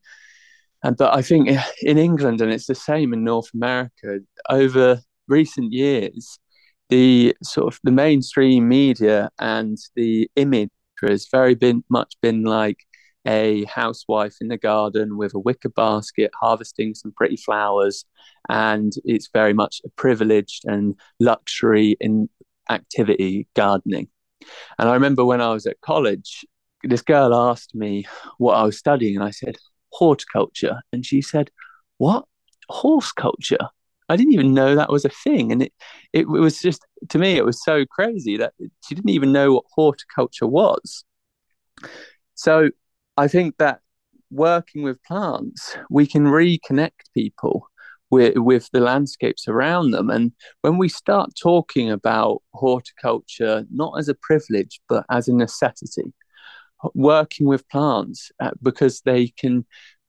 and 0.84 0.96
but 0.96 1.16
I 1.16 1.24
think 1.24 1.50
in 1.82 1.98
England 1.98 2.40
and 2.40 2.52
it's 2.52 2.68
the 2.68 2.76
same 2.76 3.12
in 3.12 3.24
North 3.24 3.50
America 3.54 4.20
over 4.50 5.02
recent 5.28 5.74
years, 5.74 6.40
the 6.90 7.36
sort 7.44 7.74
of 7.74 7.80
the 7.84 7.92
mainstream 7.92 8.68
media 8.68 9.30
and 9.40 9.78
the 9.96 10.30
image 10.36 10.70
has 11.02 11.28
very 11.28 11.56
been 11.56 11.84
much 11.90 12.16
been 12.22 12.44
like 12.44 12.80
a 13.28 13.66
housewife 13.66 14.38
in 14.42 14.48
the 14.48 14.58
garden 14.58 15.18
with 15.18 15.34
a 15.34 15.40
wicker 15.40 15.70
basket 15.70 16.32
harvesting 16.40 16.96
some 16.96 17.12
pretty 17.12 17.36
flowers. 17.36 18.06
And 18.50 18.94
it's 19.04 19.30
very 19.34 19.54
much 19.54 19.82
a 19.86 19.90
privileged 19.90 20.64
and 20.66 20.96
luxury 21.20 21.98
in 22.00 22.30
activity 22.70 23.48
gardening. 23.54 24.08
And 24.80 24.90
i 24.90 24.94
remember 24.94 25.26
when 25.26 25.42
i 25.42 25.52
was 25.52 25.66
at 25.66 25.82
college 25.82 26.46
this 26.84 27.02
girl 27.02 27.34
asked 27.34 27.76
me 27.76 28.06
what 28.38 28.56
I 28.56 28.64
was 28.64 28.78
studying, 28.78 29.16
and 29.16 29.24
I 29.24 29.32
said 29.32 29.58
horticulture, 29.92 30.82
and 30.92 31.06
she 31.06 31.22
said, 31.22 31.52
"What? 31.98 32.26
Horse 32.70 33.12
culture?" 33.12 33.70
I 34.10 34.16
didn't 34.16 34.34
even 34.34 34.54
know 34.54 34.76
that 34.76 34.92
was 34.92 35.06
a 35.06 35.10
thing, 35.10 35.52
and 35.52 35.64
it, 35.64 35.74
it, 36.14 36.22
it 36.22 36.26
was 36.26 36.60
just 36.60 36.86
to 37.10 37.20
me 37.20 37.36
it 37.36 37.46
was 37.46 37.64
so 37.64 37.86
crazy 37.86 38.38
that 38.38 38.54
she 38.86 38.96
didn't 38.96 39.10
even 39.10 39.32
know 39.32 39.54
what 39.54 39.66
horticulture 39.74 40.48
was. 40.48 41.04
So 42.36 42.70
I 43.18 43.28
think 43.28 43.58
that 43.58 43.82
working 44.30 44.84
with 44.84 45.04
plants, 45.04 45.78
we 45.90 46.06
can 46.06 46.26
reconnect 46.26 47.12
people 47.14 47.68
with, 48.10 48.38
with 48.38 48.70
the 48.72 48.80
landscapes 48.80 49.48
around 49.48 49.92
them. 49.92 50.10
And 50.10 50.32
when 50.62 50.78
we 50.78 50.90
start 50.90 51.32
talking 51.40 51.90
about 51.92 52.42
horticulture, 52.54 53.66
not 53.72 53.94
as 53.98 54.10
a 54.10 54.16
privilege, 54.16 54.80
but 54.88 55.06
as 55.10 55.28
a 55.28 55.34
necessity, 55.34 56.14
working 56.94 57.48
with 57.48 57.68
plants 57.70 58.32
uh, 58.40 58.52
because 58.62 59.02
they 59.02 59.30
can 59.30 59.66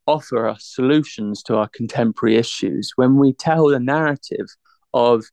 offer 0.09 0.48
us 0.48 0.64
solutions 0.64 1.42
to 1.42 1.56
our 1.56 1.68
contemporary 1.68 2.36
issues. 2.36 2.92
When 2.96 3.18
we 3.18 3.34
tell 3.34 3.68
the 3.68 3.78
narrative 3.78 4.46
of 4.94 5.24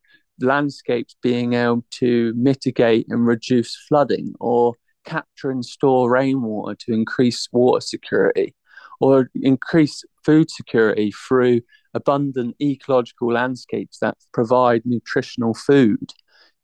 landscapes 0.42 1.16
being 1.22 1.54
able 1.54 1.86
to 1.92 2.34
mitigate 2.36 3.06
and 3.10 3.26
reduce 3.26 3.76
flooding 3.88 4.34
or 4.40 4.74
capture 5.06 5.50
and 5.50 5.64
store 5.64 6.12
rainwater 6.12 6.76
to 6.76 6.94
increase 6.94 7.48
water 7.54 7.80
security 7.80 8.54
or 9.00 9.30
increase 9.36 10.04
food 10.26 10.52
security 10.52 11.12
through 11.12 11.62
abundant 11.94 12.56
ecological 12.62 13.32
landscapes 13.32 14.00
that 14.00 14.18
provide 14.34 14.82
nutritional 14.84 15.54
food, 15.54 16.12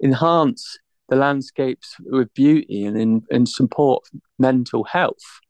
enhance 0.04 0.78
the 1.08 1.16
landscapes 1.16 1.96
with 2.00 2.34
beauty 2.34 2.84
and, 2.86 3.24
in, 3.30 3.46
support 3.46 4.04
mental 4.38 4.84
health. 4.84 5.41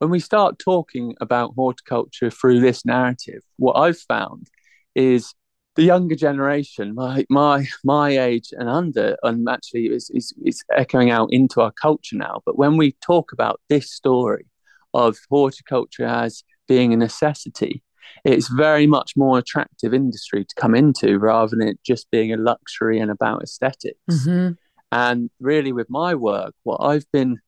When 0.00 0.10
we 0.10 0.18
start 0.18 0.58
talking 0.58 1.14
about 1.20 1.52
horticulture 1.54 2.30
through 2.30 2.60
this 2.60 2.86
narrative, 2.86 3.42
what 3.58 3.74
I've 3.74 3.98
found 3.98 4.48
is 4.94 5.34
the 5.76 5.82
younger 5.82 6.16
generation, 6.16 6.94
my 6.94 7.26
my 7.28 7.66
my 7.84 8.18
age 8.18 8.48
and 8.52 8.68
under, 8.68 9.16
and 9.22 9.46
actually 9.46 9.86
is, 9.88 10.10
is, 10.14 10.32
is 10.42 10.62
echoing 10.74 11.10
out 11.10 11.28
into 11.30 11.60
our 11.60 11.70
culture 11.72 12.16
now. 12.16 12.40
But 12.46 12.56
when 12.56 12.78
we 12.78 12.92
talk 13.02 13.30
about 13.32 13.60
this 13.68 13.92
story 13.92 14.46
of 14.94 15.18
horticulture 15.28 16.06
as 16.06 16.44
being 16.66 16.94
a 16.94 16.96
necessity, 16.96 17.82
it's 18.24 18.48
very 18.48 18.86
much 18.86 19.12
more 19.18 19.36
attractive 19.36 19.92
industry 19.92 20.46
to 20.46 20.54
come 20.56 20.74
into 20.74 21.18
rather 21.18 21.54
than 21.54 21.68
it 21.68 21.78
just 21.84 22.10
being 22.10 22.32
a 22.32 22.38
luxury 22.38 22.98
and 22.98 23.10
about 23.10 23.42
esthetics 23.42 23.98
mm-hmm. 24.10 24.52
And 24.92 25.30
really, 25.38 25.72
with 25.72 25.88
my 25.88 26.14
work, 26.14 26.54
what 26.64 26.78
I've 26.78 27.06
been 27.12 27.38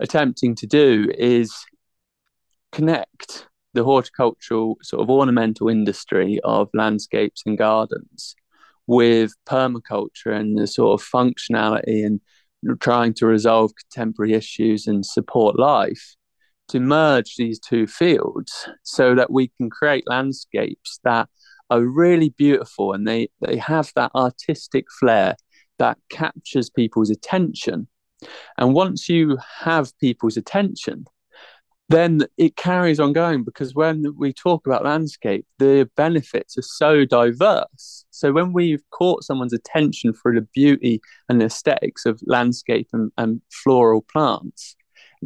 attempting 0.00 0.54
to 0.56 0.66
do 0.66 1.10
is 1.16 1.52
connect 2.74 3.48
the 3.72 3.84
horticultural 3.84 4.76
sort 4.82 5.02
of 5.02 5.10
ornamental 5.10 5.68
industry 5.68 6.40
of 6.44 6.68
landscapes 6.74 7.42
and 7.46 7.56
gardens 7.56 8.34
with 8.86 9.32
permaculture 9.46 10.32
and 10.32 10.58
the 10.58 10.66
sort 10.66 11.00
of 11.00 11.06
functionality 11.06 12.04
and 12.04 12.20
trying 12.80 13.14
to 13.14 13.26
resolve 13.26 13.72
contemporary 13.76 14.34
issues 14.34 14.86
and 14.86 15.06
support 15.06 15.58
life 15.58 16.16
to 16.68 16.80
merge 16.80 17.36
these 17.36 17.58
two 17.58 17.86
fields 17.86 18.68
so 18.82 19.14
that 19.14 19.30
we 19.30 19.48
can 19.56 19.70
create 19.70 20.04
landscapes 20.06 20.98
that 21.04 21.28
are 21.70 21.82
really 21.82 22.30
beautiful 22.30 22.92
and 22.92 23.06
they, 23.06 23.28
they 23.40 23.56
have 23.56 23.92
that 23.94 24.10
artistic 24.14 24.86
flair 24.98 25.36
that 25.78 25.98
captures 26.10 26.70
people's 26.70 27.10
attention. 27.10 27.86
And 28.58 28.74
once 28.74 29.08
you 29.08 29.38
have 29.60 29.96
people's 29.98 30.36
attention, 30.36 31.04
then 31.88 32.22
it 32.38 32.56
carries 32.56 32.98
on 32.98 33.12
going 33.12 33.44
because 33.44 33.74
when 33.74 34.04
we 34.16 34.32
talk 34.32 34.66
about 34.66 34.84
landscape, 34.84 35.46
the 35.58 35.88
benefits 35.96 36.56
are 36.56 36.62
so 36.62 37.04
diverse. 37.04 38.06
So 38.10 38.32
when 38.32 38.52
we've 38.52 38.82
caught 38.90 39.24
someone's 39.24 39.52
attention 39.52 40.14
for 40.14 40.34
the 40.34 40.46
beauty 40.54 41.00
and 41.28 41.42
aesthetics 41.42 42.06
of 42.06 42.20
landscape 42.26 42.88
and, 42.92 43.12
and 43.18 43.42
floral 43.50 44.04
plants, 44.10 44.76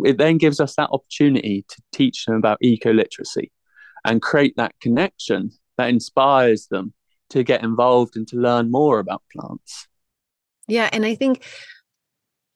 it 0.05 0.19
then 0.19 0.39
gives 0.39 0.61
us 0.61 0.75
that 0.77 0.91
opportunity 0.91 1.65
to 1.69 1.83
teach 1.93 2.25
them 2.27 2.37
about 2.37 2.59
eco 2.61 2.93
literacy 2.93 3.53
and 4.05 4.23
create 4.23 4.55
that 4.57 4.75
connection 4.81 5.51
that 5.77 5.89
inspires 5.89 6.67
them 6.69 6.93
to 7.31 7.43
get 7.43 7.63
involved 7.63 8.17
and 8.17 8.27
to 8.29 8.37
learn 8.37 8.71
more 8.71 8.99
about 8.99 9.23
plants. 9.33 9.87
Yeah. 10.67 10.89
And 10.93 11.05
I 11.05 11.15
think, 11.15 11.45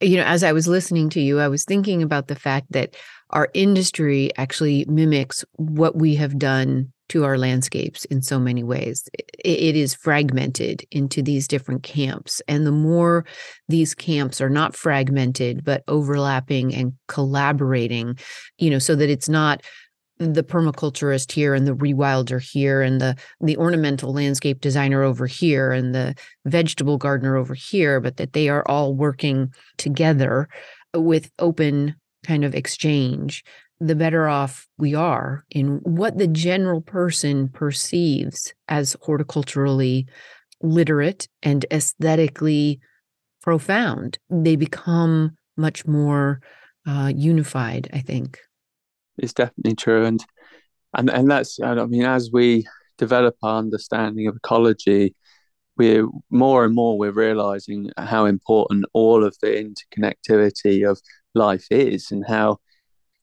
you 0.03 0.17
know, 0.17 0.25
as 0.25 0.43
I 0.43 0.53
was 0.53 0.69
listening 0.69 1.09
to 1.11 1.21
you, 1.21 1.41
I 1.41 1.49
was 1.49 1.65
thinking 1.65 2.03
about 2.03 2.29
the 2.29 2.35
fact 2.35 2.67
that 2.71 2.97
our 3.31 3.49
industry 3.55 4.31
actually 4.37 4.85
mimics 4.87 5.45
what 5.57 5.97
we 5.97 6.15
have 6.17 6.39
done 6.39 6.93
to 7.09 7.25
our 7.25 7.37
landscapes 7.37 8.05
in 8.07 8.23
so 8.23 8.39
many 8.39 8.63
ways. 8.65 9.07
it 9.45 9.77
is 9.77 9.95
fragmented 9.95 10.83
into 10.91 11.21
these 11.23 11.47
different 11.47 11.83
camps. 11.83 12.41
And 12.49 12.67
the 12.67 12.73
more 12.73 13.27
these 13.69 13.95
camps 13.95 14.41
are 14.41 14.49
not 14.49 14.75
fragmented, 14.75 15.63
but 15.63 15.85
overlapping 15.89 16.75
and 16.75 16.95
collaborating, 17.09 18.19
you 18.57 18.71
know, 18.71 18.79
so 18.79 18.95
that 18.95 19.11
it's 19.11 19.29
not 19.29 19.63
the 20.27 20.43
permaculturist 20.43 21.33
here 21.33 21.55
and 21.55 21.67
the 21.67 21.75
rewilder 21.75 22.41
here 22.41 22.83
and 22.83 23.01
the 23.01 23.17
the 23.41 23.57
ornamental 23.57 24.13
landscape 24.13 24.61
designer 24.61 25.03
over 25.03 25.27
here 25.27 25.73
and 25.73 25.95
the 25.95 26.15
vegetable 26.45 26.99
gardener 26.99 27.37
over 27.37 27.55
here 27.55 28.01
but 28.01 28.17
that 28.17 28.33
they 28.33 28.49
are 28.49 28.67
all 28.69 28.95
working 28.95 29.53
together 29.77 30.49
with 30.95 31.31
open 31.39 31.95
kind 32.25 32.45
of 32.45 32.55
exchange 32.55 33.45
the 33.81 33.97
better 33.97 34.29
off 34.29 34.69
we 34.79 34.95
are 34.95 35.45
in 35.51 35.81
what 35.83 36.17
the 36.19 36.29
general 36.29 36.81
person 36.81 37.49
perceives 37.49 38.55
as 38.69 38.97
horticulturally 39.03 40.07
literate 40.61 41.27
and 41.43 41.67
aesthetically 41.73 42.79
profound. 43.41 44.19
They 44.31 44.55
become 44.55 45.37
much 45.57 45.87
more 45.87 46.41
uh, 46.87 47.13
unified 47.15 47.89
i 47.93 48.01
think 48.01 48.39
it's 49.19 49.33
definitely 49.33 49.75
true, 49.75 50.05
and 50.05 50.25
and 50.97 51.11
and 51.11 51.31
that's 51.31 51.59
I 51.61 51.75
mean 51.87 52.05
as 52.05 52.31
we 52.33 52.67
develop 52.99 53.37
our 53.43 53.59
understanding 53.59 54.27
of 54.27 54.37
ecology, 54.37 55.15
we're 55.77 56.09
more 56.31 56.65
and 56.65 56.75
more 56.75 56.99
we're 56.99 57.13
realizing 57.13 57.91
how 57.97 58.27
important 58.27 58.85
all 58.93 59.25
of 59.25 59.37
the 59.43 59.49
interconnectivity 59.49 60.89
of 60.89 61.01
life 61.35 61.67
is, 61.71 62.11
and 62.11 62.25
how 62.27 62.59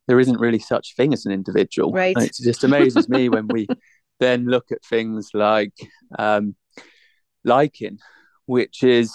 there 0.08 0.20
isn't 0.20 0.40
really 0.40 0.60
such 0.60 0.96
thing 0.96 1.14
as 1.14 1.26
an 1.26 1.32
individual. 1.32 1.92
Right. 1.92 2.16
And 2.16 2.26
it 2.26 2.36
just 2.42 2.64
amazes 2.64 3.08
me 3.10 3.30
when 3.30 3.48
we 3.48 3.68
then 4.20 4.46
look 4.46 4.72
at 4.72 4.84
things 4.84 5.30
like 5.36 5.74
um, 6.18 6.56
lichen, 7.46 8.00
which 8.48 8.82
is 8.84 9.14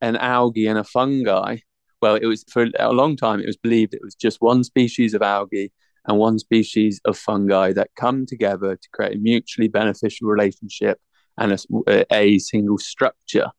an 0.00 0.16
algae 0.16 0.68
and 0.68 0.78
a 0.78 0.84
fungi. 0.84 1.56
Well, 2.00 2.14
it 2.14 2.26
was 2.26 2.44
for 2.48 2.68
a 2.78 2.92
long 2.92 3.16
time. 3.16 3.40
It 3.40 3.46
was 3.46 3.56
believed 3.56 3.92
it 3.92 4.04
was 4.04 4.14
just 4.14 4.40
one 4.40 4.62
species 4.62 5.14
of 5.14 5.22
algae 5.22 5.72
and 6.06 6.18
one 6.18 6.38
species 6.38 7.00
of 7.04 7.16
fungi 7.16 7.72
that 7.72 7.90
come 7.96 8.26
together 8.26 8.76
to 8.76 8.88
create 8.92 9.16
a 9.16 9.20
mutually 9.20 9.68
beneficial 9.68 10.28
relationship 10.28 11.00
and 11.38 11.52
a, 11.52 11.58
uh, 11.88 12.04
a 12.12 12.38
single 12.38 12.78
structure, 12.78 13.50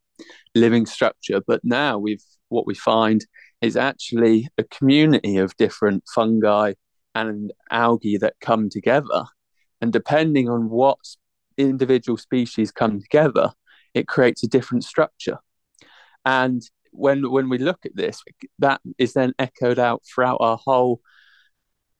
living 0.55 0.85
structure. 0.85 1.41
But 1.45 1.61
now 1.63 1.97
we've 1.97 2.23
what 2.49 2.65
we 2.65 2.75
find 2.75 3.25
is 3.61 3.75
actually 3.75 4.47
a 4.57 4.63
community 4.63 5.37
of 5.37 5.57
different 5.57 6.03
fungi 6.13 6.73
and 7.13 7.51
algae 7.71 8.17
that 8.17 8.35
come 8.39 8.69
together. 8.69 9.25
And 9.81 9.91
depending 9.91 10.49
on 10.49 10.69
what 10.69 10.99
individual 11.57 12.17
species 12.17 12.71
come 12.71 13.01
together, 13.01 13.51
it 13.93 14.07
creates 14.07 14.43
a 14.43 14.47
different 14.47 14.83
structure. 14.83 15.39
And 16.23 16.61
when 16.91 17.29
when 17.31 17.49
we 17.49 17.57
look 17.57 17.85
at 17.85 17.95
this, 17.95 18.23
that 18.59 18.81
is 18.97 19.13
then 19.13 19.33
echoed 19.39 19.79
out 19.79 20.03
throughout 20.05 20.37
our 20.39 20.57
whole 20.57 21.01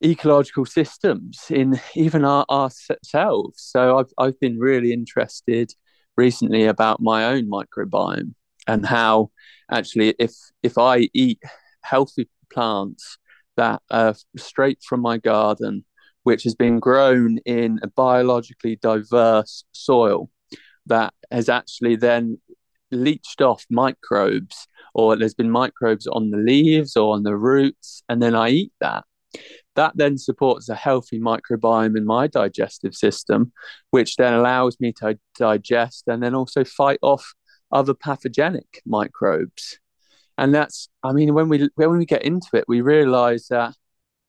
ecological 0.04 0.64
systems 0.64 1.46
in 1.50 1.80
even 1.94 2.24
our, 2.24 2.44
ourselves. 2.50 3.62
So 3.62 3.98
I've 3.98 4.12
I've 4.18 4.40
been 4.40 4.58
really 4.58 4.92
interested 4.92 5.72
recently 6.16 6.64
about 6.64 7.00
my 7.00 7.24
own 7.26 7.48
microbiome 7.50 8.34
and 8.66 8.86
how 8.86 9.30
actually 9.70 10.14
if 10.18 10.32
if 10.62 10.78
I 10.78 11.08
eat 11.14 11.40
healthy 11.82 12.28
plants 12.52 13.18
that 13.56 13.82
are 13.90 14.14
straight 14.36 14.78
from 14.86 15.00
my 15.00 15.18
garden, 15.18 15.84
which 16.22 16.44
has 16.44 16.54
been 16.54 16.78
grown 16.78 17.38
in 17.38 17.80
a 17.82 17.88
biologically 17.88 18.76
diverse 18.76 19.64
soil 19.72 20.30
that 20.86 21.12
has 21.30 21.48
actually 21.48 21.96
then 21.96 22.38
leached 22.90 23.42
off 23.42 23.64
microbes 23.68 24.66
or 24.94 25.14
there's 25.16 25.34
been 25.34 25.50
microbes 25.50 26.06
on 26.06 26.30
the 26.30 26.38
leaves 26.38 26.96
or 26.96 27.14
on 27.14 27.22
the 27.22 27.36
roots 27.36 28.02
and 28.08 28.22
then 28.22 28.34
I 28.34 28.48
eat 28.48 28.72
that 28.80 29.04
that 29.78 29.92
then 29.94 30.18
supports 30.18 30.68
a 30.68 30.74
healthy 30.74 31.20
microbiome 31.20 31.96
in 31.96 32.04
my 32.04 32.26
digestive 32.26 32.96
system, 32.96 33.52
which 33.92 34.16
then 34.16 34.34
allows 34.34 34.76
me 34.80 34.92
to 34.94 35.16
digest 35.38 36.02
and 36.08 36.20
then 36.20 36.34
also 36.34 36.64
fight 36.64 36.98
off 37.00 37.32
other 37.70 37.94
pathogenic 37.94 38.82
microbes. 38.84 39.78
And 40.36 40.52
that's, 40.52 40.88
I 41.04 41.12
mean, 41.12 41.32
when 41.32 41.48
we 41.48 41.68
when 41.76 41.96
we 41.96 42.06
get 42.06 42.22
into 42.22 42.48
it, 42.54 42.64
we 42.66 42.80
realize 42.80 43.46
that 43.50 43.76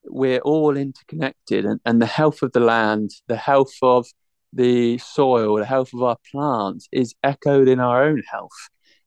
we're 0.04 0.40
all 0.40 0.78
interconnected 0.78 1.66
and, 1.66 1.80
and 1.84 2.00
the 2.00 2.14
health 2.20 2.44
of 2.44 2.52
the 2.52 2.60
land, 2.60 3.10
the 3.28 3.36
health 3.36 3.74
of 3.82 4.06
the 4.54 5.00
soil, 5.00 5.58
the 5.58 5.66
health 5.66 5.94
of 5.96 6.04
our 6.04 6.18
plants 6.32 6.88
is 6.92 7.16
echoed 7.24 7.68
in 7.68 7.80
our 7.80 8.04
own 8.04 8.22
health. 8.32 8.60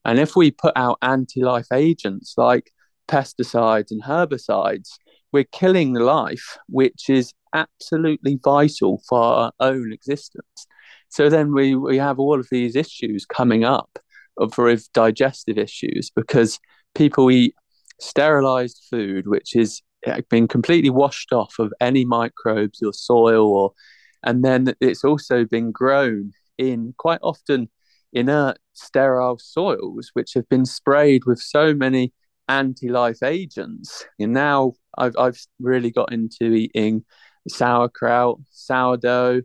And 0.03 0.19
if 0.19 0.35
we 0.35 0.51
put 0.51 0.73
out 0.75 0.97
anti 1.01 1.41
life 1.41 1.71
agents 1.71 2.33
like 2.35 2.69
pesticides 3.07 3.91
and 3.91 4.03
herbicides, 4.03 4.89
we're 5.33 5.43
killing 5.45 5.93
life, 5.95 6.57
which 6.69 7.09
is 7.09 7.33
absolutely 7.53 8.39
vital 8.43 9.01
for 9.09 9.19
our 9.19 9.51
own 9.59 9.91
existence. 9.91 10.67
So 11.09 11.29
then 11.29 11.53
we, 11.53 11.75
we 11.75 11.97
have 11.97 12.19
all 12.19 12.39
of 12.39 12.47
these 12.49 12.75
issues 12.75 13.25
coming 13.25 13.63
up 13.63 13.99
for 14.51 14.75
digestive 14.93 15.57
issues 15.57 16.11
because 16.15 16.59
people 16.95 17.29
eat 17.29 17.55
sterilized 17.99 18.81
food, 18.89 19.27
which 19.27 19.55
is 19.55 19.81
eh, 20.05 20.21
been 20.29 20.47
completely 20.47 20.89
washed 20.89 21.33
off 21.33 21.59
of 21.59 21.73
any 21.81 22.05
microbes 22.05 22.81
or 22.81 22.93
soil 22.93 23.45
or 23.45 23.73
and 24.25 24.43
then 24.43 24.73
it's 24.79 25.03
also 25.03 25.43
been 25.45 25.71
grown 25.71 26.31
in 26.57 26.93
quite 26.97 27.19
often 27.21 27.69
inert 28.13 28.57
sterile 28.73 29.37
soils 29.37 30.11
which 30.13 30.33
have 30.33 30.47
been 30.47 30.65
sprayed 30.65 31.23
with 31.25 31.39
so 31.39 31.73
many 31.73 32.13
anti-life 32.47 33.23
agents 33.23 34.05
and 34.19 34.33
now 34.33 34.73
I've 34.97 35.15
I've 35.17 35.39
really 35.59 35.91
got 35.91 36.11
into 36.11 36.53
eating 36.53 37.05
sauerkraut, 37.47 38.39
sourdough. 38.51 39.41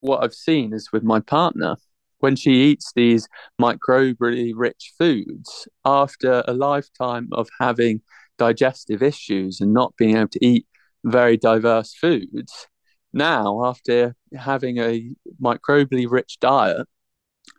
What 0.00 0.22
I've 0.22 0.34
seen 0.34 0.72
is 0.72 0.92
with 0.92 1.02
my 1.02 1.20
partner, 1.20 1.76
when 2.18 2.36
she 2.36 2.52
eats 2.52 2.92
these 2.94 3.28
microbially 3.60 4.52
rich 4.54 4.92
foods, 4.98 5.68
after 5.84 6.42
a 6.46 6.54
lifetime 6.54 7.28
of 7.32 7.48
having 7.60 8.00
digestive 8.38 9.02
issues 9.02 9.60
and 9.60 9.72
not 9.72 9.96
being 9.96 10.16
able 10.16 10.28
to 10.28 10.44
eat 10.44 10.66
very 11.04 11.36
diverse 11.36 11.94
foods, 11.94 12.66
now 13.12 13.64
after 13.64 14.14
having 14.36 14.78
a 14.78 15.14
microbially 15.42 16.06
rich 16.08 16.38
diet, 16.40 16.86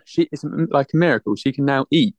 she 0.05 0.27
is 0.31 0.43
like 0.69 0.87
a 0.93 0.97
miracle. 0.97 1.35
She 1.35 1.51
can 1.51 1.65
now 1.65 1.85
eat 1.91 2.15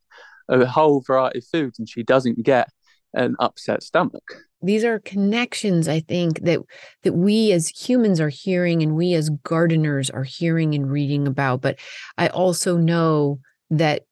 a 0.49 0.67
whole 0.67 1.03
variety 1.07 1.39
of 1.39 1.45
foods 1.47 1.79
and 1.79 1.89
she 1.89 2.03
doesn't 2.03 2.43
get 2.43 2.69
an 3.15 3.37
upset 3.39 3.83
stomach. 3.83 4.23
These 4.61 4.85
are 4.85 4.99
connections 4.99 5.87
i 5.89 6.01
think 6.01 6.43
that 6.43 6.59
that 7.05 7.15
we 7.15 7.53
as 7.53 7.69
humans 7.69 8.21
are 8.21 8.29
hearing 8.29 8.83
and 8.83 8.97
we 8.97 9.15
as 9.15 9.31
gardeners 9.45 10.11
are 10.11 10.25
hearing 10.25 10.75
and 10.75 10.91
reading 10.91 11.27
about. 11.27 11.61
But 11.61 11.79
i 12.17 12.29
also 12.29 12.77
know 12.77 13.41
that 13.71 14.03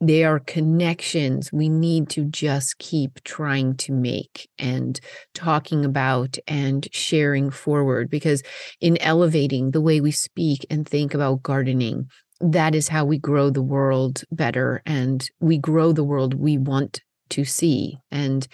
they 0.00 0.24
are 0.24 0.38
connections 0.38 1.52
we 1.52 1.68
need 1.68 2.08
to 2.10 2.24
just 2.24 2.78
keep 2.78 3.22
trying 3.24 3.74
to 3.76 3.92
make 3.92 4.48
and 4.58 5.00
talking 5.34 5.84
about 5.84 6.36
and 6.46 6.86
sharing 6.92 7.50
forward. 7.50 8.10
Because 8.10 8.42
in 8.80 9.00
elevating 9.00 9.70
the 9.70 9.80
way 9.80 10.00
we 10.00 10.10
speak 10.10 10.66
and 10.68 10.86
think 10.86 11.14
about 11.14 11.42
gardening 11.42 12.08
that 12.52 12.74
is 12.74 12.88
how 12.88 13.04
we 13.04 13.18
grow 13.18 13.50
the 13.50 13.62
world 13.62 14.22
better 14.30 14.82
and 14.84 15.28
we 15.40 15.56
grow 15.58 15.92
the 15.92 16.04
world 16.04 16.34
we 16.34 16.58
want 16.58 17.00
to 17.30 17.44
see. 17.44 17.98
And 18.10 18.46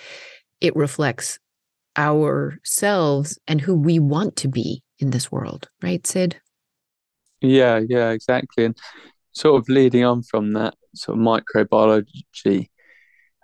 it 0.60 0.76
reflects 0.76 1.38
ourselves 1.98 3.38
and 3.48 3.60
who 3.60 3.74
we 3.74 3.98
want 3.98 4.36
to 4.36 4.48
be 4.48 4.82
in 4.98 5.10
this 5.10 5.32
world, 5.32 5.68
right, 5.82 6.06
Sid? 6.06 6.40
Yeah, 7.40 7.80
yeah, 7.88 8.10
exactly. 8.10 8.66
And 8.66 8.78
sort 9.32 9.60
of 9.60 9.68
leading 9.68 10.04
on 10.04 10.22
from 10.22 10.52
that 10.52 10.74
sort 10.94 11.18
of 11.18 11.24
microbiology, 11.24 12.68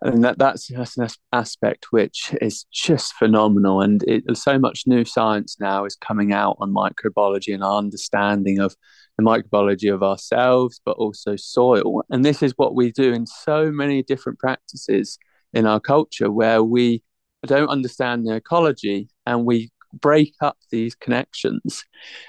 and 0.03 0.23
that 0.23 0.39
that's, 0.39 0.69
that's 0.69 0.99
an 0.99 1.09
aspect 1.33 1.87
which 1.91 2.35
is 2.41 2.67
just 2.73 3.15
phenomenal. 3.15 3.81
And 3.81 4.03
it, 4.07 4.25
so 4.37 4.59
much 4.59 4.83
new 4.87 5.05
science 5.05 5.57
now 5.59 5.87
is 5.87 5.97
coming 5.97 6.33
out 6.33 6.57
on 6.61 6.75
microbiology 6.75 7.55
and 7.55 7.65
our 7.65 7.79
understanding 7.79 8.59
of 8.61 8.77
the 9.17 9.25
microbiology 9.25 9.93
of 9.93 10.03
ourselves, 10.03 10.81
but 10.85 10.97
also 10.97 11.37
soil. 11.37 12.03
And 12.11 12.25
this 12.25 12.43
is 12.43 12.53
what 12.57 12.75
we 12.75 12.93
do 12.93 13.13
in 13.13 13.27
so 13.27 13.71
many 13.71 14.03
different 14.03 14.39
practices 14.39 15.19
in 15.53 15.67
our 15.67 15.81
culture 15.81 16.31
where 16.31 16.63
we 16.63 17.03
don't 17.47 17.69
understand 17.69 18.27
the 18.27 18.35
ecology 18.35 19.09
and 19.25 19.47
we 19.47 19.71
break 19.93 20.35
up 20.41 20.59
these 20.71 20.95
connections. 20.95 21.85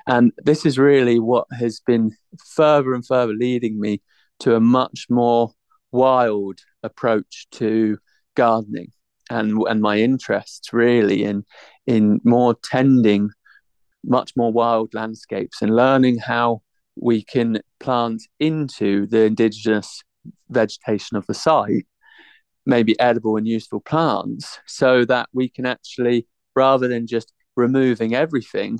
And 0.08 0.32
this 0.38 0.66
is 0.66 0.78
really 0.78 1.20
what 1.20 1.48
has 1.52 1.82
been 1.86 2.12
further 2.56 2.94
and 2.94 3.06
further 3.06 3.34
leading 3.34 3.80
me 3.80 4.02
to 4.40 4.56
a 4.56 4.60
much 4.60 5.08
more 5.10 5.52
wild 5.92 6.60
approach 6.84 7.48
to 7.52 7.98
gardening 8.36 8.92
and 9.30 9.62
and 9.68 9.82
my 9.82 9.98
interests 9.98 10.72
really 10.72 11.24
in 11.24 11.44
in 11.86 12.22
more 12.24 12.56
tending 12.64 13.30
much 14.06 14.34
more 14.38 14.52
wild 14.52 14.94
landscapes 14.94 15.62
and 15.62 15.76
learning 15.76 16.18
how 16.18 16.62
we 17.02 17.24
can 17.24 17.60
plant 17.80 18.24
into 18.40 19.08
the 19.08 19.24
indigenous 19.24 20.04
vegetation 20.50 21.18
of 21.18 21.26
the 21.28 21.34
site 21.34 21.86
maybe 22.66 23.00
edible 23.00 23.38
and 23.38 23.48
useful 23.48 23.80
plants 23.80 24.60
so 24.68 25.06
that 25.06 25.30
we 25.34 25.48
can 25.48 25.66
actually 25.66 26.28
rather 26.56 26.88
than 26.88 27.08
just 27.08 27.34
removing 27.56 28.14
everything 28.14 28.80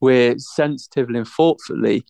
we're 0.00 0.34
sensitively 0.38 1.18
and 1.18 1.28
thoughtfully 1.28 2.04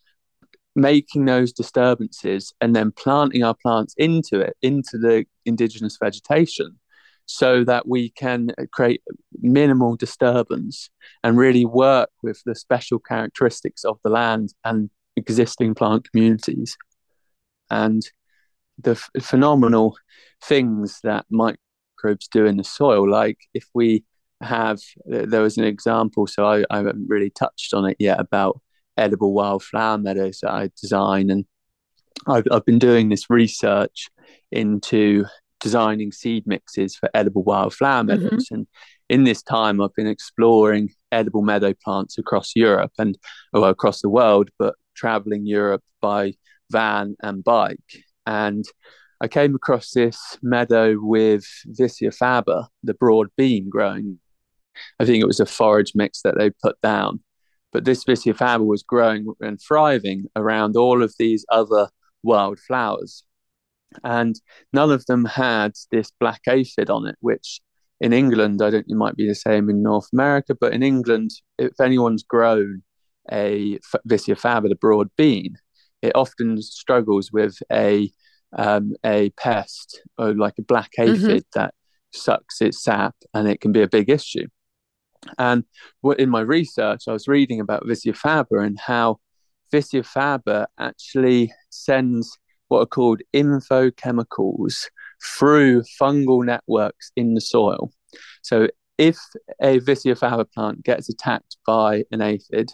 making 0.75 1.25
those 1.25 1.53
disturbances 1.53 2.55
and 2.61 2.75
then 2.75 2.93
planting 2.93 3.43
our 3.43 3.55
plants 3.55 3.95
into 3.99 4.41
it 4.41 4.57
into 4.63 4.97
the 4.97 5.25
indigenous 5.45 5.99
vegetation 6.01 6.79
so 7.27 7.63
that 7.65 7.87
we 7.87 8.11
can 8.11 8.51
create 8.73 9.03
minimal 9.41 9.95
disturbance 9.97 10.91
and 11.23 11.37
really 11.37 11.65
work 11.65 12.11
with 12.23 12.41
the 12.45 12.55
special 12.55 12.99
characteristics 12.99 13.85
of 13.85 13.99
the 14.03 14.11
land 14.11 14.53
and 14.65 14.91
existing 15.17 15.75
plant 15.75 16.11
communities 16.11 16.77
and 17.71 18.03
the 18.79 18.93
f- 18.93 19.11
phenomenal 19.21 19.97
things 20.43 21.01
that 21.03 21.27
microbes 21.31 22.29
do 22.29 22.47
in 22.47 22.57
the 22.57 22.65
soil. 22.65 23.09
Like 23.09 23.39
if 23.55 23.67
we 23.75 24.05
have, 24.41 24.81
there 25.07 25.43
was 25.43 25.59
an 25.59 25.65
example, 25.65 26.27
so 26.27 26.47
I, 26.47 26.65
I 26.71 26.79
haven't 26.79 27.09
really 27.09 27.31
touched 27.31 27.75
on 27.75 27.85
it 27.87 27.97
yet 27.99 28.19
about 28.19 28.61
edible 28.97 29.33
wildflower 29.33 29.99
meadows 29.99 30.41
that 30.41 30.51
I 30.51 30.71
design. 30.81 31.31
And 31.31 31.45
I've, 32.27 32.45
I've 32.51 32.65
been 32.65 32.79
doing 32.79 33.09
this 33.09 33.29
research 33.29 34.09
into 34.51 35.27
designing 35.61 36.11
seed 36.11 36.47
mixes 36.47 36.97
for 36.97 37.11
edible 37.15 37.43
wildflower 37.45 38.03
mm-hmm. 38.03 38.23
meadows. 38.25 38.47
Mm-hmm. 38.47 38.55
And 38.55 38.67
in 39.09 39.25
this 39.25 39.43
time, 39.43 39.81
I've 39.81 39.95
been 39.95 40.07
exploring 40.07 40.91
edible 41.13 41.43
meadow 41.43 41.75
plants 41.85 42.17
across 42.19 42.53
Europe 42.57 42.93
and 42.99 43.19
well, 43.53 43.65
across 43.65 44.01
the 44.01 44.09
world, 44.09 44.51
but 44.59 44.75
traveling 45.01 45.47
Europe 45.47 45.83
by 46.01 46.35
van 46.71 47.17
and 47.23 47.43
bike. 47.43 47.91
And 48.27 48.65
I 49.21 49.29
came 49.29 49.55
across 49.55 49.93
this 49.93 50.39
meadow 50.43 50.97
with 50.99 51.45
Vicia 51.67 52.11
faba, 52.11 52.67
the 52.83 52.95
broad 52.95 53.29
bean 53.37 53.69
growing. 53.69 54.19
I 54.99 55.05
think 55.05 55.23
it 55.23 55.27
was 55.27 55.41
a 55.41 55.47
forage 55.47 55.93
mix 55.95 56.23
that 56.23 56.37
they 56.39 56.51
put 56.51 56.81
down. 56.83 57.21
But 57.73 57.85
this 57.85 58.05
Vicia 58.05 58.35
faba 58.35 58.65
was 58.65 58.83
growing 58.83 59.27
and 59.41 59.59
thriving 59.61 60.27
around 60.37 60.77
all 60.77 61.03
of 61.03 61.15
these 61.19 61.45
other 61.51 61.89
wild 62.23 62.59
flowers. 62.59 63.25
And 64.05 64.41
none 64.73 64.91
of 64.91 65.07
them 65.07 65.25
had 65.25 65.73
this 65.91 66.13
black 66.21 66.43
aphid 66.47 66.91
on 66.91 67.07
it, 67.07 67.17
which 67.21 67.61
in 68.01 68.13
England, 68.13 68.63
I 68.63 68.71
don't 68.71 68.87
it 68.89 68.97
might 68.97 69.17
be 69.17 69.29
the 69.29 69.35
same 69.35 69.69
in 69.69 69.83
North 69.83 70.09
America, 70.13 70.55
but 70.59 70.73
in 70.73 70.83
England, 70.83 71.31
if 71.59 71.79
anyone's 71.81 72.23
grown 72.23 72.83
a 73.31 73.79
Vicia 74.05 74.35
faba, 74.35 74.69
the 74.69 74.75
broad 74.75 75.09
bean, 75.17 75.57
it 76.03 76.13
often 76.15 76.61
struggles 76.63 77.31
with 77.33 77.57
a 77.71 78.11
um, 78.57 78.95
a 79.05 79.31
pest 79.31 80.03
or 80.19 80.35
like 80.35 80.55
a 80.59 80.63
black 80.63 80.91
mm-hmm. 80.99 81.13
aphid 81.13 81.45
mm-hmm. 81.45 81.61
that 81.61 81.75
sucks 82.13 82.61
its 82.61 82.83
sap, 82.83 83.15
and 83.35 83.49
it 83.49 83.61
can 83.61 83.73
be 83.73 83.83
a 83.83 83.89
big 83.89 84.11
issue. 84.11 84.47
And 85.39 85.65
what 86.01 86.19
in 86.19 86.31
my 86.31 86.41
research, 86.41 87.03
I 87.07 87.13
was 87.13 87.29
reading 87.29 87.61
about 87.61 87.87
Vicia 87.87 88.13
faba 88.13 88.65
and 88.65 88.79
how 88.79 89.19
Vicia 89.71 90.03
faba 90.03 90.67
actually 90.79 91.53
sends 91.71 92.39
what 92.69 92.81
are 92.81 92.87
called 92.87 93.21
infochemicals 93.35 94.87
through 95.23 95.83
fungal 96.01 96.45
networks 96.45 97.13
in 97.17 97.35
the 97.35 97.41
soil. 97.41 97.93
So 98.43 98.69
if 98.97 99.19
a 99.61 99.79
Vicia 99.79 100.15
faba 100.15 100.51
plant 100.51 100.83
gets 100.85 101.09
attacked 101.09 101.57
by 101.67 102.05
an 102.11 102.23
aphid, 102.23 102.71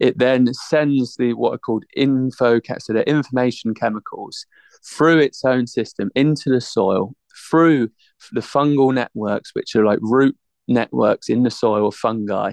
it 0.00 0.18
then 0.18 0.52
sends 0.54 1.16
the 1.16 1.32
what 1.34 1.54
are 1.54 1.58
called 1.58 1.84
info 1.96 2.60
so 2.78 2.92
the 2.92 3.08
information 3.08 3.74
chemicals 3.74 4.46
through 4.84 5.18
its 5.18 5.44
own 5.44 5.66
system 5.66 6.10
into 6.14 6.50
the 6.50 6.60
soil 6.60 7.14
through 7.50 7.88
the 8.32 8.40
fungal 8.40 8.92
networks 8.92 9.54
which 9.54 9.74
are 9.74 9.84
like 9.84 9.98
root 10.02 10.36
networks 10.66 11.28
in 11.28 11.42
the 11.42 11.50
soil 11.50 11.88
of 11.88 11.94
fungi 11.94 12.52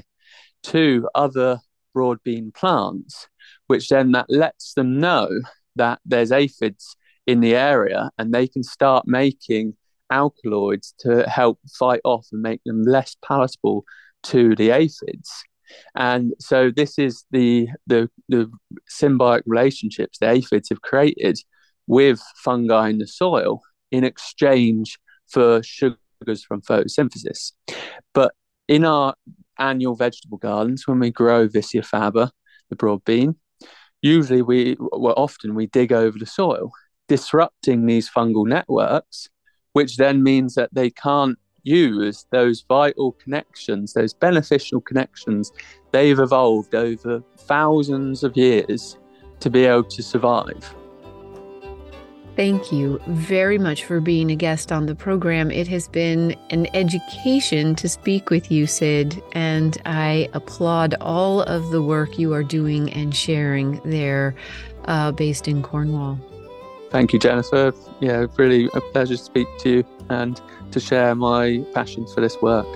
to 0.63 1.07
other 1.15 1.59
broadbean 1.95 2.53
plants 2.53 3.27
which 3.67 3.89
then 3.89 4.11
that 4.11 4.25
lets 4.29 4.73
them 4.73 4.99
know 4.99 5.29
that 5.75 5.99
there's 6.05 6.31
aphids 6.31 6.95
in 7.27 7.39
the 7.41 7.55
area 7.55 8.09
and 8.17 8.33
they 8.33 8.47
can 8.47 8.63
start 8.63 9.07
making 9.07 9.75
alkaloids 10.11 10.93
to 10.99 11.27
help 11.27 11.59
fight 11.67 12.01
off 12.03 12.27
and 12.31 12.41
make 12.41 12.61
them 12.65 12.83
less 12.83 13.15
palatable 13.25 13.83
to 14.23 14.55
the 14.55 14.69
aphids 14.69 15.43
and 15.95 16.33
so 16.39 16.71
this 16.75 16.97
is 16.97 17.25
the 17.31 17.67
the, 17.87 18.09
the 18.29 18.51
symbiotic 18.89 19.43
relationships 19.45 20.17
the 20.19 20.29
aphids 20.29 20.69
have 20.69 20.81
created 20.81 21.37
with 21.87 22.21
fungi 22.43 22.89
in 22.89 22.97
the 22.97 23.07
soil 23.07 23.61
in 23.91 24.03
exchange 24.03 24.99
for 25.27 25.61
sugars 25.63 26.43
from 26.47 26.61
photosynthesis. 26.61 27.51
But 28.13 28.33
in 28.67 28.85
our 28.85 29.15
annual 29.59 29.95
vegetable 29.95 30.37
gardens, 30.37 30.87
when 30.87 30.99
we 30.99 31.11
grow 31.11 31.47
Vicia 31.47 31.81
faba, 31.81 32.31
the 32.69 32.75
broad 32.75 33.03
bean, 33.05 33.35
usually 34.01 34.41
we 34.41 34.77
well 34.79 35.13
often 35.17 35.55
we 35.55 35.67
dig 35.67 35.91
over 35.91 36.17
the 36.17 36.25
soil, 36.25 36.71
disrupting 37.07 37.85
these 37.85 38.09
fungal 38.09 38.47
networks, 38.47 39.29
which 39.73 39.97
then 39.97 40.23
means 40.23 40.55
that 40.55 40.69
they 40.73 40.89
can't 40.89 41.37
use 41.65 42.25
those 42.31 42.63
vital 42.67 43.13
connections, 43.13 43.93
those 43.93 44.13
beneficial 44.13 44.79
connections 44.79 45.51
they've 45.91 46.19
evolved 46.19 46.75
over 46.75 47.21
thousands 47.37 48.23
of 48.23 48.37
years 48.37 48.97
to 49.39 49.49
be 49.49 49.65
able 49.65 49.83
to 49.83 50.01
survive. 50.01 50.73
Thank 52.35 52.69
you 52.69 52.99
very 53.07 53.57
much 53.57 53.85
for 53.85 54.01
being 54.01 54.29
a 54.29 54.35
guest 54.35 54.69
on 54.69 54.87
the 54.87 54.95
program. 54.95 55.51
It 55.51 55.69
has 55.69 55.87
been 55.87 56.35
an 56.49 56.67
education 56.75 57.75
to 57.75 57.87
speak 57.87 58.29
with 58.29 58.51
you, 58.51 58.67
Sid, 58.67 59.23
and 59.31 59.81
I 59.85 60.27
applaud 60.33 60.95
all 60.99 61.43
of 61.43 61.71
the 61.71 61.81
work 61.81 62.19
you 62.19 62.33
are 62.33 62.43
doing 62.43 62.91
and 62.91 63.15
sharing 63.15 63.79
there 63.85 64.35
uh, 64.83 65.13
based 65.13 65.47
in 65.47 65.63
Cornwall. 65.63 66.19
Thank 66.89 67.13
you, 67.13 67.19
Jennifer. 67.19 67.73
Yeah, 68.01 68.25
really 68.35 68.69
a 68.73 68.81
pleasure 68.81 69.15
to 69.15 69.23
speak 69.23 69.47
to 69.59 69.69
you 69.69 69.83
and 70.09 70.41
to 70.71 70.79
share 70.79 71.15
my 71.15 71.63
passion 71.73 72.05
for 72.07 72.21
this 72.21 72.41
work. 72.41 72.67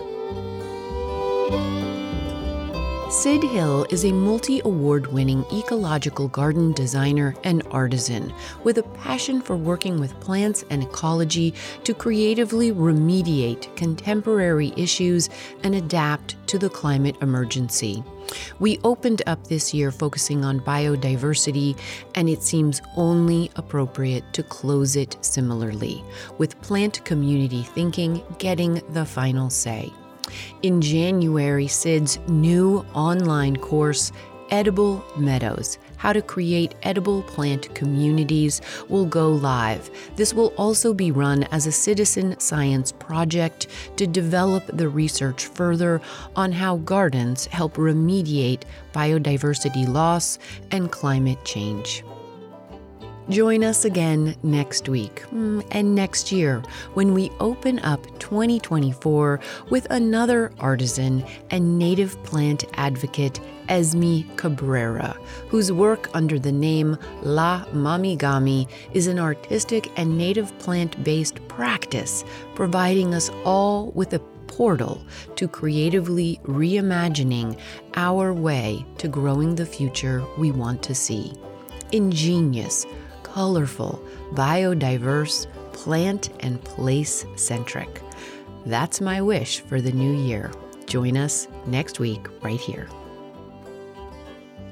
Sid 3.09 3.41
Hill 3.41 3.87
is 3.89 4.05
a 4.05 4.11
multi 4.11 4.61
award 4.65 5.07
winning 5.07 5.43
ecological 5.51 6.27
garden 6.27 6.73
designer 6.73 7.33
and 7.43 7.63
artisan 7.71 8.31
with 8.63 8.77
a 8.77 8.83
passion 8.83 9.41
for 9.41 9.57
working 9.57 9.99
with 9.99 10.19
plants 10.19 10.63
and 10.69 10.83
ecology 10.83 11.55
to 11.85 11.95
creatively 11.95 12.71
remediate 12.71 13.75
contemporary 13.75 14.73
issues 14.77 15.27
and 15.63 15.73
adapt 15.73 16.35
to 16.49 16.59
the 16.59 16.69
climate 16.69 17.15
emergency. 17.23 18.03
We 18.59 18.77
opened 18.83 19.23
up 19.25 19.47
this 19.47 19.73
year 19.73 19.91
focusing 19.91 20.45
on 20.45 20.59
biodiversity, 20.59 21.79
and 22.13 22.29
it 22.29 22.43
seems 22.43 22.79
only 22.95 23.49
appropriate 23.55 24.23
to 24.33 24.43
close 24.43 24.95
it 24.95 25.17
similarly, 25.21 26.03
with 26.37 26.61
plant 26.61 27.03
community 27.05 27.63
thinking 27.63 28.21
getting 28.37 28.83
the 28.93 29.03
final 29.03 29.49
say. 29.49 29.91
In 30.61 30.81
January, 30.81 31.67
Sid's 31.67 32.19
new 32.27 32.85
online 32.93 33.57
course, 33.57 34.11
Edible 34.51 35.03
Meadows 35.15 35.77
How 35.97 36.13
to 36.13 36.21
Create 36.21 36.75
Edible 36.83 37.21
Plant 37.23 37.73
Communities 37.75 38.61
will 38.87 39.05
go 39.05 39.29
live. 39.29 39.89
This 40.15 40.33
will 40.33 40.53
also 40.57 40.93
be 40.93 41.11
run 41.11 41.43
as 41.51 41.67
a 41.67 41.71
citizen 41.71 42.39
science 42.39 42.91
project 42.91 43.67
to 43.97 44.07
develop 44.07 44.65
the 44.67 44.89
research 44.89 45.45
further 45.45 46.01
on 46.35 46.51
how 46.51 46.77
gardens 46.77 47.45
help 47.47 47.75
remediate 47.75 48.63
biodiversity 48.93 49.87
loss 49.87 50.39
and 50.71 50.91
climate 50.91 51.43
change. 51.45 52.03
Join 53.29 53.63
us 53.63 53.85
again 53.85 54.35
next 54.41 54.89
week 54.89 55.21
mm, 55.31 55.63
and 55.69 55.93
next 55.93 56.31
year 56.31 56.63
when 56.95 57.13
we 57.13 57.29
open 57.39 57.77
up 57.79 58.03
2024 58.17 59.39
with 59.69 59.85
another 59.91 60.51
artisan 60.59 61.23
and 61.51 61.77
native 61.77 62.21
plant 62.23 62.63
advocate, 62.73 63.39
Esme 63.67 64.21
Cabrera, 64.35 65.15
whose 65.47 65.71
work 65.71 66.09
under 66.15 66.39
the 66.39 66.51
name 66.51 66.97
La 67.21 67.65
Mamigami 67.65 68.67
is 68.93 69.05
an 69.05 69.19
artistic 69.19 69.91
and 69.95 70.17
native 70.17 70.57
plant 70.57 71.03
based 71.03 71.47
practice, 71.47 72.25
providing 72.55 73.13
us 73.13 73.29
all 73.45 73.91
with 73.91 74.11
a 74.13 74.19
portal 74.47 75.05
to 75.35 75.47
creatively 75.47 76.39
reimagining 76.45 77.59
our 77.93 78.33
way 78.33 78.83
to 78.97 79.07
growing 79.07 79.53
the 79.53 79.67
future 79.67 80.23
we 80.39 80.51
want 80.51 80.81
to 80.81 80.95
see. 80.95 81.31
Ingenious, 81.91 82.85
colorful, 83.33 84.03
biodiverse, 84.33 85.47
plant 85.73 86.29
and 86.41 86.63
place 86.63 87.25
centric. 87.35 88.01
That's 88.65 89.01
my 89.01 89.21
wish 89.21 89.61
for 89.61 89.81
the 89.81 89.91
new 89.91 90.13
year. 90.13 90.51
Join 90.85 91.17
us 91.17 91.47
next 91.65 91.99
week 91.99 92.25
right 92.43 92.59
here. 92.59 92.87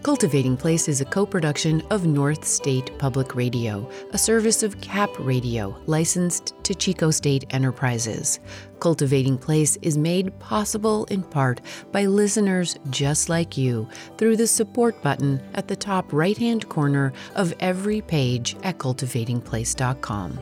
Cultivating 0.07 0.55
Place 0.55 0.87
is 0.87 1.01
a 1.01 1.05
co 1.05 1.25
production 1.25 1.83
of 1.89 2.05
North 2.05 2.45
State 2.45 2.97
Public 2.97 3.35
Radio, 3.35 3.91
a 4.13 4.17
service 4.17 4.63
of 4.63 4.79
CAP 4.79 5.09
Radio, 5.19 5.77
licensed 5.85 6.53
to 6.63 6.73
Chico 6.73 7.11
State 7.11 7.43
Enterprises. 7.49 8.39
Cultivating 8.79 9.37
Place 9.37 9.77
is 9.81 9.97
made 9.97 10.39
possible 10.39 11.03
in 11.09 11.23
part 11.23 11.59
by 11.91 12.05
listeners 12.05 12.77
just 12.89 13.27
like 13.27 13.57
you 13.57 13.85
through 14.17 14.37
the 14.37 14.47
support 14.47 15.01
button 15.01 15.41
at 15.55 15.67
the 15.67 15.75
top 15.75 16.13
right 16.13 16.37
hand 16.37 16.69
corner 16.69 17.11
of 17.35 17.53
every 17.59 17.99
page 17.99 18.55
at 18.63 18.77
cultivatingplace.com. 18.77 20.39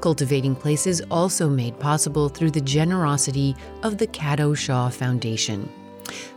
Cultivating 0.00 0.56
Place 0.56 0.86
is 0.86 1.04
also 1.10 1.50
made 1.50 1.78
possible 1.78 2.30
through 2.30 2.52
the 2.52 2.60
generosity 2.62 3.54
of 3.82 3.98
the 3.98 4.06
Cato 4.06 4.54
Shaw 4.54 4.88
Foundation. 4.88 5.68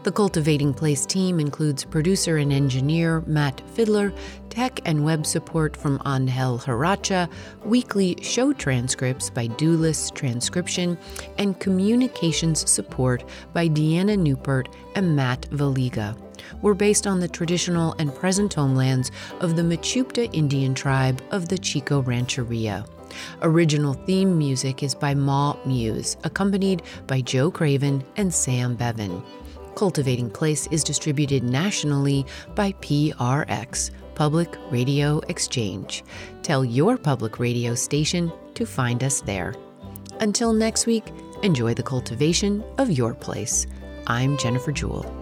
The 0.04 0.12
Cultivating 0.12 0.74
Place 0.74 1.06
team 1.06 1.40
includes 1.40 1.84
producer 1.84 2.38
and 2.38 2.54
engineer 2.54 3.22
Matt 3.28 3.62
Fiddler, 3.74 4.14
tech 4.50 4.80
and 4.86 5.04
web 5.04 5.26
support 5.26 5.76
from 5.76 6.02
Angel 6.06 6.58
Haracha, 6.58 7.30
weekly 7.66 8.18
show 8.22 8.54
transcripts 8.54 9.30
by 9.30 9.48
Doulis 9.48 10.14
Transcription, 10.14 10.98
and 11.38 11.60
communications 11.60 12.70
support 12.70 13.24
by 13.54 13.68
Deanna 13.68 14.18
Newport 14.18 14.70
and 14.96 15.16
Matt 15.16 15.42
Valiga. 15.52 16.18
We're 16.62 16.74
based 16.74 17.06
on 17.06 17.20
the 17.20 17.28
traditional 17.28 17.94
and 18.00 18.14
present 18.16 18.54
homelands 18.54 19.12
of 19.42 19.56
the 19.56 19.64
Mechoopda 19.64 20.34
Indian 20.34 20.74
tribe 20.74 21.22
of 21.32 21.50
the 21.50 21.58
Chico 21.58 22.02
Rancheria. 22.02 22.86
Original 23.42 23.94
theme 23.94 24.38
music 24.38 24.84
is 24.84 24.96
by 24.96 25.14
Ma 25.14 25.56
Muse, 25.66 26.18
accompanied 26.24 26.84
by 27.08 27.22
Joe 27.22 27.52
Craven 27.52 28.04
and 28.16 28.34
Sam 28.34 28.76
Bevan. 28.76 29.24
Cultivating 29.78 30.32
Place 30.32 30.66
is 30.72 30.84
distributed 30.84 31.44
nationally 31.44 32.26
by 32.56 32.72
PRX, 32.82 33.92
Public 34.16 34.58
Radio 34.72 35.20
Exchange. 35.30 36.04
Tell 36.42 36.66
your 36.66 36.98
public 36.98 37.38
radio 37.38 37.76
station 37.76 38.34
to 38.56 38.66
find 38.66 39.04
us 39.04 39.22
there. 39.22 39.54
Until 40.20 40.52
next 40.52 40.88
week, 40.88 41.04
enjoy 41.44 41.76
the 41.76 41.84
cultivation 41.84 42.64
of 42.80 42.90
your 42.90 43.14
place. 43.14 43.68
I'm 44.08 44.36
Jennifer 44.40 44.72
Jewell. 44.72 45.17